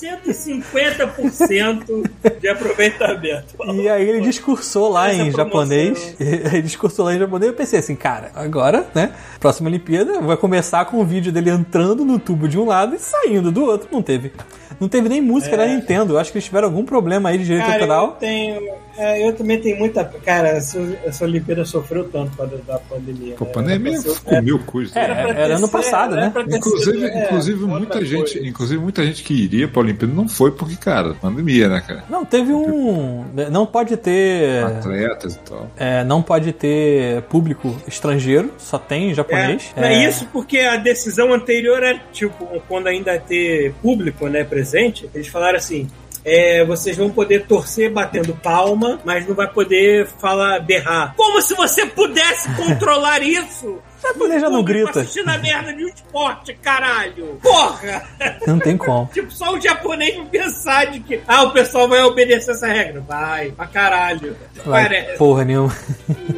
[0.00, 2.10] 150%
[2.40, 3.54] de aproveitamento.
[3.80, 6.14] E aí ele discursou lá em japonês.
[6.20, 7.50] Ele discursou lá em japonês.
[7.50, 9.12] Eu pensei assim, cara, agora, né?
[9.38, 12.98] Próxima Olimpíada vai começar com um vídeo dele entrando no tubo de um lado e
[12.98, 13.88] saindo do outro.
[13.90, 14.32] Não teve.
[14.80, 16.14] Não teve nem música da Nintendo.
[16.14, 17.70] Eu acho que eles tiveram algum problema aí de direito É.
[17.72, 18.16] Cara, eu autoral.
[18.18, 18.60] tenho.
[18.96, 20.04] é, eu também tenho muita.
[20.04, 20.78] Cara, essa,
[21.24, 23.34] Olimpíada sofreu tanto causa da pandemia.
[23.34, 23.50] Pô, né?
[23.52, 24.58] pandemia Era ser- comeu.
[24.94, 25.14] É, né?
[25.14, 26.32] pra era ter ano sido- passado, era né?
[26.56, 28.06] Inclusive, sido, é, inclusive muita coisa.
[28.06, 32.04] gente, inclusive muita gente que iria pra Olimpíada não foi porque, cara, pandemia, né, cara?
[32.08, 33.24] Não, teve um.
[33.50, 34.64] Não pode ter.
[34.64, 35.68] Atletas e tal.
[35.76, 39.72] é, não pode ter público estrangeiro, só tem japonês.
[39.76, 44.69] É, é isso porque a decisão anterior era, tipo, quando ainda ter público, né, presente,
[45.14, 45.88] eles falaram assim.
[46.24, 51.14] é, vocês vão poder torcer batendo palma, mas não vai poder falar berrar.
[51.16, 53.78] Como se você pudesse controlar isso?
[54.02, 55.00] O japonês já não grita.
[55.00, 57.38] assistindo a merda de um esporte, caralho!
[57.42, 58.02] Porra!
[58.46, 59.08] Não tem como.
[59.12, 63.00] Tipo, só o japonês pensar de que, ah, o pessoal vai obedecer essa regra.
[63.00, 64.36] Vai, pra caralho.
[64.64, 65.74] Vai, Parece porra nenhuma.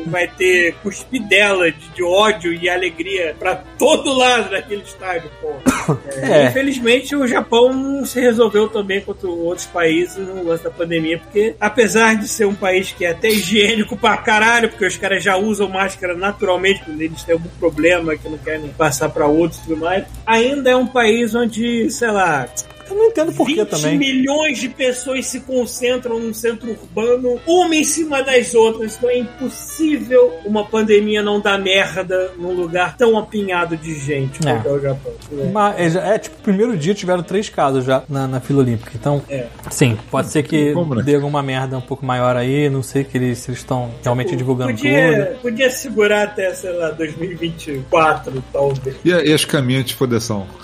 [0.06, 5.52] vai ter cuspidela de, de ódio e alegria pra todo lado daquele estádio, pô.
[6.22, 6.46] É, É.
[6.46, 11.56] Infelizmente, o Japão não se resolveu também contra outros países no lance da pandemia, porque
[11.60, 15.36] apesar de ser um país que é até higiênico pra caralho, porque os caras já
[15.36, 19.64] usam máscara naturalmente quando eles têm algum problema que não querem passar pra outros e
[19.64, 22.48] tudo mais, ainda é um país onde, sei lá,
[22.88, 23.98] Eu não entendo por que 20 também.
[23.98, 28.96] milhões de pessoas se concentram num centro urbano, uma em cima das outras.
[28.96, 34.52] Então é impossível uma pandemia não dar merda num lugar tão apinhado de gente É.
[34.54, 35.12] quanto é o Japão.
[35.52, 38.90] Mas, é, já- é, tipo, primeiro dia tiveram três casos já na, na fila olímpica.
[38.94, 39.46] Então, É.
[39.70, 41.02] sim, pode ser que Como, né?
[41.02, 42.68] dê alguma merda um pouco maior aí.
[42.68, 44.82] Não sei que eles, se eles estão realmente divulgando tudo.
[44.82, 48.96] Podia, podia segurar até, sei lá, 2024, talvez.
[49.04, 50.46] E, e as caminhas de fodeção?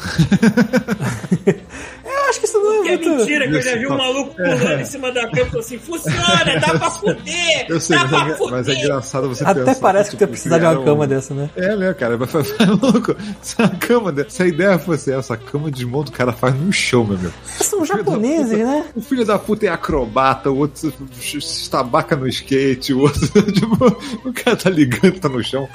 [2.09, 3.11] Eu acho que isso não é Que é muito.
[3.11, 5.79] mentira que eu já vi um maluco pulando em cima da cama e falou assim:
[5.79, 7.67] funciona, dá pra fuder!
[7.69, 8.51] Eu sei, dá mas pra é, fuder!
[8.53, 11.35] mas é engraçado você Até pensar parece que tipo, precisar de uma cama um- dessa,
[11.35, 11.51] né?
[11.57, 12.17] É, né, cara?
[12.17, 13.15] Vai fazer louco.
[13.43, 16.33] Se a cama, de- se a ideia fosse essa, a cama de desmonta o cara
[16.33, 17.33] faz no chão, meu amigo.
[17.45, 18.85] São japoneses, né?
[18.97, 20.93] O filho da puta é acrobata, o outro se
[21.41, 23.21] se estabaca no skate, o outro,
[23.53, 23.87] tipo,
[24.25, 25.69] o cara tá ligando, tá no chão.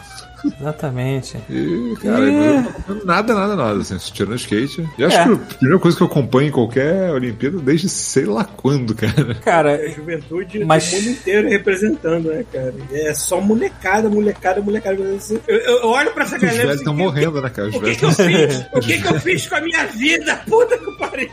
[0.46, 1.38] Exatamente.
[1.50, 2.34] E, cara, Ih.
[2.34, 4.88] eu não tô acompanhando nada, nada, nada, assim, tirando skate.
[4.98, 5.24] E acho É.
[5.26, 9.32] que a primeira coisa que eu acompanho em qualquer Olimpíada desde sei lá quando, cara.
[9.32, 12.74] A Cara, juventude Mas- do mundo inteiro representando, né, cara?
[12.92, 14.98] É só molecada, molecada, molecada.
[15.02, 16.58] Eu, eu- eu olho pra essa Os galera.
[16.58, 17.70] velhos assim, estão que- morrendo, né, cara?
[17.70, 18.66] Os O que, velhos que eu fiz?
[18.74, 20.42] O que, que eu fiz com a minha vida?
[20.48, 21.30] Puta que pariu!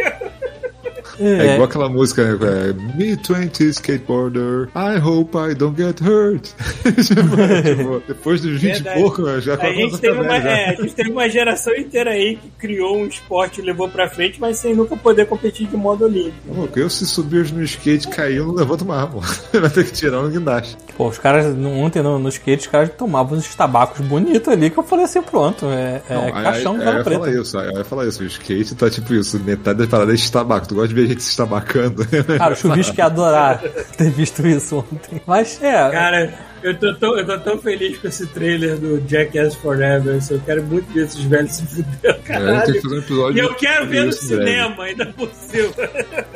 [1.20, 2.38] É é, igual aquela música, né?
[2.70, 6.48] é, Me 20 skateboarder, I hope I don't get hurt.
[6.84, 10.24] tipo, tipo, depois dos 20 e pouco, né, já A começa gente, a teve ficar
[10.26, 10.50] uma, já.
[10.50, 14.08] é, a gente teve uma geração inteira aí que criou um esporte e levou pra
[14.08, 16.54] frente, mas sem nunca poder competir de modo olímpico.
[16.54, 19.20] Louco, eu se subir no skate cair, eu não levanto mais, pô.
[19.60, 20.76] Vai ter que tirar um guindaste.
[20.96, 24.78] pô, os caras, ontem no, no skate, os caras tomavam uns tabacos bonitos ali que
[24.78, 27.30] eu falei assim, pronto, é, é Não, aí- caixão aí, de aí eu ia falar
[27.32, 28.22] isso, aí eu ia falar isso.
[28.22, 30.66] O skate tá tipo isso, metade da parada é esse tabaco.
[30.68, 32.06] Tu gosta de ver gente se estabacando.
[32.38, 33.58] Cara, o chuvisco ia adorar
[33.96, 35.20] ter visto isso ontem.
[35.26, 35.90] Mas, é.
[35.90, 40.16] Cara, eu tô, tão, eu tô tão feliz com esse trailer do Jackass Forever.
[40.16, 42.72] assim, Eu quero muito ver esses velhos se fuder, É, a gente caralho.
[42.74, 43.36] que fazer um episódio.
[43.36, 44.12] E eu quero ver no em breve.
[44.26, 45.72] cinema, ainda por cima.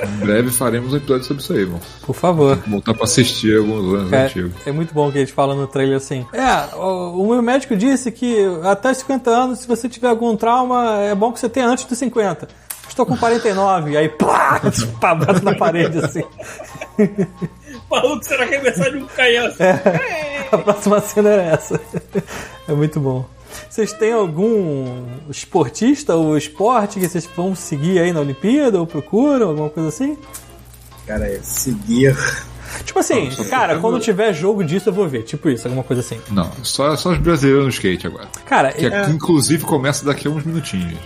[0.03, 1.81] Em breve faremos um episódio sobre isso aí, irmão.
[2.03, 2.57] Por favor.
[2.67, 4.53] Voltar pra assistir alguns anos antigos.
[4.67, 6.27] É, é muito bom que eles falam no trailer assim.
[6.33, 10.35] É, o, o meu médico disse que até os 50 anos, se você tiver algum
[10.37, 12.49] trauma, é bom que você tenha antes dos 50.
[12.95, 14.61] Estou com 49, aí pá,
[15.01, 16.21] pá, bate na parede assim.
[16.21, 19.47] O maluco será arremessado de um canhão.
[19.47, 19.65] assim.
[20.53, 21.81] A próxima cena era essa.
[22.69, 23.27] É muito bom.
[23.69, 29.49] Vocês têm algum esportista ou esporte que vocês vão seguir aí na Olimpíada ou procuram,
[29.49, 30.17] alguma coisa assim?
[31.05, 32.17] Cara, é seguir.
[32.85, 35.23] Tipo assim, cara, quando tiver jogo disso eu vou ver.
[35.23, 36.19] Tipo isso, alguma coisa assim.
[36.31, 38.29] Não, só, só os brasileiros no skate agora.
[38.47, 40.99] Cara, Que é, inclusive começa daqui a uns minutinhos.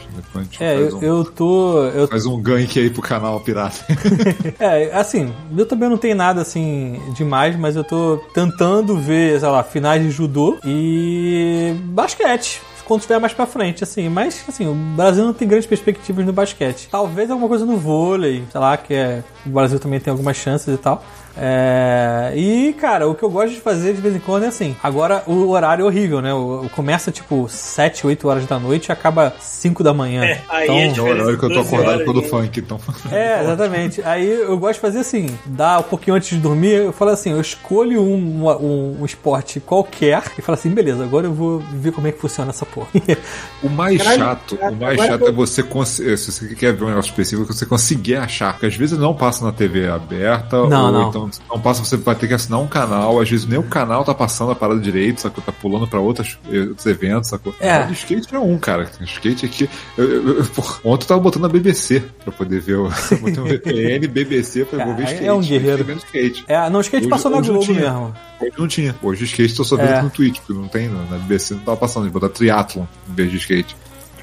[0.60, 1.84] É, eu, um, eu tô.
[1.84, 3.78] Eu faz um gank aí pro canal pirata.
[4.58, 9.48] É, assim, eu também não tenho nada assim demais, mas eu tô tentando ver, sei
[9.48, 12.60] lá, finais de judô e basquete.
[12.84, 16.32] Quando estiver mais pra frente, assim, mas assim, o Brasil não tem grandes perspectivas no
[16.32, 16.88] basquete.
[16.90, 19.22] Talvez alguma coisa no vôlei, sei lá, que é.
[19.44, 21.04] O Brasil também tem algumas chances e tal.
[21.40, 24.74] É, e, cara, o que eu gosto de fazer de vez em quando é assim.
[24.82, 26.34] Agora o horário é horrível, né?
[26.34, 30.24] O, o- começa tipo 7, 8 horas da noite e acaba 5 da manhã.
[30.24, 32.22] É, aí então, é É o horário que eu tô 12 acordado né?
[32.28, 32.80] funk, então.
[33.10, 34.02] é, exatamente.
[34.02, 37.30] Aí eu gosto de fazer assim, dar um pouquinho antes de dormir, eu falo assim,
[37.30, 41.92] eu escolho um, um, um esporte qualquer e falo assim, beleza, agora eu vou ver
[41.92, 42.88] como é que funciona essa porra.
[43.62, 46.84] O mais Caralho, chato, o mais chato eu- é você eh, se você quer ver
[46.84, 50.86] um negócio específico, você conseguir achar, porque às vezes não passa na TV aberta, Não,
[50.86, 51.08] ou não.
[51.08, 54.04] então não passa, você vai ter que assinar um canal, às vezes nem o canal
[54.04, 55.42] tá passando a parada direito, sacou?
[55.44, 57.54] Tá pulando pra outras, eh, outros eventos, sacou?
[57.60, 57.84] É.
[57.86, 58.90] O skate é um, cara.
[59.00, 59.68] O skate aqui.
[59.96, 60.44] Eu, eu, eu,
[60.84, 62.86] ontem eu tava botando a BBC pra poder ver o.
[63.10, 65.30] eu Botei um VPN, BBC pra eu ver é skate.
[65.30, 65.92] um guerreiro.
[65.98, 66.44] Skate.
[66.48, 68.14] É, não, o skate Hoje- passou na hoje Globo mesmo.
[68.40, 68.94] Hoje não tinha.
[69.02, 70.02] Hoje o skate tô só vendo É.
[70.02, 73.30] no Twitch, porque não tem, na BBC não tava passando, de botar triathlon em vez
[73.30, 73.76] de skate.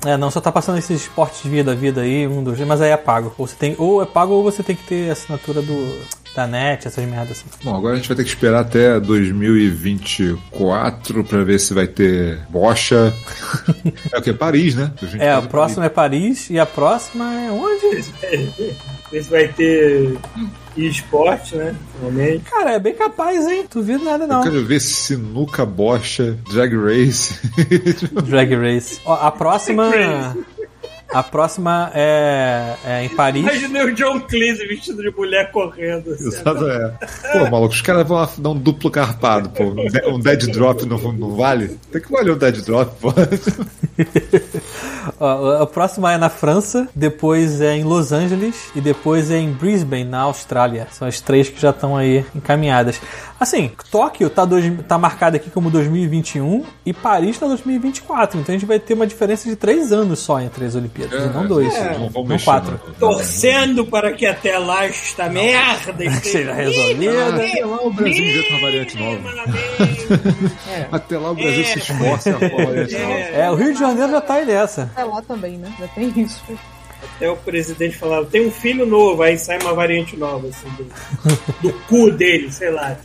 [0.06, 2.92] É, não, só tá passando esses esportes de vida, vida aí, um, dois, mas aí
[2.92, 3.34] é pago.
[3.40, 5.74] Ou você tem, ou é pago ou você tem que ter assinatura do
[6.36, 7.46] da net, essas merdas assim.
[7.64, 12.40] Bom, agora a gente vai ter que esperar até 2024 pra ver se vai ter
[12.50, 13.14] bocha.
[14.12, 14.34] é o que?
[14.34, 14.92] Paris, né?
[15.18, 18.04] É, a próxima é Paris e a próxima é onde?
[19.12, 20.18] Ver se vai ter
[20.76, 21.74] esporte, né?
[21.96, 22.44] Finalmente.
[22.50, 23.66] Cara, é bem capaz, hein?
[23.74, 24.44] Duvido nada Eu não.
[24.44, 27.40] quero ver sinuca, bocha, drag race.
[28.26, 29.00] Drag Race.
[29.06, 29.90] Ó, a próxima.
[31.14, 33.42] A próxima é, é em Paris.
[33.44, 36.12] Imaginei o John Cleese vestido de mulher correndo.
[36.12, 36.28] Assim.
[36.28, 36.94] Exato, é.
[37.32, 39.64] Pô, maluco, os caras vão dar um duplo carpado, pô.
[39.66, 41.78] Um de- dead drop não, não vale?
[41.92, 43.14] Tem que valer um dead drop, pô.
[45.20, 49.52] Ó, a próxima é na França, depois é em Los Angeles e depois é em
[49.52, 50.88] Brisbane, na Austrália.
[50.92, 53.00] São as três que já estão aí encaminhadas.
[53.40, 58.40] Assim, Tóquio tá, dois, tá marcado aqui como 2021 e Paris tá 2024.
[58.40, 61.34] Então a gente vai ter uma diferença de três anos só entre as Olimpíadas, e
[61.34, 61.74] não dois.
[62.00, 62.80] Não vão não mexer, quatro.
[62.86, 62.94] não.
[62.94, 67.36] Torcendo para que até lá esta merda Seja esteja resolvida.
[67.36, 69.20] Até lá o Brasil inventa uma variante nova.
[70.92, 73.14] Até lá o Brasil se esforça a variante nova.
[73.14, 74.92] É, o Rio de Janeiro já tá aí nessa.
[74.96, 75.72] É lá também, né?
[75.80, 76.42] Já tem isso.
[77.16, 81.62] Até o presidente falava, tem um filho novo, aí sai uma variante nova, assim, do,
[81.62, 82.98] do cu dele, sei lá.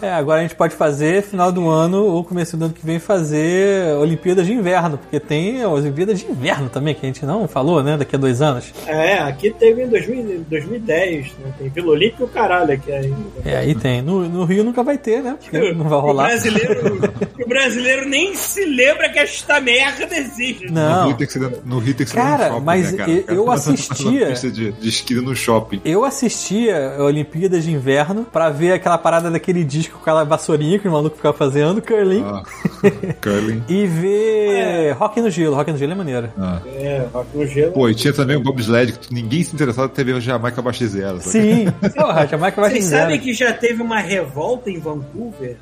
[0.00, 2.98] É, agora a gente pode fazer final do ano ou começo do ano que vem
[2.98, 7.48] fazer Olimpíadas de Inverno, porque tem as Olimpíadas de Inverno também, que a gente não
[7.48, 7.96] falou, né?
[7.96, 8.72] Daqui a dois anos.
[8.86, 11.52] É, aqui teve em 2000, 2010, né?
[11.58, 13.16] Tem Vila Olímpica e o caralho aqui ainda.
[13.44, 14.02] É, aí tem.
[14.02, 15.36] No, no Rio nunca vai ter, né?
[15.40, 16.26] Porque não vai O rolar.
[16.28, 17.00] brasileiro,
[17.44, 20.66] o brasileiro nem se lembra que esta merda existe.
[20.66, 21.06] No Não.
[21.08, 23.10] Rio tem que ser, no Rio tem que ser Cara, no shopping, mas né, cara?
[23.10, 25.80] eu- O cara eu tá na assistia- pista de, de esqui no shopping.
[25.84, 30.86] Eu assistia Olimpíadas de Inverno pra ver aquela parada daquele disco com aquela vassourinha que
[30.86, 32.42] os malucos ficavam fazendo, curling, Ah,
[33.22, 33.62] curling.
[33.68, 35.54] e ver Rock no Gelo.
[35.54, 36.28] Rock no Gelo é maneiro.
[36.38, 36.60] Ah.
[36.66, 37.72] É, rock no gelo.
[37.72, 40.60] Pô, e tinha também o bobsled, que ninguém se interessava em ter ver o Jamaica
[40.60, 41.18] abaixo de zero.
[41.20, 41.66] Sim.
[41.96, 42.98] Porra, Jamaica vai Vocês dizer.
[42.98, 45.56] sabem que já teve uma revolta em Vancouver?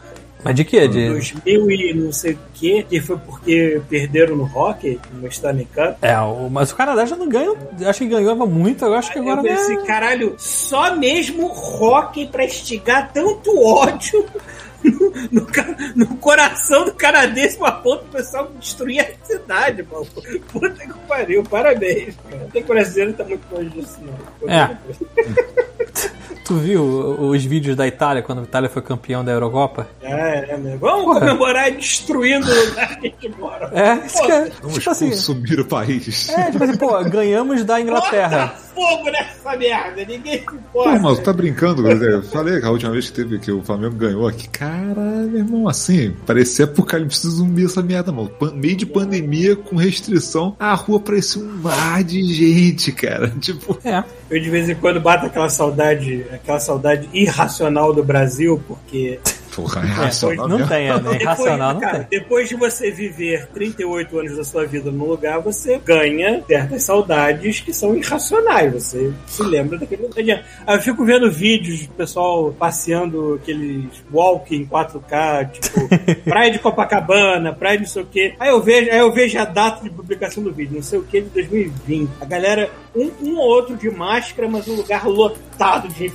[0.45, 0.89] Mas de quê?
[0.89, 1.09] De...
[1.09, 5.97] 2000 e não sei o que, que foi porque perderam no hockey, no Stanley Cup.
[6.03, 7.53] É, o- mas o Canadá já não ganha.
[7.87, 9.83] Acho que ganhava muito, eu acho que agora eu não pensei, é...
[9.87, 14.25] caralho, só mesmo hockey pra instigar tanto ódio
[14.83, 15.47] no, no
[15.95, 20.05] no coração do canadense pra ponto do pessoal destruir a cidade, mano.
[20.51, 22.49] Puta que pariu, parabéns, cara.
[22.53, 24.51] Tem que o brasileiro tá muito longe disso, não.
[24.53, 24.77] É.
[26.45, 29.87] Tu viu os vídeos da Itália quando a Itália foi campeão da Eurocopa?
[30.03, 30.77] É, é, né?
[30.81, 31.21] Vamos Porra.
[31.21, 33.71] comemorar destruindo o lugar que a gente mora.
[33.73, 36.29] É, isso que é, Vamos tipo assim, consumir o país.
[36.31, 38.47] é, tipo assim, pô, ganhamos da Inglaterra.
[38.47, 40.99] Bota fogo nessa merda, ninguém se Pô, importa.
[40.99, 41.95] mas tu tá brincando, cara.
[42.05, 45.39] Eu falei que a última vez que teve que o Flamengo ganhou aqui, caralho, meu
[45.41, 48.31] irmão, assim, parecia apocalipse zumbi essa merda, mano.
[48.31, 53.31] Pan- meio de pandemia com restrição, a rua parecia um mar de gente, cara.
[53.41, 54.03] Tipo, É.
[54.31, 59.21] Eu de vez em quando bato aquela saudade, aquela saudade irracional do Brasil, porque
[59.55, 60.73] porra, é racional Não mesmo.
[60.73, 60.99] tem, é, né?
[60.99, 62.21] depois, Irracional não cara, tem.
[62.21, 67.61] depois de você viver 38 anos da sua vida num lugar, você ganha certas saudades
[67.61, 68.73] que são irracionais.
[68.73, 70.45] Você se lembra daquele lugar.
[70.67, 75.89] Aí eu fico vendo vídeos do pessoal passeando aqueles walk em 4K, tipo,
[76.25, 78.35] praia de Copacabana, praia de não sei o quê.
[78.39, 81.03] Aí eu vejo, aí eu vejo a data de publicação do vídeo, não sei o
[81.03, 82.11] que, de 2020.
[82.21, 86.13] A galera, um, um ou outro de máscara, mas um lugar lotado de.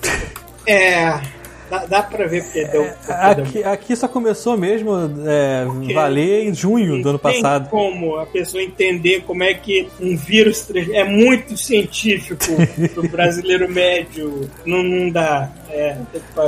[0.65, 1.36] É.
[1.69, 2.83] Dá, dá pra ver porque deu.
[2.83, 4.91] porque deu Aqui, aqui só começou mesmo
[5.25, 7.69] é, valer em junho do ano Não tem passado.
[7.69, 12.45] como a pessoa entender como é que um vírus é muito científico
[12.93, 14.49] pro brasileiro médio.
[14.65, 15.49] Não, não dá.
[15.69, 15.97] É,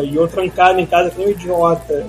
[0.04, 2.08] e eu trancado em casa que nem um idiota.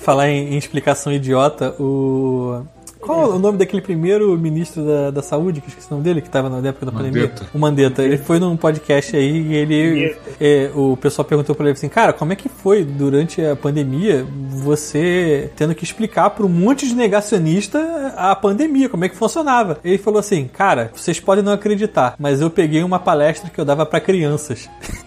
[0.00, 2.62] Falar em, em explicação idiota, o.
[3.02, 6.04] Qual é o nome daquele primeiro ministro da, da saúde, que eu esqueci o nome
[6.04, 7.22] dele, que estava na época da pandemia?
[7.22, 7.46] Mandetta.
[7.52, 8.02] O Mandetta.
[8.04, 10.16] Ele foi num podcast aí e ele.
[10.40, 14.24] É, o pessoal perguntou pra ele assim, cara, como é que foi durante a pandemia
[14.48, 19.78] você tendo que explicar pra um monte de negacionista a pandemia, como é que funcionava?
[19.84, 23.64] Ele falou assim, cara, vocês podem não acreditar, mas eu peguei uma palestra que eu
[23.64, 24.70] dava pra crianças.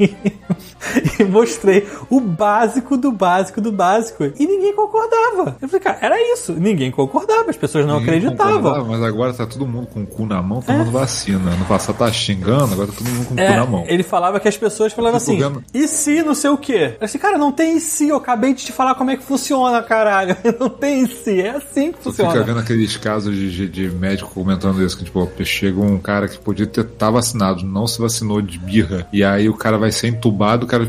[1.19, 4.25] e mostrei o básico do básico do básico.
[4.37, 5.57] E ninguém concordava.
[5.61, 6.53] Eu falei, cara, era isso.
[6.53, 8.85] Ninguém concordava, as pessoas não Ninguém acreditavam.
[8.85, 11.51] Mas agora tá todo mundo com o cu na mão tomando vacina.
[11.55, 13.83] No passado tá xingando, agora tá todo mundo com o cu É, na mão.
[13.87, 16.95] ele falava que as pessoas falavam assim, vendo- e se não sei o quê?
[16.99, 19.23] Eu disse, cara, não tem e se, eu acabei de te falar como é que
[19.23, 20.35] funciona, caralho.
[20.59, 22.45] Não tem e se, é assim que Tu fica funciona.
[22.45, 26.65] vendo aqueles casos de, de, médico comentando isso, que tipo, chega um cara que podia
[26.65, 30.65] ter tá vacinado, não se vacinou de birra, e aí o cara vai ser entubado,
[30.65, 30.85] o cara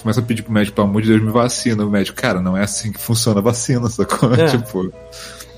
[0.00, 1.84] começa a pedir pro médico, pelo amor de Deus, me vacina.
[1.84, 4.32] O médico, cara, não é assim que funciona a vacina, sacou?
[4.34, 4.46] É.
[4.46, 4.92] Tipo,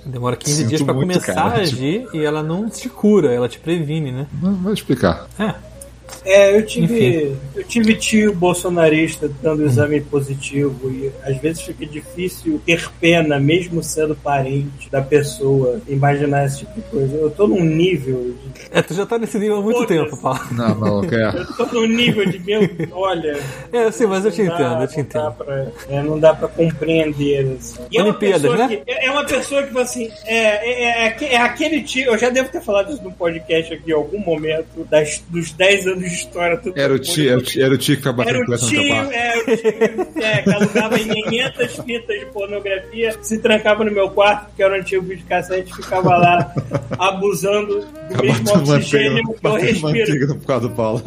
[0.06, 3.48] Demora 15 Sinto dias muito, começar cara, a agir e ela não te cura, ela
[3.48, 4.26] te previne, né?
[4.40, 5.26] não vou explicar.
[5.38, 5.54] É.
[6.24, 12.60] É, eu tive, eu tive tio bolsonarista dando exame positivo e às vezes fica difícil
[12.66, 17.16] ter pena, mesmo sendo parente da pessoa, imaginar esse tipo de coisa.
[17.16, 20.40] Eu tô num nível de É, tu já tá nesse nível há muito tempo, Paulo.
[20.50, 21.34] Não, não, quer.
[21.34, 22.60] Eu tô no nível de meu,
[22.92, 23.38] olha.
[23.72, 25.32] É, sim, mas eu te dá- entendo, eu te não dá entendo.
[25.34, 27.56] pra- é, não dá pra compreender.
[27.58, 27.80] Assim.
[27.90, 28.76] E é uma Olimpíadas, pessoa né?
[28.76, 32.06] que- é é uma pessoa que, assim, é, é, é, aque- é aquele tio.
[32.12, 35.86] Eu já devo ter falado isso no podcast aqui em algum momento, das, dos 10
[35.86, 36.56] anos de história.
[36.58, 38.68] Tudo Era o tio, era o tio, era o tio que ficava Era batendo o
[38.70, 43.84] punheta no tio, é, o tio é, que alugava 500 fitas de pornografia, se trancava
[43.84, 46.54] no meu quarto, que era um antigo videocassete, ficava lá
[46.98, 50.26] abusando do mesmo oxigênio que eu respiro.
[50.28, 51.02] no quarto do Paulo.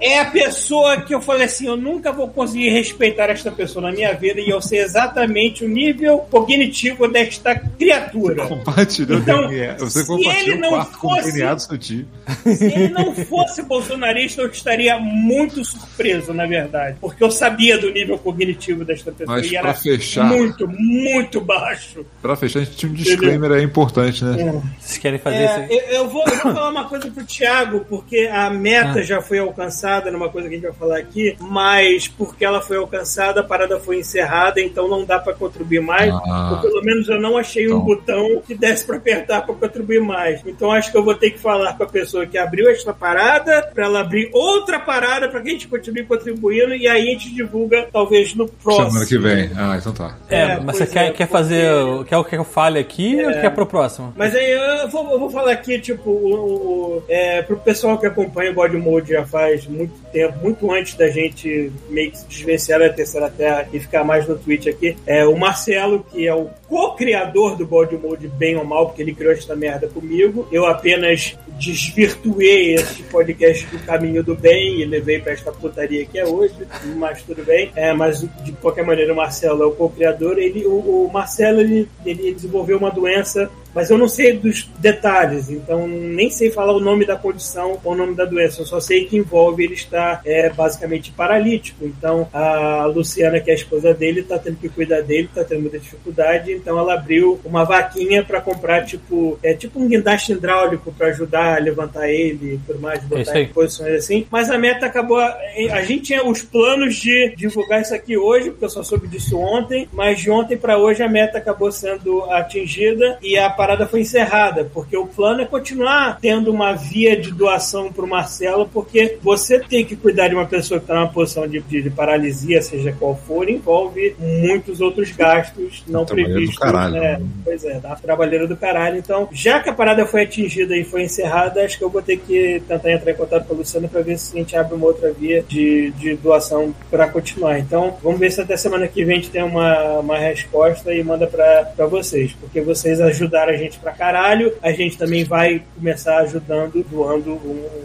[0.00, 3.92] É a pessoa que eu falei assim: eu nunca vou conseguir respeitar esta pessoa na
[3.92, 8.46] minha vida e eu sei exatamente o nível cognitivo desta criatura.
[8.46, 9.76] Compartilhou Então, DNA.
[9.78, 12.06] Você se ele não o com o fosse- seu tio.
[12.44, 13.62] Se ele não fosse
[14.06, 16.96] bolsonarista, eu estaria muito surpreso, na verdade.
[17.00, 22.04] Porque eu sabia do nível cognitivo desta pessoa Mas e era fechar- muito, muito baixo.
[22.22, 24.62] Pra fechar, a gente tinha um disclaimer aí importante, né?
[24.78, 25.72] Vocês querem fazer É, isso?
[25.72, 29.38] eu, eu vou, eu vou falar uma coisa pro Thiago, porque a meta já foi
[29.38, 33.44] alcançada, numa coisa que a gente vai falar aqui, mas porque ela foi alcançada, a
[33.44, 36.12] parada foi encerrada, então não dá pra contribuir mais.
[36.14, 36.52] Ah.
[36.52, 37.80] ou pelo menos eu não achei um Então.
[37.84, 40.40] botão que desse pra apertar pra contribuir mais.
[40.46, 43.70] Então acho que eu vou ter que falar com a pessoa que abriu esta parada,
[43.74, 47.34] pra ela abrir outra parada pra que a gente continue contribuindo e aí a gente
[47.34, 48.90] divulga talvez no próximo.
[48.90, 49.50] Semana que vem.
[49.56, 50.16] Ah, então tá.
[50.28, 51.72] É, É, mas você quer, é, quer porque- fazer.
[51.72, 54.12] o- Quer, quer que eu fale aqui ou quer pro próximo?
[54.16, 54.50] Mas aí
[54.82, 58.54] eu vou, eu vou falar aqui, tipo, o, o- é, pro pessoal que acompanha o
[58.54, 62.88] God Mode já faz muito tempo, muito antes da gente meio que se desvencilhar da
[62.90, 67.56] Terceira Terra e ficar mais no Twitch aqui, é o Marcelo, que é o co-criador
[67.56, 70.48] do God Mode, bem ou mal, porque ele criou esta merda comigo.
[70.50, 76.18] Eu apenas desvirtuei esse podcast do caminho do bem e levei pra esta putaria que
[76.18, 77.70] é hoje, mas tudo bem.
[77.76, 80.38] É, mas de qualquer maneira, o Marcelo é o co-criador.
[80.38, 85.50] Ele, o, o Marcelo ele, ele desenvolveu uma doença mas eu não sei dos detalhes,
[85.50, 88.62] então nem sei falar o nome da condição ou o nome da doença.
[88.62, 91.84] Eu só sei que envolve ele estar é, basicamente paralítico.
[91.84, 95.60] Então a Luciana, que é a esposa dele, está tendo que cuidar dele, está tendo
[95.60, 96.52] muita dificuldade.
[96.52, 101.58] Então ela abriu uma vaquinha para comprar tipo é tipo um guindaste hidráulico para ajudar
[101.58, 104.26] a levantar ele e tudo mais, botar em posições assim.
[104.30, 105.18] Mas a meta acabou.
[105.18, 109.38] A gente tinha os planos de divulgar isso aqui hoje, porque eu só soube disso
[109.38, 114.02] ontem, mas de ontem para hoje a meta acabou sendo atingida e a parada foi
[114.02, 119.18] encerrada, porque o plano é continuar tendo uma via de doação para o Marcelo, porque
[119.20, 122.62] você tem que cuidar de uma pessoa que está numa posição de, de, de, paralisia,
[122.62, 126.58] seja qual for, envolve muitos outros gastos não previstos.
[126.58, 127.20] Caralho, né?
[127.44, 128.98] Pois é, da trabalheira do caralho.
[128.98, 132.18] Então, já que a parada foi atingida e foi encerrada, acho que eu vou ter
[132.18, 134.86] que tentar entrar em contato com a Luciana para ver se a gente abre uma
[134.86, 137.58] outra via de, de doação para continuar.
[137.58, 141.02] Então, vamos ver se até semana que vem a gente tem uma, uma resposta e
[141.02, 144.52] manda para vocês, porque vocês ajudaram a gente pra caralho.
[144.62, 147.40] A gente também vai começar ajudando, doando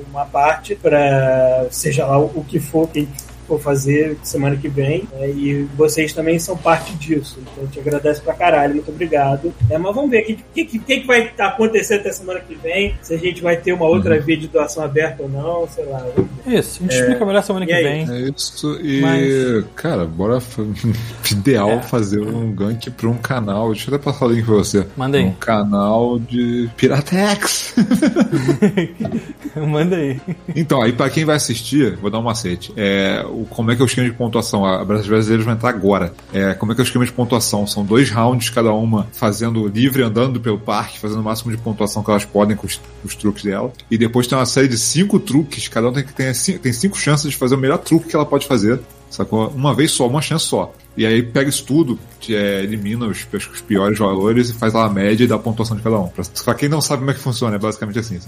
[0.10, 3.08] uma parte para seja lá o que for, quem
[3.52, 5.08] for fazer semana que vem.
[5.12, 5.30] Né?
[5.30, 7.38] E vocês também são parte disso.
[7.42, 9.54] Então eu te agradeço pra caralho, muito obrigado.
[9.70, 12.96] É, mas vamos ver o que, que, que, que, vai acontecer até semana que vem.
[13.02, 14.22] Se a gente vai ter uma outra uhum.
[14.22, 16.06] via de doação aberta ou não, sei lá.
[16.46, 18.10] Isso, a gente é, explica melhor semana que vem.
[18.10, 19.66] É isso, e mas...
[19.76, 20.40] cara, bora.
[21.32, 21.82] Ideal é.
[21.82, 23.72] fazer um gank pra um canal.
[23.72, 24.86] Deixa eu até passar o link pra você.
[24.96, 25.26] Manda aí.
[25.26, 27.76] Um canal de Piratex.
[29.56, 30.20] Manda aí.
[30.56, 32.74] Então, aí pra quem vai assistir, vou dar um macete.
[32.76, 34.66] É, o, como é que é o esquema de pontuação.
[34.66, 36.14] A Brasileiros vai entrar agora.
[36.34, 37.66] É, como é que é o esquema de pontuação?
[37.66, 42.04] São dois rounds cada uma, fazendo livre, andando pelo parque, fazendo o máximo de pontuação
[42.04, 43.72] que elas podem com os, os truques dela.
[43.90, 46.98] E depois tem uma série de cinco truques, cada um tem que ter tem cinco
[46.98, 48.80] chances de fazer o melhor truque que ela pode fazer.
[49.10, 49.50] Sacou?
[49.50, 50.74] Uma vez só, uma chance só.
[50.96, 52.00] E aí pega isso tudo,
[52.30, 55.76] é, elimina os, os, piores valores e faz lá a média e dá a pontuação
[55.76, 56.08] de cada um.
[56.08, 58.20] Pra, pra quem não sabe como é que funciona, é basicamente assim.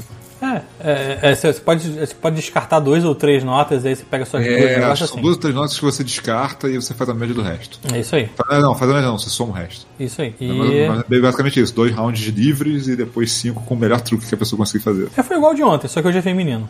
[0.42, 4.26] É, é, é, você, pode, você pode descartar dois ou três notas, aí você pega
[4.26, 5.22] suas é, duas São assim.
[5.22, 7.80] duas ou três notas que você descarta e você faz a média do resto.
[7.94, 8.30] É isso aí.
[8.50, 9.86] Não, faz a média não, você soma o resto.
[10.00, 10.36] Isso aí.
[10.40, 10.82] E...
[10.82, 14.38] É basicamente isso, dois rounds livres e depois cinco com o melhor truque que a
[14.38, 15.10] pessoa conseguir fazer.
[15.16, 16.70] É, foi igual de ontem, só que hoje é feminino.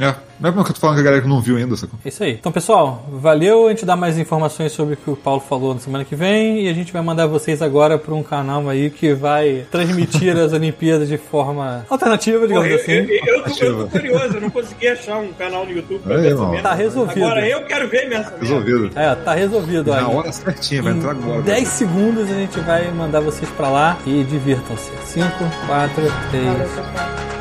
[0.00, 1.98] É, não é porque eu tô falando que a galera que não viu ainda, sacou?
[2.04, 2.32] Isso aí.
[2.32, 3.66] Então, pessoal, valeu.
[3.66, 6.57] A gente dá mais informações sobre o que o Paulo falou na semana que vem
[6.58, 10.52] e a gente vai mandar vocês agora para um canal aí que vai transmitir as
[10.58, 12.92] Olimpíadas de forma alternativa, digamos Pô, eu, assim.
[12.92, 16.16] Eu, eu, tô, eu, tô, curioso, eu não consegui achar um canal no YouTube pra
[16.16, 17.24] ver essa Tá resolvido.
[17.24, 18.90] Agora eu quero ver minha Resolvido.
[18.94, 19.90] É, tá resolvido.
[19.90, 21.42] Na hora certinha, vai entrar agora.
[21.42, 24.90] 10 segundos a gente vai mandar vocês pra lá e divirtam-se.
[25.04, 25.30] 5,
[25.66, 27.37] 4, 3.